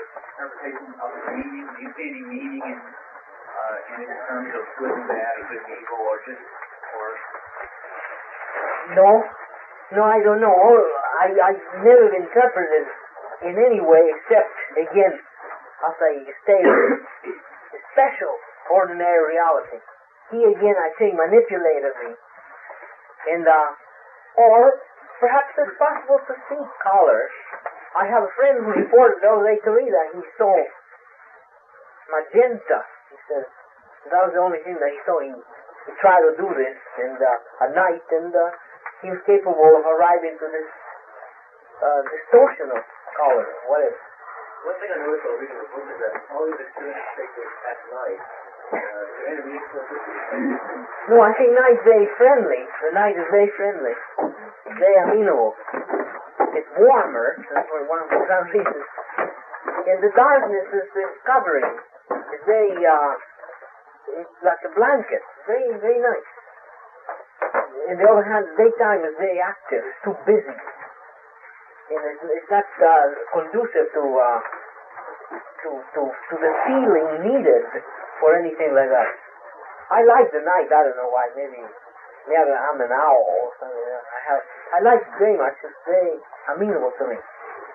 interpretation 0.42 0.89
of 0.98 1.10
the 1.14 1.22
meaning? 1.38 1.66
Do 1.70 1.78
you 1.86 1.92
see 1.94 2.08
any 2.10 2.24
meaning 2.26 2.64
in, 2.66 2.78
uh, 2.82 3.78
in 3.94 4.10
terms 4.26 4.50
of 4.58 4.64
good 4.82 4.89
and 4.89 5.06
bad 5.06 5.34
or 5.38 5.46
good 5.54 5.62
and 5.62 5.78
evil 5.78 6.02
or 6.02 6.18
just, 6.26 6.42
or 6.42 7.08
No, 8.98 9.10
no, 9.94 10.02
I 10.02 10.18
don't 10.26 10.42
know. 10.42 10.50
I 11.22 11.30
I 11.30 11.52
never 11.86 12.10
interpreted 12.18 12.86
in 13.46 13.54
any 13.54 13.82
way 13.86 14.02
except 14.18 14.50
again, 14.82 15.14
as 15.14 15.96
I 16.02 16.14
stated, 16.42 16.89
special 17.94 18.34
ordinary 18.74 19.38
reality. 19.38 19.78
He 20.34 20.42
again, 20.42 20.74
I 20.74 20.89
think, 20.98 21.22
manipulated 21.22 21.94
me, 22.02 22.12
and 23.30 23.46
uh, 23.46 23.70
or 24.42 24.82
perhaps 25.22 25.54
it's 25.54 25.78
possible 25.78 26.18
to 26.18 26.34
see 26.50 26.62
color. 26.82 27.30
I 27.92 28.08
have 28.08 28.24
a 28.24 28.32
friend 28.39 28.56
who 28.64 28.72
reported 28.72 29.20
the 29.20 29.28
other 29.28 29.46
day 29.52 29.60
to 29.68 29.72
me 29.76 29.84
that 29.92 30.08
he 30.16 30.22
saw 30.39 30.56
magenta. 32.08 32.80
He 33.12 33.18
said 33.28 33.44
that 34.12 34.22
was 34.28 34.34
the 34.34 34.44
only 34.44 34.64
thing 34.64 34.80
that 34.80 34.92
he 34.92 35.00
saw. 35.04 35.20
He, 35.20 35.32
he 35.32 35.92
tried 36.00 36.24
to 36.24 36.34
do 36.39 36.48
this 36.56 36.78
and 37.04 37.20
uh, 37.20 37.66
at 37.68 37.72
night, 37.76 38.06
and 38.16 38.32
uh, 38.32 38.48
he 39.04 39.12
was 39.12 39.20
capable 39.28 39.72
of 39.76 39.84
arriving 39.84 40.39
to 40.39 40.48
this 40.48 40.70
uh, 41.84 42.02
distortion 42.08 42.72
of 42.72 42.82
color, 43.18 43.48
whatever. 43.68 44.00
One 44.62 44.78
thing 44.78 44.94
I 44.94 44.98
noticed 45.02 45.26
while 45.26 45.42
reading 45.42 45.58
the 45.58 45.70
book 45.74 45.86
is 45.89 46.00
that 46.06 46.14
all 46.32 46.46
these 46.46 46.62
experiences 46.62 47.12
take 47.18 47.32
place 47.34 47.56
at 47.66 47.80
night. 47.92 48.22
Uh, 48.72 48.78
is 48.78 49.14
there 49.20 49.28
any 49.36 49.44
reason 49.52 49.68
for 49.74 49.84
this? 49.84 50.04
No, 51.10 51.18
I 51.20 51.34
think 51.34 51.50
night's 51.58 51.82
very 51.84 52.08
friendly. 52.16 52.62
The 52.88 52.94
night 52.94 53.18
is 53.18 53.28
very 53.34 53.50
friendly. 53.58 53.96
Very 54.80 54.98
amenable. 55.02 55.58
It's 56.56 56.72
warmer. 56.78 57.28
That's 57.52 57.70
what 57.70 57.84
one 57.88 58.02
of 58.06 58.10
the 58.12 58.22
translations. 58.28 58.88
And 59.88 59.98
the 60.02 60.12
darkness 60.14 60.68
is, 60.72 60.88
is 60.94 61.14
covering. 61.26 61.74
It's 62.32 62.46
very, 62.46 62.76
uh, 62.76 63.12
it's 64.22 64.38
like 64.46 64.62
a 64.66 64.72
blanket. 64.76 65.24
Very, 65.48 65.74
very 65.80 66.00
nice. 66.00 66.30
On 67.92 67.96
the 67.98 68.08
other 68.08 68.24
hand, 68.24 68.46
daytime 68.56 69.04
is 69.04 69.16
very 69.20 69.42
active. 69.42 69.84
It's 69.84 70.02
too 70.06 70.16
busy. 70.24 70.58
And 71.92 72.02
it's, 72.08 72.24
it's 72.24 72.50
not 72.52 72.68
uh, 72.80 73.08
conducive 73.36 73.88
to, 74.00 74.04
uh, 74.16 74.40
to, 75.66 75.70
to, 75.76 76.02
to 76.08 76.34
the 76.40 76.52
feeling 76.68 77.08
needed 77.28 77.68
for 78.24 78.38
anything 78.40 78.72
like 78.72 78.88
that. 78.88 79.12
I 79.92 80.08
like 80.08 80.32
the 80.32 80.40
night. 80.40 80.72
I 80.72 80.88
don't 80.88 80.96
know 80.96 81.12
why. 81.12 81.28
Maybe, 81.36 81.60
maybe 81.60 82.54
I'm 82.56 82.80
an 82.80 82.96
owl 82.96 83.28
or 83.44 83.52
something. 83.60 83.91
I 84.22 84.24
have. 84.30 84.43
I 84.72 84.80
like 84.86 85.01
it 85.01 85.13
very 85.17 85.34
much. 85.34 85.57
It's 85.65 85.82
very 85.89 86.13
amenable 86.53 86.93
to 86.93 87.05
me. 87.09 87.17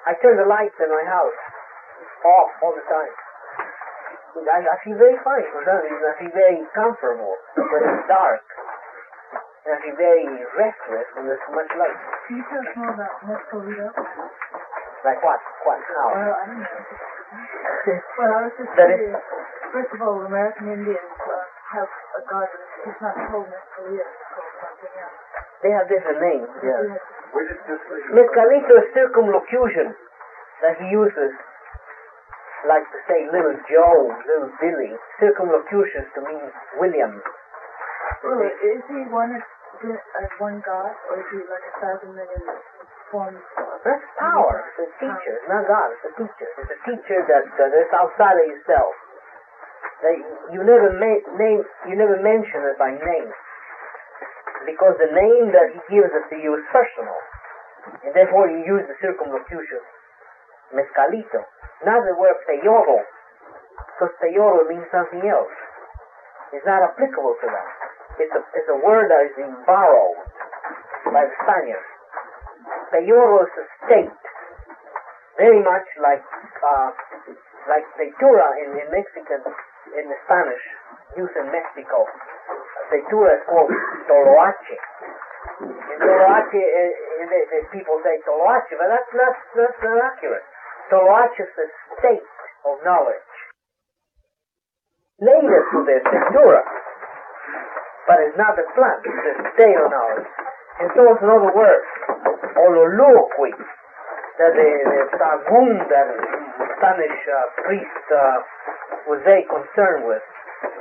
I 0.07 0.15
turn 0.23 0.39
the 0.39 0.47
lights 0.47 0.79
in 0.79 0.87
my 0.87 1.03
house 1.03 1.41
off 2.23 2.51
all 2.63 2.75
the 2.79 2.87
time. 2.87 3.15
I, 4.47 4.63
I 4.63 4.77
feel 4.87 4.95
very 4.95 5.19
fine 5.27 5.43
for 5.51 5.67
some 5.67 5.83
reason. 5.83 6.07
I 6.07 6.15
feel 6.23 6.31
very 6.31 6.63
comfortable 6.71 7.35
when 7.59 7.83
it's 7.83 8.07
dark. 8.07 8.47
And 9.67 9.75
I 9.75 9.79
feel 9.83 9.99
very 9.99 10.23
restless 10.55 11.09
when 11.19 11.27
there's 11.27 11.43
much 11.51 11.73
light. 11.75 11.99
Can 12.31 12.39
you 12.39 12.45
tell 12.47 12.63
us 12.63 12.71
more 12.79 12.93
about 12.95 13.15
Mescalito? 13.27 13.91
Like 15.03 15.19
what? 15.27 15.41
What? 15.67 15.83
Now? 15.83 16.07
Well, 16.15 16.35
I 16.39 16.45
don't 16.47 16.63
know. 16.63 16.79
Well, 18.23 18.31
I 18.31 18.41
was 18.47 18.55
just 18.55 18.71
curious. 18.79 19.19
First 19.75 19.91
of 19.91 19.99
all, 20.07 20.23
American 20.23 20.71
Indians 20.71 21.11
uh, 21.19 21.43
have 21.75 21.91
a 21.91 22.21
that 22.31 22.51
is 22.87 22.99
not 23.03 23.15
called 23.27 23.51
Mescalito, 23.51 23.51
it's 23.51 23.67
called 23.75 23.91
something 23.91 23.99
else. 23.99 24.26
They 25.63 25.73
have 25.73 25.89
different 25.89 26.21
names. 26.21 26.49
Yeah. 26.61 26.81
Yes. 26.93 27.01
Where 27.33 27.45
did 27.49 27.61
this 27.69 27.81
Mescalito 28.13 28.77
circumlocution 28.97 29.93
that 30.63 30.75
he 30.81 30.87
uses, 30.89 31.33
like 32.69 32.85
to 32.85 32.99
say 33.09 33.29
little 33.29 33.57
Joe, 33.69 34.09
little 34.25 34.53
Billy. 34.61 34.93
Circumlocutions 35.21 36.07
to 36.17 36.21
mean 36.25 36.47
William. 36.81 37.21
Well, 38.25 38.41
is 38.41 38.83
he 38.89 39.01
one 39.13 39.37
as, 39.37 39.45
as 39.85 40.31
one 40.39 40.63
god, 40.65 40.93
or 41.13 41.21
is 41.21 41.29
he 41.35 41.41
like 41.51 41.65
a 41.67 41.75
thousand 41.83 42.15
million 42.17 42.43
forms? 43.13 43.43
That's 43.85 44.03
power. 44.19 44.65
It's 44.81 44.89
a 44.89 44.89
teacher. 44.99 45.35
It's 45.37 45.49
not 45.51 45.69
God. 45.69 45.89
It's 45.93 46.07
a 46.09 46.13
teacher. 46.17 46.49
It's 46.63 46.73
a 46.73 46.81
teacher 46.89 47.19
that 47.29 47.45
uh, 47.55 47.69
that's 47.71 47.93
outside 47.93 48.39
of 48.41 48.47
yourself. 48.49 48.93
That 50.03 50.17
you 50.55 50.61
never 50.65 50.91
ma- 50.97 51.25
name. 51.37 51.63
You 51.89 51.95
never 51.97 52.17
mention 52.23 52.65
it 52.67 52.77
by 52.81 52.93
name, 52.97 53.29
because 54.67 54.99
the 54.99 55.13
name 55.15 55.55
that 55.55 55.71
he 55.73 55.81
gives 55.89 56.11
it 56.11 56.27
to 56.35 56.37
you 56.43 56.59
is 56.59 56.65
personal, 56.75 57.17
and 58.03 58.13
therefore 58.13 58.51
you 58.51 58.67
use 58.67 58.85
the 58.91 58.99
circumlocution 58.99 59.81
Mescalito, 60.75 61.47
not 61.87 62.03
the 62.03 62.15
word 62.19 62.35
peyoro, 62.43 62.99
because 63.95 64.13
peyoro 64.19 64.67
means 64.67 64.87
something 64.91 65.23
else. 65.23 65.55
It's 66.53 66.67
not 66.67 66.83
applicable 66.83 67.39
to 67.39 67.47
that. 67.47 67.69
It's 68.19 68.35
a 68.35 68.43
it's 68.55 68.71
a 68.71 68.79
word 68.83 69.11
that 69.13 69.21
is 69.31 69.35
been 69.39 69.55
borrowed 69.67 70.19
by 71.13 71.23
the 71.23 71.35
Spaniards. 71.43 71.91
Peyoro 72.91 73.47
is 73.47 73.55
a 73.55 73.67
state, 73.87 74.15
very 75.39 75.63
much 75.63 75.87
like 76.03 76.25
uh, 76.67 76.91
like 77.71 77.87
Datura 77.95 78.59
in, 78.63 78.75
in 78.79 78.87
Mexican, 78.91 79.43
in 79.95 80.05
the 80.11 80.19
Spanish, 80.27 80.65
used 81.15 81.35
in 81.39 81.47
Mexico. 81.55 82.07
Datura 82.91 83.31
is 83.35 83.45
called 83.51 83.71
Toloache. 84.07 84.79
In 85.67 85.99
Toloache, 85.99 86.63
the, 87.27 87.41
the 87.51 87.61
people 87.75 87.97
say 88.07 88.15
Toloache, 88.23 88.75
but 88.79 88.89
that's 88.91 89.13
not, 89.15 89.35
that's 89.57 89.81
not 89.83 89.99
accurate. 90.13 90.47
Toloache 90.91 91.43
is 91.43 91.51
a 91.57 91.67
state 91.99 92.29
of 92.67 92.79
knowledge. 92.87 93.33
Later 95.19 95.61
to 95.73 95.79
the 95.83 95.97
Datura, 96.05 96.63
but 98.07 98.23
it's 98.23 98.39
not 98.39 98.55
the 98.55 98.69
plant, 98.77 99.03
it's 99.03 99.27
a 99.33 99.51
state 99.57 99.79
of 99.81 99.91
knowledge. 99.91 100.29
And 100.79 100.93
so 100.93 101.01
it's 101.09 101.25
another 101.25 101.51
word, 101.57 101.83
ololiuqui, 102.53 103.53
that 104.37 104.53
the, 104.53 104.69
the 104.93 106.07
Spanish 106.77 107.19
uh, 107.33 107.37
priest 107.65 108.05
uh, 108.13 108.37
was 109.09 109.25
very 109.25 109.49
concerned 109.49 110.05
with. 110.05 110.21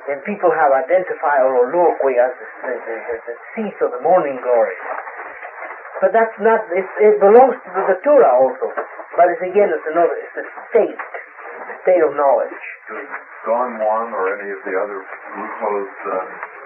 And 0.06 0.22
people 0.22 0.54
have 0.54 0.70
identified 0.70 1.42
ololiuqui 1.42 2.14
as 2.22 2.32
the, 2.38 2.48
the, 2.62 2.74
the, 2.78 3.16
the, 3.26 3.36
seat 3.58 3.78
of 3.82 3.90
the 3.90 4.02
morning 4.06 4.38
glory. 4.38 4.78
But 5.98 6.14
that's 6.14 6.38
not, 6.38 6.62
it, 6.70 6.86
it 7.02 7.18
belongs 7.18 7.58
to 7.58 7.70
the 7.74 7.84
Datura 7.90 8.30
also. 8.30 8.70
But 9.18 9.34
it's 9.34 9.42
again, 9.42 9.74
it's 9.74 9.88
another, 9.90 10.14
it's 10.14 10.38
a 10.38 10.46
state, 10.70 11.02
a 11.02 11.76
state 11.82 12.04
of 12.06 12.14
knowledge. 12.14 12.60
Does 12.86 13.10
Don 13.50 13.82
Juan 13.82 14.14
or 14.14 14.30
any 14.38 14.54
of 14.54 14.62
the 14.62 14.76
other 14.78 15.02
grupos 15.02 15.90
uh, 15.90 16.14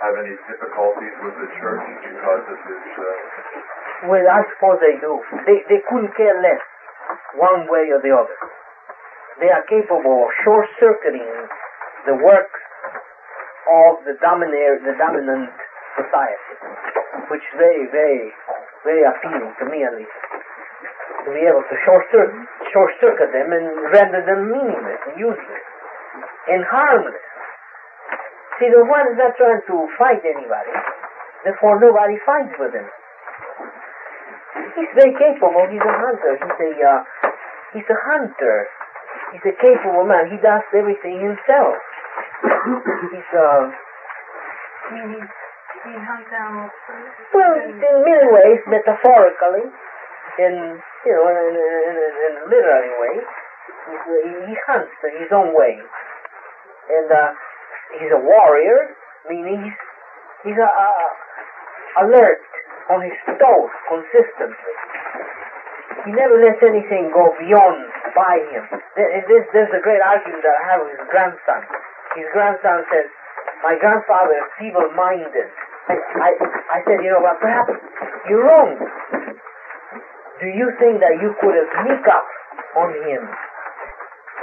have 0.03 0.15
any 0.19 0.35
difficulties 0.49 1.15
with 1.23 1.35
the 1.39 1.49
church 1.63 1.85
because 2.11 2.43
of 2.43 2.59
this? 2.67 2.83
Uh, 2.99 4.09
Well, 4.11 4.25
I 4.27 4.43
suppose 4.55 4.83
they 4.83 4.99
do. 4.99 5.19
They, 5.47 5.63
they 5.71 5.79
couldn't 5.87 6.11
care 6.19 6.35
less, 6.43 6.63
one 7.39 7.71
way 7.71 7.87
or 7.91 8.03
the 8.03 8.11
other. 8.11 8.35
They 9.39 9.47
are 9.47 9.63
capable 9.71 10.27
of 10.27 10.31
short-circuiting 10.43 11.31
the 12.03 12.19
works 12.19 12.59
of 13.69 14.01
the 14.05 14.17
domineer, 14.17 14.81
the 14.81 14.97
dominant 14.97 15.53
society, 15.93 16.55
which 17.29 17.43
is 17.43 17.55
very, 17.57 17.85
very, 17.93 18.33
very 18.83 19.03
appealing 19.05 19.53
to 19.61 19.65
me 19.69 19.85
at 19.85 19.93
least. 19.93 20.19
To 21.25 21.29
be 21.35 21.43
able 21.45 21.61
to 21.61 21.75
short-circuit, 21.85 22.47
short-circuit 22.73 23.29
them 23.35 23.51
and 23.53 23.67
render 23.93 24.23
them 24.25 24.49
meaningless 24.49 25.01
and 25.11 25.19
useless 25.19 25.63
and 26.49 26.65
harmless. 26.65 27.21
See, 28.57 28.71
the 28.71 28.83
one 28.83 29.05
is 29.07 29.17
not 29.19 29.37
trying 29.37 29.61
to 29.67 29.75
fight 29.99 30.23
anybody, 30.25 30.73
therefore 31.45 31.79
nobody 31.79 32.17
fights 32.25 32.55
with 32.57 32.73
him. 32.73 32.87
He's 34.75 34.91
very 34.95 35.13
capable. 35.15 35.63
He's 35.69 35.83
a 35.83 35.95
hunter. 35.95 36.33
He's 36.39 36.59
a 36.59 36.71
uh, 36.83 37.01
he's 37.75 37.89
a 37.89 37.99
hunter. 37.99 38.67
He's 39.31 39.45
a 39.45 39.55
capable 39.61 40.05
man. 40.07 40.31
He 40.31 40.37
does 40.41 40.63
everything 40.73 41.19
himself. 41.19 41.77
He's 42.43 43.31
uh 43.35 43.67
He, 44.89 44.95
he, 44.95 45.19
he 45.19 45.93
hunts 46.07 46.31
for 47.31 47.39
well, 47.39 47.53
in 47.61 47.95
many 48.03 48.27
ways, 48.33 48.59
metaphorically, 48.67 49.69
in 50.39 50.53
you 51.05 51.13
know, 51.13 51.25
in, 51.29 51.37
in, 51.55 51.95
in, 52.25 52.31
a 52.41 52.45
literary 52.49 52.93
way, 52.99 53.15
he's, 53.87 54.03
he, 54.25 54.31
he 54.49 54.55
hunts 54.65 54.91
in 55.05 55.13
his 55.21 55.31
own 55.31 55.53
way, 55.55 55.77
and 56.89 57.07
uh, 57.11 57.31
he's 57.99 58.11
a 58.11 58.19
warrior, 58.19 58.95
meaning 59.29 59.61
he's 59.63 59.79
he's 60.43 60.59
uh, 60.59 60.65
uh, 60.65 61.09
alert 62.07 62.41
on 62.89 62.99
his 63.05 63.15
toes 63.37 63.73
consistently. 63.87 64.75
He 66.05 66.11
never 66.15 66.39
lets 66.41 66.63
anything 66.63 67.11
go 67.13 67.29
beyond 67.37 67.91
by 68.15 68.35
him. 68.49 68.63
There- 68.95 69.23
This, 69.27 69.43
there's 69.53 69.73
a 69.75 69.83
great 69.83 70.01
argument 70.01 70.41
that 70.41 70.55
I 70.55 70.63
have 70.73 70.79
with 70.81 70.97
his 70.97 71.05
grandson. 71.11 71.61
His 72.19 72.27
grandson 72.35 72.83
says, 72.91 73.07
my 73.63 73.79
grandfather 73.79 74.35
is 74.35 74.47
feeble-minded. 74.59 75.47
I, 75.87 75.95
I, 75.95 76.29
I 76.75 76.77
said, 76.83 76.99
you 76.99 77.15
know, 77.15 77.23
what, 77.23 77.39
perhaps 77.39 77.71
you're 78.27 78.43
wrong. 78.43 78.75
Do 80.43 80.47
you 80.51 80.67
think 80.83 80.99
that 80.99 81.15
you 81.23 81.31
could 81.39 81.55
have 81.55 81.71
sneak 81.79 82.03
up 82.11 82.27
on 82.75 82.91
him? 83.07 83.23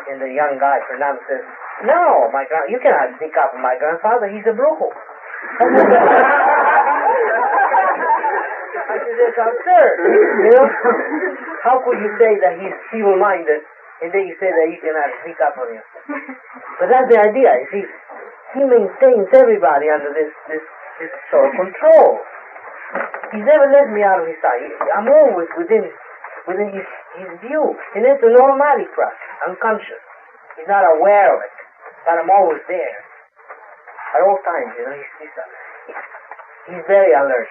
And 0.09 0.25
the 0.25 0.33
young 0.33 0.57
guy, 0.57 0.81
Fernando, 0.89 1.21
says, 1.29 1.45
no, 1.85 2.33
my 2.33 2.49
grand, 2.49 2.73
you 2.73 2.81
cannot 2.81 3.13
sneak 3.21 3.37
up 3.37 3.53
on 3.53 3.61
my 3.61 3.77
grandfather. 3.77 4.33
He's 4.33 4.49
a 4.49 4.57
brujo. 4.57 4.89
I 8.89 8.97
said, 9.05 9.17
that's 9.21 9.37
absurd. 9.37 9.97
You 10.49 10.53
know, 10.57 10.65
how 11.61 11.85
could 11.85 12.01
you 12.01 12.09
say 12.17 12.41
that 12.41 12.57
he's 12.57 12.73
feeble-minded 12.89 13.61
and 14.03 14.13
then 14.13 14.29
you 14.29 14.37
say 14.37 14.53
that 14.53 14.67
you 14.69 14.79
cannot 14.85 15.09
sneak 15.25 15.41
up 15.41 15.57
on 15.57 15.69
him? 15.73 15.85
But 16.81 16.93
that's 16.93 17.09
the 17.09 17.17
idea. 17.17 17.49
You 17.65 17.69
see, 17.73 17.85
he 18.57 18.63
maintains 18.65 19.29
everybody 19.33 19.89
under 19.89 20.13
this 20.13 20.33
this 20.49 20.65
this 21.01 21.13
sort 21.33 21.49
of 21.49 21.53
control. 21.57 22.21
He's 23.33 23.45
never 23.45 23.67
let 23.73 23.91
me 23.91 24.05
out 24.05 24.21
of 24.21 24.27
his 24.29 24.39
sight. 24.45 24.61
I'm 24.95 25.09
always 25.09 25.49
within 25.57 25.89
within 26.47 26.71
his 26.73 26.87
his 27.17 27.31
view, 27.41 27.65
and 27.97 28.05
it's 28.05 28.23
an 28.23 28.37
automatic 28.37 28.93
process, 28.93 29.33
unconscious. 29.49 30.03
He's 30.61 30.69
not 30.69 30.85
aware 30.85 31.33
of 31.33 31.41
it, 31.41 31.57
but 32.05 32.21
I'm 32.21 32.31
always 32.31 32.61
there 32.69 32.97
at 34.17 34.21
all 34.25 34.39
times. 34.45 34.73
You 34.77 34.85
know, 34.87 34.97
he's 34.97 35.13
he's, 35.21 35.33
he's 36.71 36.85
very 36.87 37.13
alert. 37.17 37.49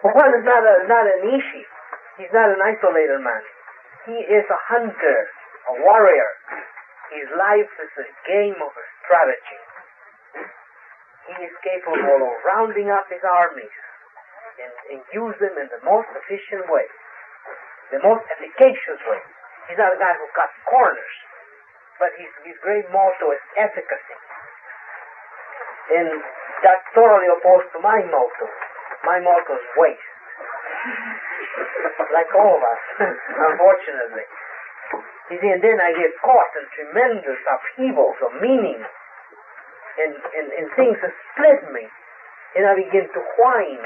One 0.08 0.32
is 0.32 0.44
not 0.44 0.62
a 0.64 0.88
not 0.88 1.04
an 1.04 1.20
ishi. 1.36 1.64
He's 2.18 2.34
not 2.34 2.50
an 2.50 2.58
isolated 2.58 3.22
man. 3.22 3.42
He 4.10 4.18
is 4.26 4.42
a 4.50 4.60
hunter, 4.66 5.18
a 5.70 5.74
warrior. 5.86 6.30
His 7.14 7.30
life 7.38 7.70
is 7.78 7.92
a 7.94 8.08
game 8.26 8.58
of 8.58 8.74
strategy. 9.06 9.60
He 11.30 11.46
is 11.46 11.54
capable 11.62 12.26
of 12.26 12.34
rounding 12.42 12.90
up 12.90 13.06
his 13.06 13.22
armies 13.22 13.76
and, 14.58 14.74
and 14.90 15.00
use 15.14 15.36
them 15.38 15.54
in 15.62 15.70
the 15.70 15.78
most 15.86 16.10
efficient 16.10 16.66
way, 16.66 16.90
the 17.94 18.02
most 18.02 18.26
efficacious 18.34 19.00
way. 19.06 19.22
He's 19.70 19.78
not 19.78 19.94
a 19.94 20.00
guy 20.00 20.16
who 20.18 20.26
cuts 20.34 20.56
corners, 20.66 21.14
but 22.02 22.10
his, 22.18 22.32
his 22.42 22.58
great 22.64 22.88
motto 22.90 23.30
is 23.30 23.42
efficacy. 23.54 24.18
And 25.94 26.18
that's 26.66 26.84
totally 26.96 27.30
opposed 27.30 27.70
to 27.76 27.80
my 27.80 28.02
motto. 28.10 28.46
My 29.06 29.22
motto 29.22 29.54
is 29.54 29.68
waste. 29.78 30.12
Like 32.12 32.30
all 32.34 32.56
of 32.56 32.62
us, 32.62 32.82
unfortunately. 33.52 34.26
You 35.28 35.36
see, 35.44 35.50
and 35.52 35.60
then 35.60 35.76
I 35.76 35.92
get 35.92 36.16
caught 36.24 36.52
in 36.56 36.64
tremendous 36.72 37.40
upheavals 37.44 38.16
of 38.24 38.40
meaning 38.40 38.80
and, 38.80 40.12
and, 40.16 40.48
and 40.56 40.66
things 40.72 40.96
that 41.04 41.12
split 41.34 41.68
me. 41.68 41.84
And 42.56 42.64
I 42.64 42.72
begin 42.74 43.04
to 43.12 43.20
whine. 43.36 43.84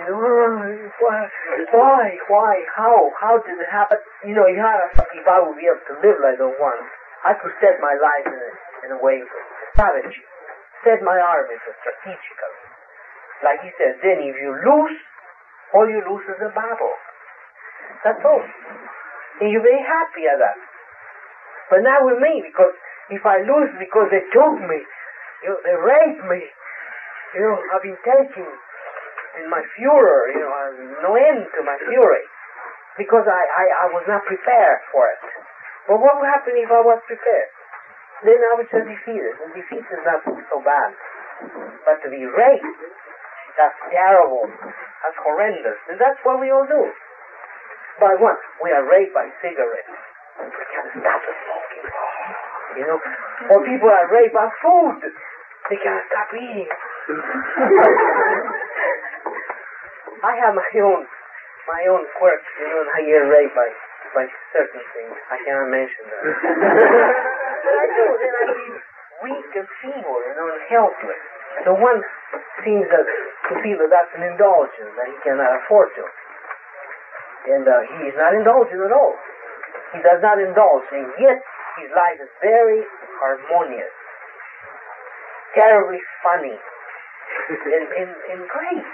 You 0.00 0.04
know, 0.08 0.16
oh, 0.16 0.88
why, 1.00 1.28
why, 1.72 2.02
why, 2.28 2.52
how, 2.76 3.12
how 3.20 3.40
did 3.44 3.60
it 3.60 3.68
happen? 3.68 3.96
You 4.24 4.36
know, 4.36 4.48
you 4.48 4.60
had 4.60 4.92
if 4.92 5.24
I 5.24 5.40
would 5.40 5.56
be 5.56 5.68
able 5.68 5.84
to 5.88 5.96
live 6.04 6.20
like 6.20 6.36
the 6.36 6.48
one, 6.48 6.80
I 7.24 7.32
could 7.36 7.52
set 7.60 7.80
my 7.80 7.96
life 7.96 8.28
in 8.28 8.36
a, 8.36 8.52
in 8.88 8.90
a 8.92 9.00
way 9.00 9.24
of 9.24 9.28
strategy. 9.72 10.24
Set 10.84 11.00
my 11.00 11.16
armies 11.16 11.60
strategically. 11.80 12.60
Like 13.44 13.60
he 13.64 13.72
says, 13.76 13.96
then 14.04 14.20
if 14.20 14.36
you 14.36 14.52
lose, 14.52 14.96
all 15.74 15.86
you 15.88 16.02
lose 16.06 16.26
is 16.30 16.40
a 16.42 16.52
battle. 16.54 16.94
That's 18.04 18.22
all. 18.22 18.44
And 19.40 19.50
you're 19.50 19.64
very 19.64 19.82
happy 19.82 20.24
at 20.30 20.38
that. 20.38 20.58
But 21.70 21.82
not 21.82 22.06
with 22.06 22.22
me, 22.22 22.46
because 22.46 22.72
if 23.10 23.26
I 23.26 23.42
lose 23.42 23.70
because 23.78 24.08
they 24.14 24.22
took 24.30 24.56
me, 24.62 24.78
you 25.42 25.48
know, 25.50 25.58
they 25.66 25.74
raped 25.74 26.22
me, 26.30 26.40
you 27.34 27.42
know, 27.42 27.58
I've 27.74 27.82
been 27.82 27.98
taken 28.06 28.46
in 29.42 29.46
my 29.50 29.60
furor, 29.74 30.22
you 30.32 30.40
know, 30.40 30.54
no 31.02 31.10
end 31.18 31.44
to 31.44 31.60
my 31.66 31.76
fury. 31.90 32.24
Because 32.96 33.28
I, 33.28 33.42
I, 33.44 33.64
I 33.84 33.86
was 33.92 34.06
not 34.08 34.24
prepared 34.24 34.80
for 34.88 35.04
it. 35.04 35.20
But 35.84 36.00
what 36.00 36.16
would 36.16 36.30
happen 36.32 36.56
if 36.56 36.70
I 36.72 36.80
was 36.80 36.98
prepared? 37.04 37.50
Then 38.24 38.40
I 38.40 38.56
would 38.56 38.70
just 38.72 38.88
defeated. 38.88 39.36
And 39.44 39.52
defeat 39.52 39.84
is 39.84 40.02
not 40.06 40.24
so 40.24 40.58
bad. 40.64 40.90
But 41.84 42.00
to 42.02 42.08
be 42.08 42.24
raped, 42.24 42.80
that's 43.56 43.74
terrible. 43.90 44.44
That's 44.52 45.16
horrendous. 45.24 45.78
And 45.88 45.98
that's 46.00 46.18
what 46.24 46.40
we 46.40 46.50
all 46.52 46.66
do. 46.68 46.92
By 48.00 48.14
what? 48.20 48.36
We 48.62 48.70
are 48.72 48.84
raped 48.84 49.14
by 49.16 49.28
cigarettes. 49.40 49.88
We 50.38 50.44
can't 50.52 50.90
stop 51.00 51.20
the 51.24 51.32
smoking. 51.32 51.86
You 52.76 52.84
know? 52.92 53.00
Or 53.56 53.64
people 53.64 53.88
are 53.88 54.04
raped 54.12 54.34
by 54.36 54.48
food. 54.60 55.00
They 55.72 55.78
can't 55.80 56.04
stop 56.12 56.28
eating. 56.36 56.68
I 60.26 60.34
have 60.42 60.54
my 60.54 60.70
own 60.80 61.06
my 61.66 61.82
own 61.90 62.06
quirks, 62.18 62.46
you 62.62 62.68
know, 62.70 62.80
and 62.82 62.90
I 62.94 63.00
get 63.02 63.26
raped 63.26 63.54
by 63.54 63.68
by 64.14 64.26
certain 64.54 64.80
things. 64.94 65.16
I 65.30 65.36
cannot 65.44 65.68
mention 65.68 66.04
that. 66.08 66.22
but 67.62 67.74
I 67.82 67.86
do, 67.90 68.06
then 68.16 68.32
I 68.32 68.44
feel 68.54 68.78
weak 69.22 69.50
and 69.54 69.68
feeble, 69.82 70.18
you 70.24 70.34
know, 70.38 70.46
and 70.50 70.62
helpless. 70.70 71.22
So 71.64 71.72
one 71.78 72.02
seems 72.64 72.84
that 72.90 73.06
to 73.48 73.52
feel 73.62 73.78
that 73.78 73.90
that's 73.90 74.12
an 74.18 74.24
indulgence 74.26 74.92
that 74.98 75.08
he 75.08 75.16
cannot 75.24 75.50
afford 75.62 75.88
to. 75.96 76.04
And 77.46 77.62
uh, 77.62 77.74
he 77.94 78.10
is 78.10 78.16
not 78.18 78.34
indulgent 78.34 78.82
at 78.82 78.92
all. 78.92 79.14
He 79.94 80.02
does 80.02 80.18
not 80.18 80.42
indulge, 80.42 80.86
and 80.90 81.06
yet 81.16 81.38
his 81.78 81.90
life 81.94 82.18
is 82.18 82.28
very 82.42 82.82
harmonious, 83.22 83.94
terribly 85.54 86.02
funny, 86.26 86.56
and, 87.76 87.86
and, 87.94 88.10
and 88.34 88.40
great. 88.50 88.88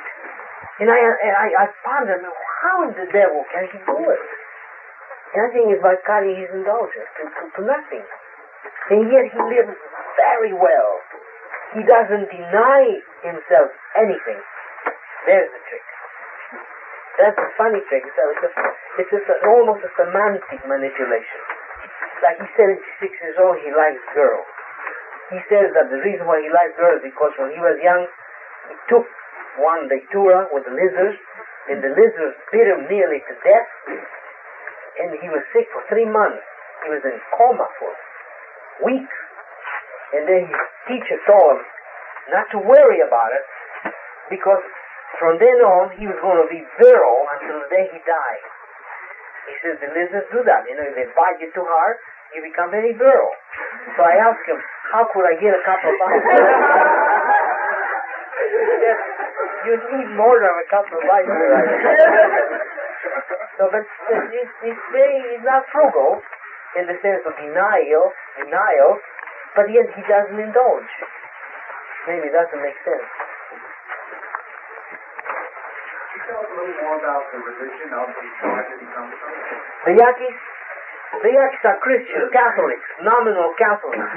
And 0.80 0.88
I, 0.92 0.98
and 1.00 1.34
I, 1.36 1.46
I 1.62 1.66
ponder, 1.80 2.20
how 2.62 2.84
in 2.86 2.92
the 2.92 3.08
devil 3.08 3.40
can 3.50 3.66
he 3.72 3.78
do 3.88 3.98
it? 4.10 4.24
And 5.32 5.40
I 5.42 5.48
think 5.48 5.64
it's 5.72 5.82
by 5.82 5.96
cutting 6.04 6.36
his 6.36 6.52
indulgence 6.52 7.08
to, 7.18 7.22
to, 7.24 7.44
to 7.56 7.60
nothing. 7.64 8.04
And 8.92 9.08
yet 9.08 9.32
he 9.32 9.38
lives 9.48 9.72
very 10.16 10.52
well. 10.52 10.92
He 11.72 11.82
doesn't 11.88 12.28
deny 12.28 12.82
himself 13.24 13.72
anything. 13.96 14.40
There's 15.24 15.48
the 15.48 15.62
trick. 15.70 15.86
That's 17.16 17.38
a 17.38 17.50
funny 17.56 17.80
trick. 17.88 18.04
A, 18.04 18.12
it's, 18.12 18.44
a, 18.44 18.50
it's 19.00 19.10
just 19.12 19.26
a, 19.28 19.36
almost 19.48 19.80
a 19.84 19.90
semantic 19.96 20.60
manipulation. 20.68 21.40
Like 22.20 22.38
he 22.40 22.48
said, 22.56 22.76
at 22.76 22.80
76 23.00 23.24
years 23.24 23.36
old, 23.40 23.56
he 23.64 23.72
likes 23.72 24.00
girls. 24.12 24.46
He 25.32 25.40
says 25.48 25.72
that 25.72 25.88
the 25.88 26.00
reason 26.04 26.28
why 26.28 26.44
he 26.44 26.52
likes 26.52 26.76
girls 26.76 27.00
is 27.00 27.08
because 27.08 27.32
when 27.40 27.56
he 27.56 27.60
was 27.60 27.80
young, 27.80 28.04
he 28.68 28.76
took 28.92 29.08
one 29.56 29.88
datura 29.88 30.48
with 30.52 30.68
the 30.68 30.74
lizards, 30.76 31.16
and 31.72 31.80
the 31.80 31.92
lizards 31.92 32.36
bit 32.52 32.68
him 32.68 32.84
nearly 32.88 33.20
to 33.24 33.34
death, 33.40 33.70
and 35.00 35.16
he 35.24 35.28
was 35.32 35.40
sick 35.56 35.68
for 35.72 35.80
three 35.88 36.04
months. 36.04 36.44
He 36.84 36.92
was 36.92 37.00
in 37.06 37.16
coma 37.38 37.68
for 37.80 37.92
weeks. 38.84 39.18
And 40.12 40.28
then 40.28 40.44
his 40.44 40.62
teacher 40.88 41.16
told 41.24 41.56
him 41.56 41.62
not 42.30 42.46
to 42.52 42.58
worry 42.60 43.00
about 43.00 43.32
it, 43.32 43.44
because 44.30 44.62
from 45.18 45.38
then 45.40 45.58
on 45.64 45.92
he 45.96 46.06
was 46.06 46.16
going 46.20 46.40
to 46.40 46.48
be 46.48 46.62
virile 46.78 47.24
until 47.38 47.60
the 47.64 47.68
day 47.72 47.88
he 47.90 47.98
died. 48.04 48.44
He 49.48 49.54
says 49.64 49.76
the 49.82 49.90
lizards 49.90 50.28
do 50.30 50.40
that. 50.46 50.68
You 50.70 50.78
know, 50.78 50.86
if 50.86 50.94
they 50.94 51.08
bite 51.18 51.42
you 51.42 51.50
too 51.50 51.66
hard, 51.66 51.96
you 52.34 52.40
become 52.44 52.70
very 52.70 52.94
virile. 52.94 53.34
So 53.98 54.04
I 54.06 54.20
asked 54.22 54.46
him, 54.46 54.60
how 54.92 55.08
could 55.10 55.26
I 55.26 55.34
get 55.40 55.52
a 55.52 55.62
couple 55.66 55.90
of 55.90 55.96
bites? 55.98 56.26
he 59.62 59.70
you 59.70 59.74
need 59.78 60.08
more 60.16 60.38
than 60.38 60.52
a 60.52 60.66
couple 60.70 60.96
of 61.00 61.04
bites. 61.08 61.28
so, 63.58 63.68
but 63.72 63.84
it's, 63.84 64.54
it's 64.62 64.84
very, 64.92 65.18
he's 65.32 65.44
not 65.44 65.66
frugal 65.72 66.22
in 66.78 66.88
the 66.88 66.96
sense 67.04 67.20
of 67.28 67.36
denial, 67.36 68.12
denial, 68.40 68.96
but 69.56 69.68
yet 69.68 69.88
he 69.92 70.02
doesn't 70.08 70.40
indulge. 70.40 70.92
Maybe 72.08 72.32
it 72.32 72.34
doesn't 72.34 72.62
make 72.62 72.78
sense. 72.82 73.06
Could 76.12 76.18
you 76.18 76.22
tell 76.26 76.40
us 76.42 76.50
a 76.50 76.56
little 76.56 76.76
more 76.82 76.96
about 76.98 77.24
the 77.30 77.38
religion 77.38 77.90
of 77.94 78.08
the 78.10 78.26
tribe 78.40 78.66
that 78.72 78.80
he 78.80 78.88
comes 78.90 79.12
from? 79.12 79.32
The 79.86 79.94
Yaquis, 80.00 80.36
the 81.20 81.30
Yaquis 81.36 81.62
are 81.68 81.78
Christian, 81.84 82.22
Catholics, 82.32 82.88
nominal 83.04 83.52
Catholics. 83.60 84.12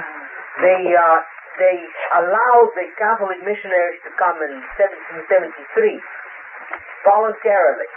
They, 0.64 0.82
uh, 0.96 1.20
they 1.60 1.76
allowed 2.16 2.72
the 2.74 2.88
Catholic 2.96 3.38
missionaries 3.44 4.00
to 4.08 4.10
come 4.16 4.40
in 4.40 4.56
1773, 4.80 6.00
voluntarily. 7.04 7.90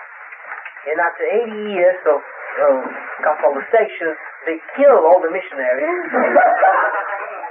And 0.92 1.00
after 1.00 1.24
80 1.24 1.76
years 1.76 2.00
of 2.08 2.20
um, 2.20 2.84
Catholicization, 3.24 4.12
they 4.46 4.60
killed 4.76 5.04
all 5.08 5.24
the 5.24 5.32
missionaries. 5.32 6.08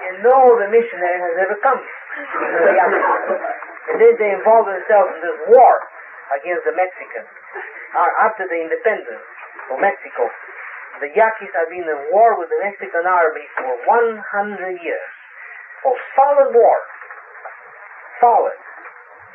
and 0.09 0.24
no 0.24 0.56
the 0.56 0.68
missionary 0.72 1.20
has 1.20 1.36
ever 1.44 1.56
come. 1.61 1.80
to 1.80 2.56
the 2.64 2.72
Yaquis. 2.72 3.09
And 3.92 3.96
then 4.00 4.14
they 4.16 4.30
involved 4.32 4.68
themselves 4.68 5.16
in 5.16 5.20
this 5.24 5.38
war 5.52 5.72
against 6.40 6.64
the 6.64 6.74
Mexicans. 6.76 7.28
Uh, 7.92 8.11
after 8.28 8.44
the 8.48 8.59
independence 8.61 9.24
of 9.72 9.80
Mexico, 9.80 10.28
the 11.00 11.09
Yaquis 11.12 11.52
have 11.56 11.68
been 11.72 11.88
in 11.88 12.00
war 12.12 12.36
with 12.36 12.52
the 12.52 12.61
Mexican 12.61 13.04
army 13.09 13.46
for 13.56 13.72
100 13.86 14.82
years. 14.82 15.09
For 15.84 15.94
solid 16.16 16.52
war. 16.52 16.76
Solid. 18.20 18.59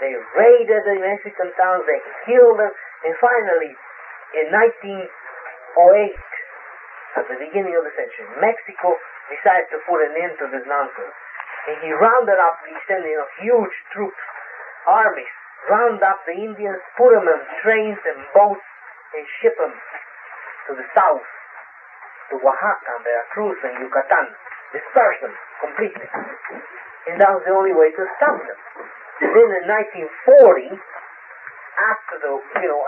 They 0.02 0.12
raided 0.36 0.84
the 0.84 0.98
Mexican 1.00 1.54
towns, 1.56 1.88
they 1.88 2.02
killed 2.28 2.60
them, 2.60 2.74
and 3.08 3.14
finally, 3.22 3.72
in 4.36 4.52
1908, 4.52 5.08
at 7.14 7.26
the 7.30 7.38
beginning 7.38 7.78
of 7.78 7.86
the 7.86 7.94
century, 7.94 8.26
Mexico 8.42 8.98
decided 9.30 9.70
to 9.70 9.80
put 9.86 10.02
an 10.02 10.14
end 10.18 10.34
to 10.42 10.50
this 10.50 10.66
nonsense. 10.66 11.16
And 11.70 11.78
he 11.80 11.92
rounded 11.96 12.40
up, 12.42 12.60
he 12.66 12.76
sent 12.90 13.06
you 13.06 13.16
know, 13.16 13.30
huge 13.40 13.76
troops, 13.94 14.20
armies, 14.90 15.32
round 15.70 16.02
up 16.04 16.20
the 16.28 16.36
Indians, 16.36 16.82
put 16.98 17.16
them 17.16 17.24
in 17.24 17.40
trains 17.64 18.02
and 18.04 18.20
boats, 18.36 18.66
and 19.14 19.24
ship 19.40 19.56
them 19.62 19.72
to 19.72 20.72
the 20.76 20.88
south, 20.98 21.28
to 22.34 22.36
Oaxaca, 22.42 22.94
Veracruz, 23.06 23.60
and 23.64 23.78
Yucatan. 23.80 24.28
Disperse 24.74 25.22
them 25.22 25.36
completely. 25.62 26.10
And 27.08 27.22
that 27.22 27.30
was 27.30 27.46
the 27.46 27.54
only 27.54 27.78
way 27.78 27.94
to 27.94 28.04
stop 28.18 28.42
them. 28.42 28.60
Then 29.22 29.50
in 29.62 29.64
1940, 29.70 30.74
after 30.74 32.16
the, 32.26 32.34
you 32.42 32.70
know, 32.70 32.82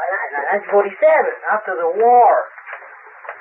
1947, 0.73 0.89
after 1.53 1.77
the 1.77 1.89
war, 1.93 2.31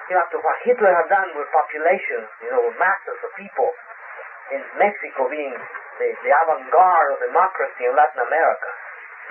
you 0.08 0.14
know, 0.16 0.20
after 0.20 0.38
what 0.40 0.56
Hitler 0.64 0.92
had 0.92 1.08
done 1.08 1.32
with 1.32 1.48
populations, 1.48 2.28
you 2.44 2.50
know, 2.52 2.60
with 2.68 2.76
masses 2.76 3.18
of 3.24 3.30
people, 3.40 3.72
in 4.52 4.60
Mexico 4.76 5.28
being 5.32 5.56
the, 5.98 6.08
the 6.20 6.32
avant-garde 6.44 7.16
of 7.16 7.18
democracy 7.24 7.88
in 7.88 7.96
Latin 7.96 8.20
America, 8.28 8.68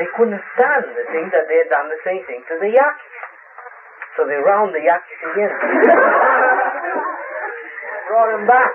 they 0.01 0.09
couldn't 0.17 0.41
stand 0.57 0.89
the 0.97 1.05
thing 1.13 1.29
that 1.29 1.45
they 1.45 1.61
had 1.61 1.69
done 1.69 1.85
the 1.93 2.01
same 2.01 2.25
thing 2.25 2.41
to 2.49 2.57
the 2.57 2.73
Yaquis. 2.73 3.21
So 4.17 4.25
they 4.25 4.41
round 4.41 4.73
the 4.73 4.81
Yaquis 4.81 5.21
again. 5.21 5.53
Brought 8.09 8.33
them 8.33 8.45
back. 8.49 8.73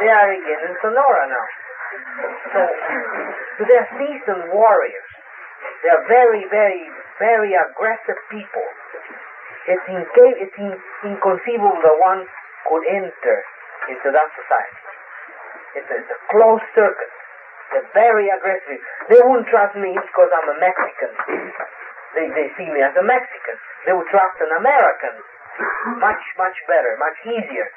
they 0.00 0.10
are 0.10 0.30
again 0.30 0.60
in 0.70 0.74
Sonora 0.78 1.26
now. 1.26 1.46
So, 2.54 2.60
so 3.58 3.60
they're 3.66 3.90
seasoned 3.98 4.54
warriors. 4.54 5.10
They're 5.82 6.06
very, 6.06 6.46
very, 6.50 6.86
very 7.18 7.52
aggressive 7.58 8.18
people. 8.30 8.66
It's, 9.68 9.84
it's 9.84 10.56
in- 10.56 10.82
inconceivable 11.04 11.78
that 11.84 11.96
one 12.00 12.24
could 12.68 12.84
enter 12.88 13.36
into 13.90 14.08
that 14.12 14.28
society. 14.32 14.80
It's 15.76 15.88
a, 15.90 15.96
it's 16.00 16.12
a 16.12 16.20
closed 16.32 16.66
circuit. 16.74 17.12
They're 17.70 17.90
very 17.94 18.26
aggressive. 18.32 18.80
They 19.08 19.20
wouldn't 19.22 19.46
trust 19.46 19.78
me 19.78 19.94
because 19.94 20.30
I'm 20.34 20.48
a 20.50 20.58
Mexican. 20.58 21.12
They, 22.18 22.26
they 22.34 22.50
see 22.58 22.66
me 22.66 22.82
as 22.82 22.90
a 22.98 23.04
Mexican. 23.06 23.56
They 23.86 23.94
would 23.94 24.10
trust 24.10 24.34
an 24.42 24.50
American. 24.58 25.14
Much, 26.02 26.22
much 26.34 26.56
better, 26.66 26.98
much 26.98 27.18
easier. 27.30 27.68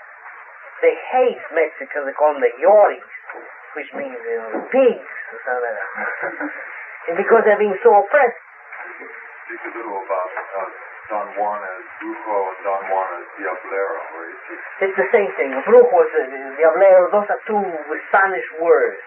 They 0.81 0.97
hate 1.13 1.41
Mexicans. 1.53 2.09
They 2.09 2.15
call 2.17 2.33
them 2.33 2.41
the 2.41 2.49
Yoris, 2.57 3.05
which 3.77 3.93
means, 3.93 4.17
you 4.17 4.37
know, 4.41 4.65
pigs 4.73 5.05
or 5.05 5.37
something 5.45 5.61
like 5.61 5.77
that. 5.77 6.49
and 7.13 7.15
because 7.21 7.41
they're 7.45 7.61
being 7.61 7.77
so 7.85 7.93
oppressed. 7.93 8.41
Speak 9.45 9.61
a 9.61 9.77
little 9.77 10.01
about 10.01 10.31
uh, 10.33 10.92
Don 11.11 11.27
Juan 11.35 11.59
as 11.59 11.83
Brujo 11.99 12.37
and 12.47 12.59
Don 12.63 12.81
Juan 12.87 13.07
as 13.19 13.27
Diablero, 13.35 13.99
It's 14.87 14.97
the 14.97 15.09
same 15.11 15.31
thing. 15.35 15.51
Brujo 15.67 15.97
is 15.99 16.11
uh, 16.15 16.55
Diablero. 16.55 17.11
Those 17.11 17.27
are 17.27 17.41
two 17.43 17.63
Spanish 18.07 18.47
words 18.59 19.03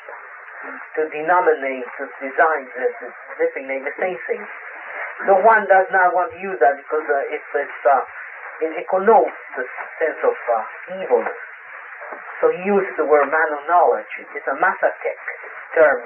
to 0.97 1.09
denominate, 1.09 1.89
to 1.97 2.05
design, 2.21 2.63
to 2.69 3.07
designate 3.41 3.85
the 3.85 3.97
same 3.97 4.19
thing. 4.29 4.43
Don 5.25 5.41
Juan 5.41 5.65
does 5.65 5.89
not 5.89 6.13
want 6.13 6.33
to 6.37 6.39
use 6.39 6.61
that 6.61 6.77
because 6.77 7.07
uh, 7.09 7.33
it's, 7.33 7.51
it's, 7.57 7.81
uh, 7.89 8.03
it, 8.61 8.71
it 8.85 8.87
connotes 8.93 9.37
the 9.57 9.65
sense 9.97 10.21
of 10.21 10.37
uh, 10.37 11.01
evilness. 11.01 11.41
So 12.45 12.53
he 12.53 12.61
uses 12.69 12.93
the 13.01 13.09
word 13.09 13.33
man 13.33 13.49
of 13.57 13.65
knowledge. 13.65 14.13
It's 14.21 14.45
a 14.45 14.57
Mazatec 14.61 15.19
term. 15.73 16.05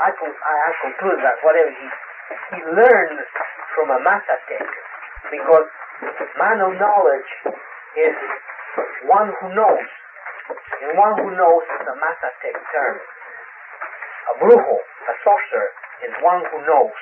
I, 0.00 0.08
I, 0.08 0.54
I 0.56 0.70
conclude 0.88 1.20
that 1.20 1.36
whatever 1.44 1.68
he, 1.68 1.86
he 2.56 2.58
learned 2.64 3.20
from 3.76 3.90
a 3.90 4.00
Mazatec 4.04 4.66
because 5.30 5.68
man 6.38 6.58
of 6.60 6.72
knowledge 6.76 7.30
is 7.96 8.16
one 9.06 9.32
who 9.40 9.48
knows. 9.54 9.88
And 10.82 10.98
one 10.98 11.14
who 11.16 11.30
knows 11.36 11.64
is 11.80 11.84
a 11.86 11.96
Mazatec 11.96 12.56
term. 12.74 12.96
A 14.32 14.34
brujo, 14.42 14.76
a 14.76 15.14
sorcerer, 15.22 15.70
is 16.04 16.12
one 16.22 16.42
who 16.50 16.58
knows. 16.66 16.96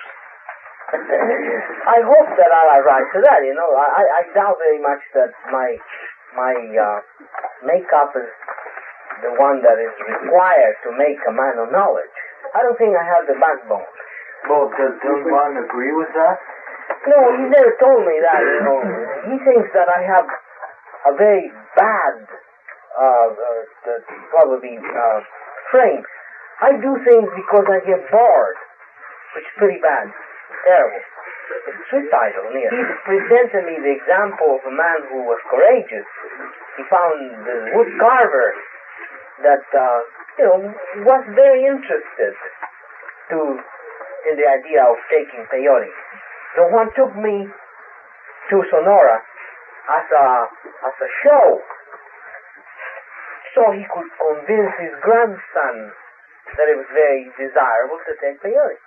I 0.90 1.98
hope 2.02 2.30
that 2.34 2.50
I'll 2.50 2.82
arrive 2.82 3.06
to 3.14 3.20
that, 3.22 3.40
you 3.46 3.54
know. 3.54 3.70
I, 3.78 3.86
I 3.86 4.04
I 4.10 4.22
doubt 4.34 4.58
very 4.58 4.82
much 4.82 5.02
that 5.14 5.30
my 5.52 5.78
my 6.34 6.54
uh, 6.54 6.98
makeup 7.62 8.10
is 8.18 8.30
the 9.22 9.32
one 9.38 9.62
that 9.62 9.78
is 9.78 9.94
required 10.02 10.76
to 10.82 10.90
make 10.98 11.20
a 11.28 11.32
man 11.32 11.62
of 11.62 11.70
knowledge. 11.70 12.16
I 12.56 12.66
don't 12.66 12.76
think 12.76 12.96
I 12.98 13.06
have 13.06 13.30
the 13.30 13.38
backbone. 13.38 13.86
Well, 14.50 14.66
does 14.74 14.98
Don 15.04 15.22
Juan 15.30 15.62
agree 15.62 15.94
with 15.94 16.10
that? 16.16 16.38
No, 17.08 17.18
he 17.36 17.44
never 17.48 17.72
told 17.80 18.04
me 18.04 18.16
that, 18.20 18.40
you 18.44 18.60
know. 18.60 18.80
He 19.32 19.36
thinks 19.44 19.68
that 19.72 19.88
I 19.88 20.00
have 20.04 20.28
a 21.08 21.12
very 21.16 21.48
bad, 21.76 22.14
uh, 22.92 23.28
uh, 23.32 24.00
probably, 24.30 24.76
uh, 24.76 25.20
frame. 25.72 26.04
I 26.60 26.76
do 26.76 26.92
things 27.08 27.28
because 27.32 27.66
I 27.72 27.80
get 27.88 28.04
bored, 28.12 28.58
which 29.34 29.48
is 29.48 29.54
pretty 29.56 29.80
bad. 29.80 30.12
Terrible. 30.66 31.00
It's 31.72 31.82
suicidal, 31.88 32.52
near. 32.52 32.68
He 32.68 32.84
presented 33.08 33.64
me 33.64 33.80
the 33.80 33.96
example 33.96 34.60
of 34.60 34.62
a 34.68 34.74
man 34.74 35.08
who 35.08 35.24
was 35.24 35.40
courageous. 35.48 36.06
He 36.76 36.84
found 36.92 37.16
the 37.48 37.56
wood 37.74 37.90
carver 37.98 38.52
that, 39.42 39.64
uh, 39.72 40.00
you 40.38 40.44
know, 40.44 40.58
was 41.08 41.24
very 41.32 41.64
interested 41.64 42.34
to, 43.32 43.38
in 44.28 44.34
the 44.36 44.46
idea 44.46 44.84
of 44.84 44.96
taking 45.08 45.48
peyote. 45.48 45.90
Don 46.56 46.72
Juan 46.74 46.90
took 46.98 47.14
me 47.14 47.46
to 48.50 48.56
Sonora 48.70 49.22
as 49.90 50.06
a 50.10 50.26
as 50.86 50.96
a 50.98 51.10
show, 51.22 51.62
so 53.54 53.70
he 53.70 53.86
could 53.86 54.08
convince 54.18 54.74
his 54.82 54.94
grandson 55.02 55.94
that 56.58 56.66
it 56.66 56.76
was 56.76 56.90
very 56.90 57.30
desirable 57.38 58.02
to 58.02 58.12
take 58.18 58.42
peyote, 58.42 58.82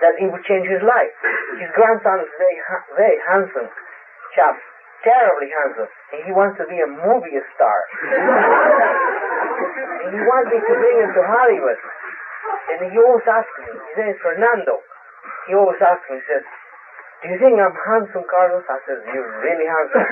that 0.00 0.16
it 0.16 0.32
would 0.32 0.44
change 0.48 0.64
his 0.64 0.80
life. 0.80 1.12
His 1.60 1.68
grandson 1.76 2.24
is 2.24 2.32
very 2.40 2.58
ha- 2.64 2.88
very 2.96 3.20
handsome 3.28 3.68
chap, 4.32 4.56
terribly 5.04 5.52
handsome, 5.52 5.92
and 6.16 6.24
he 6.24 6.32
wants 6.32 6.56
to 6.56 6.64
be 6.66 6.80
a 6.80 6.88
movie 6.88 7.36
star. 7.54 7.78
and 10.04 10.12
he 10.12 10.20
wants 10.24 10.48
me 10.52 10.58
to 10.60 10.72
bring 10.72 10.96
him 11.04 11.12
to 11.12 11.22
Hollywood. 11.24 11.80
And 12.72 12.90
he 12.90 12.98
always 12.98 13.24
asks 13.28 13.52
me, 13.60 13.76
his 13.92 13.96
name 14.00 14.12
is 14.16 14.20
Fernando. 14.24 14.80
He 15.48 15.54
always 15.54 15.80
asks 15.80 16.04
me, 16.08 16.16
he 16.16 16.24
says, 16.28 16.44
do 17.24 17.32
you 17.32 17.40
think 17.40 17.56
I'm 17.56 17.72
handsome, 17.72 18.28
Carlos? 18.28 18.68
I 18.68 18.76
said, 18.84 19.00
you're 19.08 19.32
really 19.40 19.64
handsome. 19.64 20.04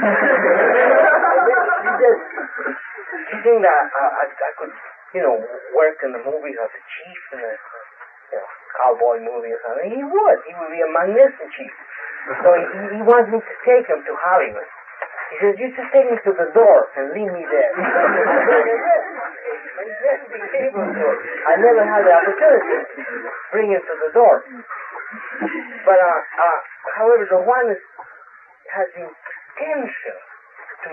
says, 2.00 2.18
do 3.12 3.36
you 3.36 3.40
think 3.44 3.60
that 3.60 3.84
uh, 3.92 4.12
I, 4.16 4.24
I 4.32 4.50
could, 4.56 4.72
you 5.12 5.20
know, 5.20 5.36
work 5.76 6.00
in 6.08 6.16
the 6.16 6.24
movies 6.24 6.56
as 6.56 6.72
a 6.72 6.82
chief 6.88 7.20
in 7.36 7.44
a 7.44 7.52
you 8.32 8.40
know, 8.40 8.48
cowboy 8.80 9.20
movie 9.20 9.52
or 9.52 9.60
something? 9.60 9.92
He 9.92 10.00
would. 10.00 10.38
He 10.48 10.56
would 10.56 10.72
be 10.72 10.80
a 10.80 10.88
magnificent 10.88 11.52
chief. 11.52 11.68
So 12.40 12.48
he, 12.56 12.96
he 12.96 13.04
wants 13.04 13.28
me 13.28 13.44
to 13.44 13.54
take 13.68 13.84
him 13.92 14.00
to 14.00 14.12
Hollywood. 14.16 14.64
He 15.36 15.44
says, 15.44 15.52
you 15.60 15.68
just 15.68 15.92
take 15.92 16.08
me 16.08 16.16
to 16.16 16.32
the 16.32 16.48
door 16.56 16.88
and 16.96 17.12
leave 17.12 17.28
me 17.28 17.44
there. 17.44 17.72
I 21.44 21.60
never 21.60 21.84
had 21.84 22.08
the 22.08 22.12
opportunity 22.16 22.88
to 22.88 23.28
bring 23.52 23.68
him 23.68 23.84
to 23.84 23.94
the 24.00 24.16
door. 24.16 24.40
But, 25.84 25.98
uh, 25.98 26.20
uh, 26.22 26.58
however, 26.96 27.24
Don 27.28 27.42
Juan 27.44 27.66
has 27.68 28.86
the 28.96 29.04
intention 29.04 30.16
to 30.84 30.88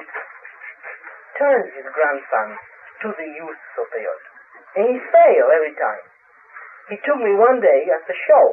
turn 1.40 1.64
his 1.76 1.88
grandson 1.94 2.48
to 3.04 3.08
the 3.16 3.28
use 3.32 3.64
of 3.80 3.86
peyote. 3.96 4.28
And 4.76 4.84
he 4.92 4.98
failed 5.00 5.52
every 5.56 5.76
time. 5.80 6.04
He 6.90 6.98
took 7.06 7.20
me 7.22 7.34
one 7.38 7.62
day 7.62 7.86
at 7.94 8.04
the 8.10 8.18
show, 8.28 8.46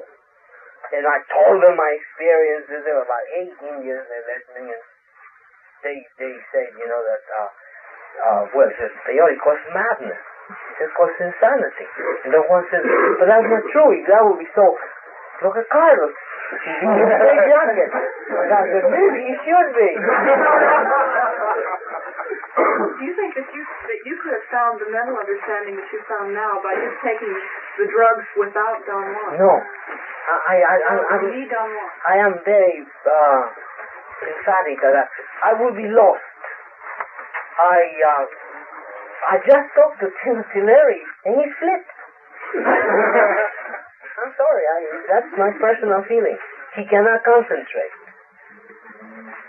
and 0.93 1.05
I 1.09 1.19
told 1.33 1.65
them 1.65 1.75
my 1.75 1.91
experiences. 1.97 2.85
There 2.85 2.95
were 2.95 3.09
about 3.09 3.27
eight 3.41 3.57
Indians 3.65 4.05
there 4.07 4.25
listening, 4.29 4.77
and 4.77 4.83
they 5.83 5.97
they 6.21 6.33
said, 6.53 6.69
you 6.77 6.85
know, 6.85 7.01
that 7.01 7.25
uh, 7.33 7.49
uh, 8.17 8.43
well, 8.55 8.71
says 8.77 8.93
peyote 9.09 9.41
causes 9.41 9.69
madness. 9.73 10.21
It 10.79 10.91
causes 10.95 11.17
insanity. 11.33 11.89
And 12.25 12.31
Don 12.31 12.45
Juan 12.47 12.63
says, 12.71 12.85
but 13.19 13.27
that's 13.27 13.49
not 13.51 13.65
true. 13.73 13.91
That 14.07 14.23
would 14.23 14.39
be 14.39 14.49
so. 14.55 14.65
Look 15.43 15.57
at 15.57 15.69
Carlos. 15.69 16.15
He's 16.47 16.87
in 16.87 17.11
a 17.11 17.19
big 17.21 17.41
jacket. 17.45 17.91
I 17.93 18.63
said, 18.71 18.85
maybe 18.89 19.19
he 19.27 19.35
should 19.45 19.71
be. 19.77 19.91
Do 22.97 23.03
you 23.05 23.15
think 23.19 23.35
that 23.37 23.49
you 23.53 23.63
that 23.67 24.01
you 24.07 24.15
could 24.17 24.33
have 24.33 24.49
found 24.49 24.81
the 24.81 24.89
mental 24.89 25.19
understanding 25.19 25.77
that 25.77 25.89
you 25.93 26.01
found 26.09 26.33
now 26.33 26.57
by 26.65 26.73
just 26.81 26.97
taking 27.05 27.29
the 27.77 27.87
drugs 27.93 28.25
without 28.41 28.81
Don 28.89 29.05
Juan? 29.05 29.37
No. 29.37 29.53
I, 30.27 30.57
I, 30.59 30.75
I, 30.75 30.95
I'm, 31.15 31.23
I 31.23 32.15
am 32.19 32.35
very 32.43 32.83
uh, 32.83 33.43
emphatic 34.27 34.81
that 34.83 35.07
I 35.45 35.55
will 35.55 35.71
be 35.77 35.87
lost. 35.87 36.25
I, 37.63 37.79
uh, 38.03 38.25
I 39.31 39.35
just 39.47 39.69
talked 39.77 40.01
to 40.03 40.11
Timothy 40.25 40.67
Leary 40.67 41.03
and 41.27 41.37
he 41.39 41.47
slipped. 41.61 41.93
I'm 44.17 44.33
sorry, 44.33 44.65
I, 44.65 44.79
that's 45.13 45.31
my 45.37 45.51
personal 45.61 46.01
feeling. 46.09 46.39
He 46.77 46.85
cannot 46.89 47.21
concentrate. 47.25 47.95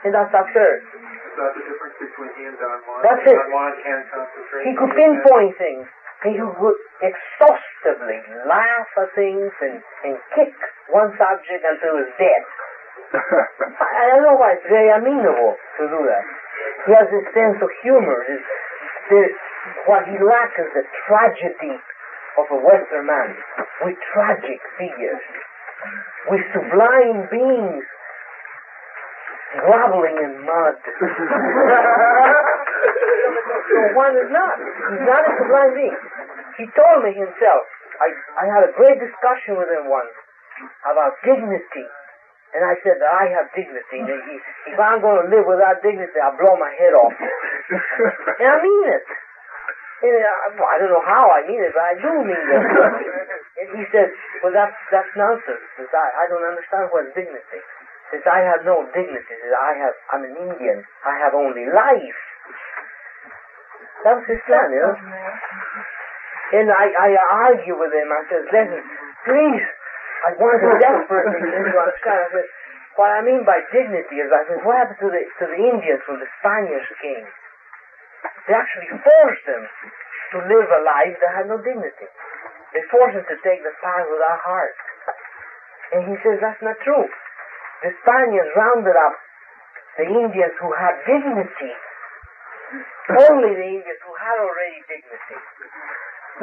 And 0.03 0.11
that's 0.11 0.31
absurd. 0.35 0.79
That's 0.83 1.55
the 1.55 1.65
difference 1.69 1.95
between 2.01 2.31
he 2.35 2.43
and 2.51 2.57
Don 2.59 2.79
Juan. 2.83 2.99
That's 3.03 3.23
it. 3.23 3.37
Don 3.37 3.51
Juan 3.51 3.71
can 3.79 3.99
concentrate. 4.11 4.63
He 4.67 4.71
could 4.75 4.91
pinpoint 4.91 5.53
things. 5.55 5.85
He 6.25 6.33
would 6.41 6.79
exhaustively 6.99 8.19
laugh 8.49 8.89
at 8.97 9.09
things 9.13 9.53
and, 9.61 9.77
and 10.03 10.17
kick 10.33 10.55
one 10.89 11.13
subject 11.15 11.61
until 11.61 12.01
it's 12.01 12.15
dead. 12.17 12.43
I, 13.15 13.87
I 13.87 14.03
don't 14.11 14.25
know 14.25 14.35
why 14.35 14.57
it's 14.57 14.67
very 14.67 14.89
amenable 14.89 15.55
to 15.55 15.83
do 15.87 15.99
that. 16.09 16.25
He 16.89 16.91
has 16.97 17.07
this 17.13 17.27
sense 17.37 17.61
of 17.61 17.69
humor. 17.85 18.25
His, 18.25 18.41
the, 19.13 19.21
what 19.85 20.09
he 20.09 20.17
lacks 20.19 20.57
is 20.57 20.69
the 20.73 20.83
tragedy 21.05 21.77
of 22.37 22.45
a 22.53 22.59
Western 22.61 23.05
man 23.05 23.35
with 23.83 23.97
tragic 24.13 24.61
figures, 24.77 25.21
with 26.29 26.41
sublime 26.53 27.27
beings 27.31 27.85
groveling 29.57 30.17
in 30.21 30.33
mud. 30.45 30.75
so 33.67 33.79
one 33.95 34.13
is 34.17 34.29
not. 34.29 34.55
He's 34.59 35.05
not 35.07 35.23
a 35.23 35.31
sublime 35.39 35.73
being. 35.73 35.97
He 36.57 36.65
told 36.73 37.03
me 37.05 37.13
himself. 37.13 37.63
I, 37.97 38.13
I 38.37 38.45
had 38.45 38.61
a 38.69 38.71
great 38.77 39.01
discussion 39.01 39.57
with 39.57 39.69
him 39.73 39.89
once 39.89 40.13
about 40.85 41.17
dignity. 41.25 41.85
And 42.55 42.63
I 42.63 42.77
said 42.81 42.97
that 43.01 43.11
I 43.11 43.29
have 43.33 43.51
dignity. 43.53 44.01
He, 44.01 44.35
if 44.73 44.79
I'm 44.79 45.01
going 45.01 45.25
to 45.25 45.27
live 45.29 45.45
without 45.45 45.81
dignity, 45.83 46.15
I'll 46.21 46.37
blow 46.37 46.55
my 46.57 46.71
head 46.77 46.93
off. 46.95 47.13
and 48.39 48.47
I 48.47 48.57
mean 48.61 48.85
it. 48.93 49.05
And 49.97 50.13
I, 50.13 50.53
I 50.53 50.75
don't 50.77 50.93
know 50.93 51.01
how 51.01 51.25
I 51.25 51.41
mean 51.49 51.57
it, 51.57 51.73
but 51.73 51.81
I 51.81 51.95
do 51.97 52.11
mean 52.21 52.37
it. 52.37 52.61
and 53.65 53.67
he 53.73 53.83
said, 53.89 54.13
well, 54.45 54.53
that's, 54.53 54.77
that's 54.93 55.09
nonsense. 55.17 55.65
Says, 55.73 55.89
I, 55.89 56.07
I 56.21 56.23
don't 56.29 56.45
understand 56.45 56.93
what 56.93 57.09
dignity. 57.17 57.61
Says, 58.13 58.21
I 58.29 58.45
have 58.45 58.61
no 58.61 58.85
dignity. 58.93 59.33
Says, 59.41 59.55
I 59.57 59.73
have, 59.81 59.95
I'm 60.13 60.23
an 60.29 60.37
Indian. 60.37 60.85
I 61.01 61.17
have 61.17 61.33
only 61.33 61.65
life. 61.73 62.21
That 64.05 64.21
was 64.21 64.25
his 64.29 64.37
plan, 64.45 64.69
you 64.69 64.85
know. 64.85 64.93
And 66.61 66.69
I, 66.69 66.85
I 66.93 67.09
argue 67.49 67.73
with 67.73 67.89
him. 67.89 68.07
I 68.13 68.21
said, 68.29 68.45
listen, 68.53 68.81
please, 69.25 69.65
I 70.23 70.37
want 70.37 70.61
to 70.61 70.69
desperately 70.77 71.41
to 71.41 71.73
understand. 71.73 72.21
I 72.21 72.29
said, 72.37 72.47
what 73.01 73.09
I 73.09 73.25
mean 73.25 73.41
by 73.49 73.65
dignity 73.73 74.21
is, 74.21 74.29
I 74.29 74.45
said, 74.45 74.61
what 74.61 74.77
happened 74.77 75.01
to 75.01 75.09
the, 75.09 75.21
to 75.25 75.45
the 75.49 75.57
Indians 75.57 76.05
when 76.05 76.21
the 76.21 76.29
Spaniards 76.37 76.85
came? 77.01 77.25
They 78.47 78.55
actually 78.55 78.87
forced 79.03 79.45
them 79.45 79.63
to 80.31 80.37
live 80.47 80.67
a 80.71 80.81
life 80.87 81.15
that 81.19 81.31
had 81.35 81.47
no 81.51 81.59
dignity. 81.59 82.07
They 82.71 82.83
forced 82.87 83.15
them 83.15 83.27
to 83.27 83.37
take 83.43 83.59
the 83.63 83.75
path 83.83 84.07
without 84.07 84.39
heart. 84.43 84.75
And 85.95 86.07
he 86.07 86.15
says, 86.23 86.39
that's 86.39 86.59
not 86.63 86.75
true. 86.83 87.07
The 87.83 87.91
Spaniards 88.03 88.51
rounded 88.55 88.95
up 88.95 89.15
the 89.99 90.07
Indians 90.07 90.55
who 90.59 90.71
had 90.75 90.95
dignity. 91.03 91.73
Only 93.27 93.51
the 93.55 93.67
Indians 93.79 94.01
who 94.03 94.13
had 94.19 94.37
already 94.39 94.79
dignity. 94.87 95.39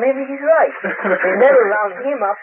Maybe 0.01 0.27
he's 0.27 0.43
right. 0.43 0.75
They 0.83 1.35
never 1.39 1.63
round 1.77 1.95
him 2.03 2.19
up. 2.25 2.39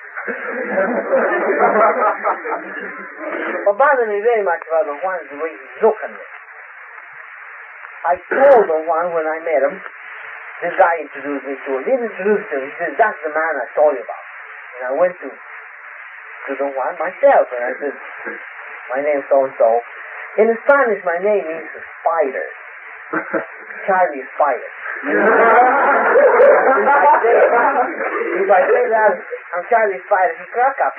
what 3.66 3.76
bothered 3.76 4.10
me 4.10 4.22
very 4.22 4.46
much 4.46 4.62
about 4.70 4.88
Juan 5.04 5.20
is 5.26 5.30
the 5.34 5.40
way 5.42 5.52
he's 5.52 5.84
looking 5.84 6.16
at 6.16 6.22
me. 6.22 6.41
I 8.02 8.18
told 8.18 8.66
Don 8.66 8.84
Juan 8.90 9.14
when 9.14 9.28
I 9.30 9.38
met 9.46 9.62
him, 9.62 9.78
this 10.62 10.74
guy 10.78 11.06
introduced 11.06 11.46
me 11.46 11.54
to 11.54 11.70
him. 11.78 11.82
He 11.86 11.94
introduced 11.94 12.50
him. 12.50 12.62
He 12.66 12.74
says, 12.82 12.94
that's 12.98 13.18
the 13.22 13.30
man 13.34 13.54
I 13.62 13.68
told 13.78 13.94
you 13.94 14.02
about. 14.02 14.26
And 14.78 14.82
I 14.90 14.94
went 14.98 15.14
to, 15.22 15.30
to 15.30 16.52
Don 16.58 16.74
Juan 16.74 16.98
myself 16.98 17.46
and 17.54 17.62
I 17.62 17.72
said, 17.78 17.94
my 18.90 19.06
name's 19.06 19.26
so-and-so. 19.30 19.70
In 20.42 20.50
Spanish, 20.66 21.02
my 21.06 21.20
name 21.22 21.46
means 21.46 21.70
spider. 22.02 22.48
Charlie 23.86 24.24
Spider. 24.36 24.72
if, 25.02 25.18
I 26.88 27.18
say, 27.20 27.36
if 28.40 28.50
I 28.50 28.62
say 28.62 28.84
that 28.94 29.18
I'm 29.52 29.64
Charlie 29.68 30.00
Spider, 30.06 30.34
he 30.38 30.46
crack 30.54 30.78
up. 30.80 30.94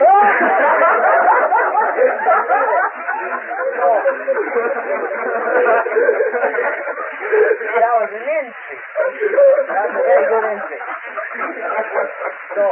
that 7.82 7.94
was 8.02 8.10
an 8.12 8.26
entry. 8.26 8.76
That 9.72 9.84
was 9.86 9.94
a 9.94 10.02
very 10.02 10.26
good 10.26 10.44
entry. 10.52 10.80
So, 12.52 12.62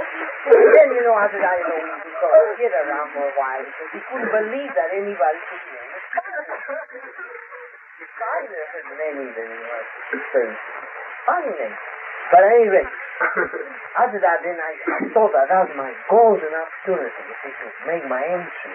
then 0.51 0.89
you 0.93 1.03
know 1.07 1.17
after 1.17 1.41
that, 1.41 1.57
you 1.57 1.65
know, 1.71 1.79
we 2.05 2.11
sort 2.21 2.35
of 2.35 2.59
hid 2.59 2.73
around 2.75 3.09
for 3.15 3.25
a 3.25 3.33
while 3.39 3.63
because 3.65 3.91
he 3.95 4.01
couldn't 4.11 4.31
believe 4.31 4.71
that 4.75 4.91
anybody 4.93 5.41
could 5.49 5.63
name 5.71 5.91
it. 5.95 6.03
Know, 9.41 9.81
it's 10.13 10.29
funny. 11.27 11.55
But 12.31 12.43
anyway, 12.47 12.85
after 13.99 14.21
that, 14.21 14.39
then 14.45 14.59
I, 14.61 14.73
I 14.77 15.09
thought 15.15 15.33
that 15.35 15.49
that 15.51 15.67
was 15.67 15.75
my 15.77 15.91
golden 16.11 16.53
opportunity 16.55 17.11
to 17.11 17.67
make 17.87 18.05
my 18.07 18.23
entry. 18.23 18.75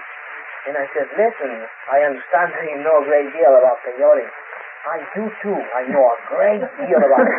And 0.66 0.74
I 0.74 0.89
said, 0.97 1.05
listen, 1.13 1.51
I 1.93 2.09
understand 2.09 2.49
that 2.57 2.66
you 2.66 2.82
know 2.82 2.97
a 3.01 3.05
great 3.05 3.30
deal 3.38 3.53
about 3.53 3.78
peyote. 3.86 4.26
I 4.86 5.01
do 5.13 5.30
too. 5.41 5.57
I 5.74 5.82
know 5.89 6.05
a 6.09 6.18
great 6.30 6.61
deal 6.82 7.01
about 7.01 7.26
it. 7.26 7.34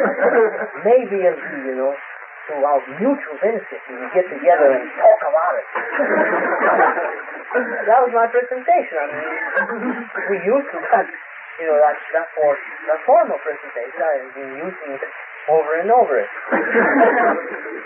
Maybe 0.87 1.27
it'll 1.27 1.43
you 1.67 1.75
know, 1.75 1.91
to 1.91 2.53
our 2.63 2.79
mutual 3.03 3.35
benefit 3.43 3.83
we 3.91 4.07
get 4.15 4.31
together 4.31 4.79
and 4.79 4.87
talk 4.95 5.21
about 5.27 5.55
it. 5.59 5.67
that 7.91 7.99
was 8.07 8.15
my 8.15 8.31
presentation. 8.31 8.95
I 8.95 9.07
mean, 9.11 10.07
we 10.31 10.37
used 10.47 10.71
to 10.71 10.79
that, 10.79 11.11
you 11.59 11.67
know, 11.67 11.83
that, 11.83 11.99
that, 12.15 12.31
for, 12.39 12.55
that 12.87 13.03
formal 13.03 13.43
presentation. 13.43 13.99
I've 13.99 14.31
been 14.39 14.55
using 14.63 14.95
it 14.95 15.03
over 15.51 15.83
and 15.83 15.91
over 15.91 16.19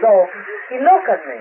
so 0.01 0.28
he 0.68 0.76
looked 0.80 1.09
at 1.09 1.24
me. 1.28 1.41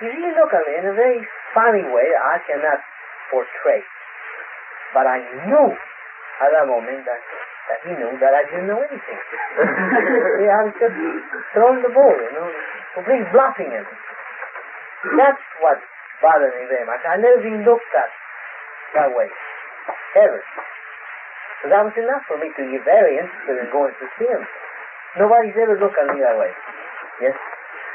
He 0.00 0.08
really 0.08 0.32
looked 0.32 0.56
at 0.56 0.64
me 0.64 0.80
in 0.80 0.88
a 0.88 0.96
very 0.96 1.20
funny 1.52 1.84
way 1.84 2.08
I 2.16 2.40
cannot 2.48 2.80
portray. 3.28 3.84
But 4.96 5.04
I 5.04 5.20
knew 5.44 5.68
at 6.40 6.50
that 6.56 6.66
moment 6.66 7.04
that, 7.04 7.20
that 7.68 7.78
he 7.84 7.92
knew 7.92 8.16
that 8.16 8.32
I 8.32 8.42
didn't 8.48 8.66
know 8.66 8.80
anything. 8.80 9.20
yeah, 10.48 10.64
had 10.64 10.72
just 10.80 10.96
throwing 11.52 11.84
the 11.84 11.92
ball, 11.92 12.16
you 12.16 12.32
know, 12.32 12.48
completely 12.96 13.28
bluffing 13.28 13.68
him. 13.68 13.84
That's 15.20 15.44
what 15.60 15.78
bothered 16.24 16.56
me 16.56 16.64
very 16.64 16.88
much. 16.88 17.04
I 17.04 17.20
never 17.20 17.44
been 17.44 17.60
looked 17.68 17.92
at 17.92 18.10
that 18.96 19.12
way. 19.12 19.28
Ever. 20.16 20.40
So 21.60 21.68
that 21.68 21.84
was 21.84 21.92
enough 22.00 22.24
for 22.24 22.40
me 22.40 22.48
to 22.56 22.62
be 22.64 22.80
very 22.82 23.20
interested 23.20 23.60
in 23.60 23.68
going 23.68 23.92
to 23.92 24.06
see 24.16 24.24
him. 24.26 24.42
Nobody's 25.20 25.56
ever 25.60 25.76
looked 25.76 26.00
at 26.00 26.08
me 26.08 26.24
that 26.24 26.40
way. 26.40 26.50
Yes? 27.20 27.36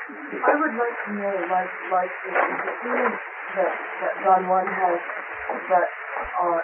I 0.06 0.54
would 0.54 0.76
like 0.78 0.98
to 1.10 1.12
know, 1.18 1.34
like, 1.50 1.74
like 1.90 2.14
the, 2.22 2.30
the 2.30 2.94
that, 3.58 3.72
that 3.74 4.14
Don 4.22 4.46
Juan 4.46 4.68
has 4.70 5.02
that 5.66 5.90
are 6.38 6.62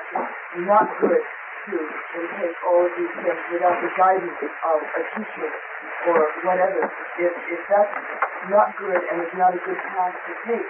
not 0.61 0.85
good 1.01 1.23
to 1.65 1.77
take 2.37 2.57
all 2.69 2.85
of 2.85 2.91
these 2.93 3.13
things 3.17 3.41
without 3.49 3.77
the 3.81 3.89
guidance 3.97 4.37
of 4.45 4.79
a 4.85 5.03
teacher 5.17 5.49
or 6.05 6.21
whatever. 6.45 6.85
If, 7.17 7.33
if 7.33 7.61
that's 7.65 7.97
not 8.53 8.77
good 8.77 9.01
and 9.09 9.25
is 9.25 9.33
not 9.33 9.57
a 9.57 9.61
good 9.65 9.79
path 9.89 10.13
to 10.13 10.33
take, 10.45 10.67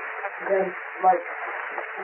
then, 0.48 0.72
like, 1.04 1.24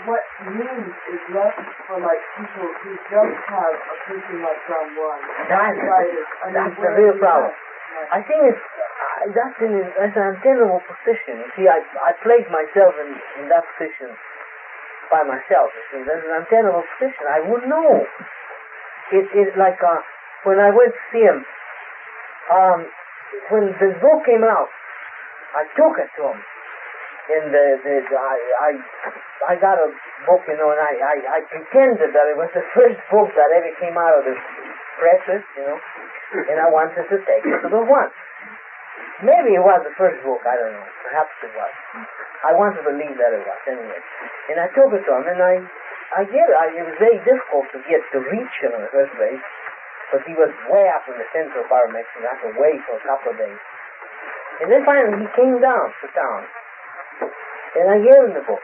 what 0.03 0.23
means 0.51 0.91
is 1.15 1.23
left 1.31 1.63
for, 1.87 1.95
like, 2.03 2.19
people 2.35 2.67
who 2.83 2.91
don't 3.07 3.35
have 3.55 3.71
a 3.71 3.95
person 4.03 4.43
like 4.43 4.59
Don 4.67 4.87
Juan? 4.99 5.19
That's, 5.47 5.79
guidance? 5.79 6.31
I 6.43 6.45
mean, 6.51 6.55
that's 6.59 6.75
the 6.75 6.91
real 6.91 7.15
problem. 7.23 7.55
that? 7.55 8.07
I 8.11 8.19
think 8.19 8.51
it's 8.51 8.63
that's 9.33 9.57
an 9.63 9.73
that's 9.97 10.17
an 10.17 10.25
untenable 10.35 10.81
position. 10.85 11.41
You 11.41 11.49
see, 11.57 11.65
I 11.65 11.81
I 11.81 12.11
place 12.21 12.45
myself 12.51 12.93
in 13.01 13.09
in 13.41 13.45
that 13.49 13.65
position 13.75 14.13
by 15.09 15.23
myself. 15.23 15.71
You 15.73 15.83
see, 15.89 16.01
that's 16.05 16.23
an 16.23 16.33
untenable 16.43 16.85
position. 16.97 17.23
I 17.25 17.39
would 17.45 17.65
know. 17.65 18.05
It 19.15 19.25
it 19.33 19.49
like 19.57 19.79
uh 19.81 20.01
when 20.43 20.59
I 20.59 20.69
went 20.69 20.93
to 20.93 21.03
see 21.11 21.23
him. 21.23 21.45
Um, 22.47 22.79
when 23.51 23.75
the 23.75 23.91
book 23.99 24.23
came 24.23 24.43
out, 24.43 24.71
I 25.51 25.67
took 25.75 25.99
it 25.99 26.07
to 26.15 26.31
him. 26.31 26.39
And 27.27 27.51
the, 27.51 27.65
the, 27.83 27.95
the 28.07 28.15
I 28.15 28.37
I 28.63 28.69
I 29.51 29.53
got 29.59 29.75
a 29.75 29.91
book, 30.23 30.47
you 30.47 30.55
know, 30.55 30.71
and 30.71 30.79
I, 30.79 30.93
I 30.95 31.15
I 31.27 31.39
pretended 31.51 32.15
that 32.15 32.25
it 32.31 32.37
was 32.39 32.47
the 32.55 32.63
first 32.75 32.99
book 33.11 33.27
that 33.35 33.49
ever 33.51 33.71
came 33.83 33.99
out 33.99 34.15
of 34.15 34.23
the 34.31 34.35
presses, 34.95 35.43
you 35.59 35.63
know 35.67 35.79
and 36.31 36.59
I 36.59 36.67
wanted 36.67 37.07
to 37.07 37.17
take 37.23 37.43
it 37.45 37.57
to 37.63 37.69
the 37.71 37.83
one. 37.87 38.11
Maybe 39.25 39.57
it 39.57 39.63
was 39.65 39.81
the 39.81 39.95
first 39.97 40.21
book, 40.21 40.45
I 40.45 40.53
don't 40.53 40.77
know. 40.77 40.89
Perhaps 41.01 41.33
it 41.41 41.53
was. 41.57 41.73
I 42.45 42.53
want 42.53 42.77
to 42.77 42.85
believe 42.85 43.17
that 43.17 43.33
it 43.33 43.41
was 43.41 43.61
anyway. 43.65 43.97
And 44.53 44.61
I 44.61 44.69
took 44.77 44.93
it 44.93 45.01
him, 45.01 45.25
and 45.25 45.41
I, 45.41 45.57
I 46.13 46.21
get 46.29 46.45
it. 46.45 46.57
It 46.77 46.85
was 46.85 46.97
very 47.01 47.17
difficult 47.25 47.65
to 47.73 47.81
get 47.89 48.05
to 48.13 48.21
reach 48.29 48.55
him 48.61 48.77
in 48.77 48.81
the 48.85 48.93
first 48.93 49.09
place, 49.17 49.41
because 50.05 50.21
he 50.29 50.37
was 50.37 50.53
way 50.69 50.85
up 50.93 51.01
in 51.09 51.17
the 51.17 51.25
central 51.33 51.65
part 51.65 51.89
of 51.89 51.97
Mexico. 51.97 52.29
I 52.29 52.37
had 52.37 52.45
to 52.45 52.53
wait 52.61 52.77
for 52.85 53.01
a 53.01 53.03
couple 53.09 53.33
of 53.33 53.41
days. 53.41 53.61
And 54.61 54.69
then 54.69 54.85
finally 54.85 55.25
he 55.25 55.29
came 55.33 55.57
down 55.65 55.85
to 55.89 56.05
town, 56.13 56.41
and 57.81 57.85
I 57.89 57.97
gave 57.97 58.21
him 58.21 58.33
the 58.37 58.45
book. 58.45 58.61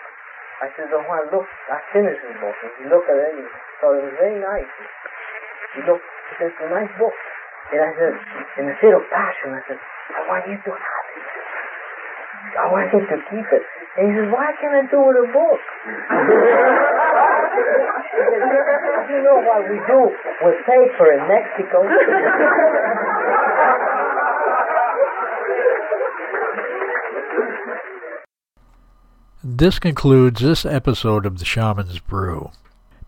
I 0.61 0.69
said, 0.77 0.89
"Oh, 0.93 1.01
Juan, 1.01 1.33
look, 1.33 1.49
I 1.69 1.81
finished 1.91 2.21
the 2.21 2.37
book." 2.37 2.55
And 2.61 2.73
he 2.77 2.85
looked 2.89 3.09
at 3.09 3.17
it, 3.17 3.29
and 3.35 3.41
he 3.41 3.45
thought 3.81 3.97
it 3.97 4.05
was 4.05 4.17
very 4.21 4.37
nice. 4.37 4.69
He 5.75 5.81
looked, 5.85 6.05
he 6.29 6.33
said, 6.37 6.53
"It's 6.53 6.61
a 6.61 6.69
nice 6.69 6.93
book." 6.97 7.13
And 7.71 7.81
I 7.81 7.93
said, 7.95 8.13
in 8.59 8.69
a 8.69 8.75
fit 8.81 8.93
of 8.93 9.01
oh, 9.01 9.13
passion, 9.13 9.53
I 9.55 9.61
said, 9.67 9.79
"I 9.79 10.27
want 10.27 10.47
you 10.49 10.57
to 10.57 10.71
have 10.71 11.05
it." 11.15 11.23
I 12.59 12.67
want 12.71 12.91
you 12.93 12.99
to 12.99 13.17
keep 13.29 13.45
it. 13.51 13.63
And 13.97 14.09
he 14.09 14.15
says, 14.17 14.31
why 14.31 14.53
can't 14.59 14.73
I 14.73 14.81
do 14.89 15.01
with 15.01 15.17
a 15.17 15.27
book? 15.31 15.59
you 19.09 19.21
know 19.23 19.41
what 19.41 19.69
we 19.69 19.79
do 19.85 20.09
with 20.41 20.55
paper 20.65 21.11
in 21.13 21.27
Mexico? 21.27 21.83
This 29.43 29.77
concludes 29.77 30.41
this 30.41 30.65
episode 30.65 31.25
of 31.25 31.39
the 31.39 31.45
Shaman's 31.45 31.99
Brew. 31.99 32.51